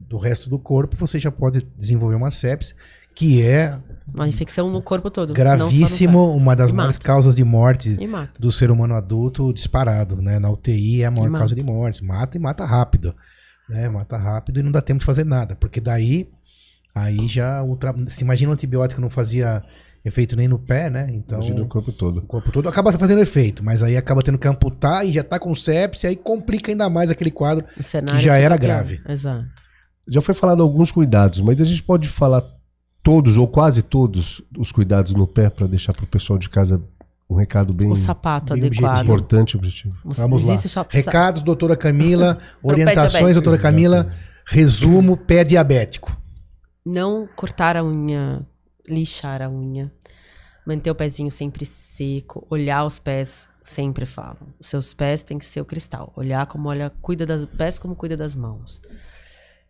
do 0.00 0.18
resto 0.18 0.50
do 0.50 0.58
corpo, 0.58 0.96
você 0.96 1.20
já 1.20 1.30
pode 1.30 1.64
desenvolver 1.78 2.16
uma 2.16 2.32
sepse, 2.32 2.74
que 3.14 3.42
é 3.42 3.78
Uma 4.12 4.28
infecção 4.28 4.70
no 4.70 4.80
corpo 4.82 5.10
todo. 5.10 5.32
gravíssimo, 5.34 6.34
uma 6.34 6.56
das 6.56 6.70
E 6.70 6.74
maiores 6.74 6.96
mata. 6.96 7.04
causas 7.06 7.34
de 7.36 7.44
morte 7.44 7.96
do 8.38 8.50
ser 8.50 8.70
humano 8.70 8.94
adulto 8.94 9.52
disparado, 9.52 10.20
né? 10.20 10.38
Na 10.38 10.50
UTI 10.50 11.02
é 11.02 11.06
a 11.06 11.10
maior 11.10 11.26
E 11.26 11.30
mata. 11.30 11.40
causa 11.42 11.54
de 11.54 11.64
morte. 11.64 12.04
Mata 12.04 12.36
e 12.36 12.40
mata 12.40 12.64
rápido. 12.64 13.14
Né? 13.68 13.88
Mata 13.88 14.16
rápido 14.16 14.58
e 14.60 14.62
não 14.62 14.72
dá 14.72 14.80
tempo 14.80 15.00
de 15.00 15.06
fazer 15.06 15.24
nada. 15.24 15.54
Porque 15.54 15.80
daí, 15.80 16.28
aí 16.94 17.28
já. 17.28 17.62
Ultra... 17.62 17.94
Se 18.08 18.24
imagina 18.24 18.50
um 18.50 18.54
antibiótico 18.54 19.00
não 19.00 19.10
fazia 19.10 19.62
efeito 20.04 20.34
nem 20.34 20.48
no 20.48 20.58
pé, 20.58 20.88
né? 20.90 21.08
Então. 21.12 21.38
Imagina 21.38 21.62
o 21.62 21.68
corpo 21.68 21.92
todo. 21.92 22.18
O 22.18 22.22
corpo 22.22 22.50
todo 22.50 22.68
acaba 22.68 22.90
fazendo 22.92 23.20
efeito, 23.20 23.62
mas 23.64 23.82
aí 23.82 23.96
acaba 23.96 24.22
tendo 24.22 24.38
que 24.38 24.48
amputar 24.48 25.06
e 25.06 25.12
já 25.12 25.22
tá 25.22 25.38
com 25.38 25.54
sepse, 25.54 26.06
aí 26.06 26.16
complica 26.16 26.72
ainda 26.72 26.88
mais 26.90 27.10
aquele 27.10 27.30
quadro. 27.30 27.64
O 27.78 27.82
cenário 27.82 28.18
já 28.20 28.36
era 28.38 28.56
pior. 28.56 28.66
grave. 28.66 29.00
Exato. 29.08 29.44
Já 30.08 30.20
foi 30.22 30.34
falado 30.34 30.62
alguns 30.62 30.90
cuidados, 30.90 31.38
mas 31.40 31.60
a 31.60 31.64
gente 31.64 31.82
pode 31.82 32.08
falar 32.08 32.42
todos 33.02 33.36
ou 33.36 33.48
quase 33.48 33.82
todos 33.82 34.42
os 34.58 34.70
cuidados 34.72 35.12
no 35.12 35.26
pé 35.26 35.48
para 35.50 35.66
deixar 35.66 35.92
para 35.94 36.04
o 36.04 36.08
pessoal 36.08 36.38
de 36.38 36.48
casa 36.48 36.82
um 37.28 37.34
recado 37.36 37.72
bem 37.72 37.90
O 37.90 37.96
sapato 37.96 38.54
bem 38.54 38.64
adequado. 38.64 38.88
objetivo. 38.90 39.04
importante 39.14 39.56
objetivo. 39.56 39.96
Vamos 40.04 40.44
lá. 40.44 40.58
sa- 40.60 40.86
Recados, 40.88 41.42
doutora 41.42 41.76
Camila, 41.76 42.36
orientações, 42.62 43.34
doutora 43.34 43.56
Camila, 43.58 44.12
resumo, 44.44 45.16
pé 45.16 45.44
diabético. 45.44 46.16
Não 46.84 47.28
cortar 47.36 47.76
a 47.76 47.84
unha, 47.84 48.44
lixar 48.88 49.42
a 49.42 49.48
unha, 49.48 49.92
manter 50.66 50.90
o 50.90 50.94
pezinho 50.94 51.30
sempre 51.30 51.64
seco, 51.64 52.44
olhar 52.50 52.84
os 52.84 52.98
pés, 52.98 53.48
sempre 53.62 54.06
falo. 54.06 54.38
Os 54.58 54.66
seus 54.66 54.92
pés 54.92 55.22
têm 55.22 55.38
que 55.38 55.46
ser 55.46 55.60
o 55.60 55.64
cristal. 55.64 56.12
Olhar 56.16 56.46
como 56.46 56.68
olha, 56.68 56.90
cuida 57.00 57.24
dos 57.24 57.46
pés 57.46 57.78
como 57.78 57.94
cuida 57.94 58.16
das 58.16 58.34
mãos. 58.34 58.82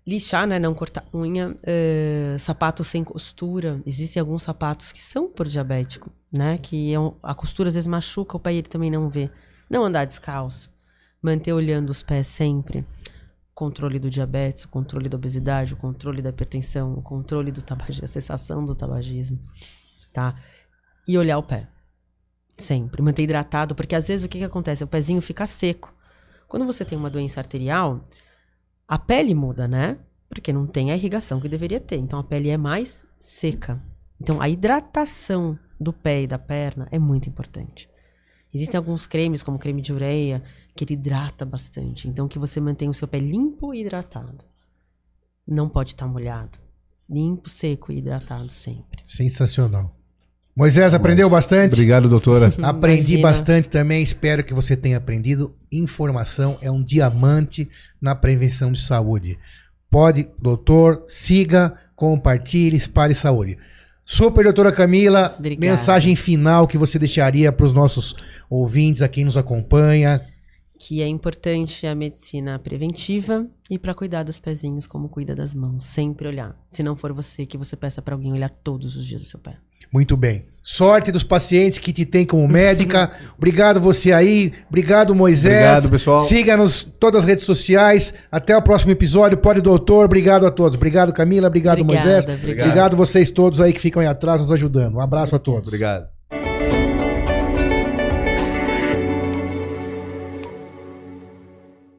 Lixar, 0.07 0.47
né? 0.47 0.59
Não 0.59 0.75
cortar 0.75 1.05
unha. 1.15 1.57
eh, 1.63 2.37
sapato 2.39 2.83
sem 2.83 3.05
costura. 3.05 3.81
Existem 3.87 4.21
alguns 4.21 4.43
sapatos 4.43 4.93
que 4.93 5.01
são 5.01 5.29
por 5.31 5.47
diabético, 5.47 6.11
né? 6.33 6.59
Que 6.59 6.93
é 6.93 6.99
um- 6.99 7.15
a 7.23 7.35
costura 7.35 7.69
às 7.69 7.75
vezes 7.75 7.87
machuca 7.87 8.37
o 8.37 8.41
pé 8.41 8.53
e 8.55 8.57
ele 8.59 8.69
também 8.69 8.91
não 8.91 9.09
vê. 9.09 9.31
Não 9.69 9.85
andar 9.85 10.05
descalço. 10.05 10.71
Manter 11.23 11.53
olhando 11.53 11.91
os 11.91 12.03
pés 12.03 12.27
sempre 12.27 12.85
controle 13.55 13.99
do 13.99 14.09
diabetes, 14.09 14.65
o 14.65 14.69
controle 14.69 15.07
da 15.07 15.17
obesidade, 15.19 15.75
o 15.75 15.77
controle 15.77 16.23
da 16.23 16.31
hipertensão, 16.31 16.95
o 16.95 17.03
controle 17.03 17.53
do 17.53 17.61
tabagismo, 17.61 18.05
a 18.05 18.09
cessação 18.09 18.65
do 18.65 18.75
tabagismo, 18.75 19.39
tá? 20.15 20.35
E 21.07 21.19
olhar 21.19 21.37
o 21.37 21.43
pé. 21.43 21.69
Sempre. 22.57 23.03
Manter 23.03 23.23
hidratado, 23.25 23.75
porque 23.75 23.95
às 23.95 24.09
vezes 24.09 24.25
o 24.25 24.29
que, 24.31 24.39
que 24.39 24.45
acontece? 24.45 24.83
O 24.83 24.87
pezinho 24.87 25.21
fica 25.21 25.47
seco. 25.47 25.95
Quando 26.49 26.65
você 26.65 26.85
tem 26.87 26.97
uma 26.97 27.11
doença 27.11 27.39
arterial, 27.41 28.01
a 28.91 28.99
pele 28.99 29.37
muda, 29.37 29.69
né? 29.69 29.99
Porque 30.29 30.53
não 30.53 30.67
tem 30.67 30.91
a 30.91 30.97
irrigação 30.97 31.41
que 31.41 31.49
deveria 31.49 31.79
ter. 31.79 31.97
Então 31.97 32.19
a 32.19 32.25
pele 32.25 32.51
é 32.51 32.57
mais 32.57 33.07
seca. 33.21 33.81
Então 34.21 34.43
a 34.43 34.49
hidratação 34.49 35.57
do 35.79 35.93
pé 35.93 36.23
e 36.23 36.27
da 36.27 36.41
perna 36.41 36.89
é 36.91 36.99
muito 36.99 37.29
importante. 37.29 37.89
Existem 38.53 38.77
alguns 38.77 39.07
cremes, 39.07 39.45
como 39.45 39.61
creme 39.61 39.81
de 39.81 39.93
ureia, 39.93 40.43
que 40.75 40.83
ele 40.83 40.95
hidrata 40.95 41.47
bastante. 41.47 42.09
Então, 42.09 42.27
que 42.27 42.37
você 42.37 42.61
mantenha 42.61 42.91
o 42.91 42.95
seu 42.95 43.07
pé 43.07 43.21
limpo 43.21 43.73
e 43.73 43.81
hidratado. 43.81 44.45
Não 45.47 45.69
pode 45.69 45.91
estar 45.91 46.09
molhado. 46.09 46.59
Limpo, 47.09 47.49
seco 47.49 47.93
e 47.93 47.99
hidratado 47.99 48.51
sempre. 48.51 49.03
Sensacional. 49.05 49.97
Moisés, 50.55 50.93
aprendeu 50.95 51.31
bastante? 51.31 51.73
Obrigado, 51.73 52.09
doutora. 52.09 52.53
Aprendi 52.63 53.15
Imagina. 53.15 53.23
bastante 53.23 53.71
também, 53.71 54.03
espero 54.03 54.45
que 54.45 54.53
você 54.53 54.77
tenha 54.77 54.99
aprendido. 54.99 55.55
Informação 55.73 56.59
é 56.61 56.71
um 56.71 56.83
diamante 56.83 57.69
na 58.01 58.15
prevenção 58.15 58.73
de 58.73 58.81
saúde. 58.81 59.39
Pode, 59.91 60.29
doutor, 60.41 61.05
siga, 61.09 61.75
compartilhe, 61.97 62.77
espalhe 62.77 63.15
saúde. 63.15 63.57
Super, 64.05 64.43
doutora 64.43 64.73
Camila, 64.73 65.35
Obrigada. 65.39 65.71
mensagem 65.71 66.17
final 66.17 66.67
que 66.67 66.77
você 66.77 66.99
deixaria 66.99 67.53
para 67.53 67.67
os 67.67 67.73
nossos 67.73 68.15
ouvintes, 68.49 69.03
a 69.03 69.09
quem 69.09 69.25
nos 69.25 69.37
acompanha. 69.37 70.21
Que 70.79 71.01
é 71.01 71.07
importante 71.07 71.87
a 71.87 71.95
medicina 71.95 72.59
preventiva 72.59 73.47
e 73.71 73.79
para 73.79 73.95
cuidar 73.95 74.25
dos 74.25 74.41
pezinhos 74.41 74.87
como 74.87 75.09
cuida 75.09 75.35
das 75.35 75.55
mãos. 75.55 75.85
Sempre 75.85 76.27
olhar. 76.27 76.57
Se 76.71 76.83
não 76.83 76.97
for 76.97 77.13
você, 77.13 77.47
que 77.47 77.57
você 77.57 77.77
peça 77.77 78.03
para 78.03 78.15
alguém 78.15 78.33
olhar 78.33 78.49
todos 78.49 78.97
os 78.97 79.07
dias 79.07 79.23
o 79.23 79.27
seu 79.27 79.39
pé. 79.39 79.59
Muito 79.93 80.17
bem. 80.17 80.45
Sorte 80.63 81.11
dos 81.11 81.25
pacientes 81.25 81.79
que 81.79 81.93
te 81.93 82.05
tem 82.05 82.27
como 82.27 82.47
médica. 82.47 83.11
Obrigado 83.37 83.81
você 83.81 84.13
aí. 84.13 84.53
Obrigado, 84.69 85.15
Moisés. 85.15 85.55
Obrigado, 85.55 85.91
pessoal. 85.91 86.21
Siga-nos 86.21 86.87
em 86.87 86.91
todas 87.01 87.23
as 87.23 87.27
redes 87.29 87.45
sociais. 87.45 88.13
Até 88.31 88.57
o 88.57 88.63
próximo 88.63 88.93
episódio. 88.93 89.39
Pode, 89.39 89.61
doutor. 89.63 90.05
Obrigado 90.05 90.47
a 90.47 90.51
todos. 90.51 90.77
Obrigado, 90.77 91.13
Camila. 91.13 91.49
Obrigado, 91.49 91.81
Obrigada, 91.81 92.05
Moisés. 92.09 92.25
obrigada. 92.25 92.69
Obrigado 92.69 92.97
vocês 92.97 93.31
todos 93.31 93.61
aí 93.61 93.73
que 93.73 93.81
ficam 93.81 94.03
aí 94.03 94.09
atrás 94.09 94.43
nos 94.43 94.53
ajudando. 94.53 94.97
Um 94.97 95.01
abraço 95.01 95.35
a 95.35 95.39
todos. 95.39 95.69
Obrigado. 95.69 96.20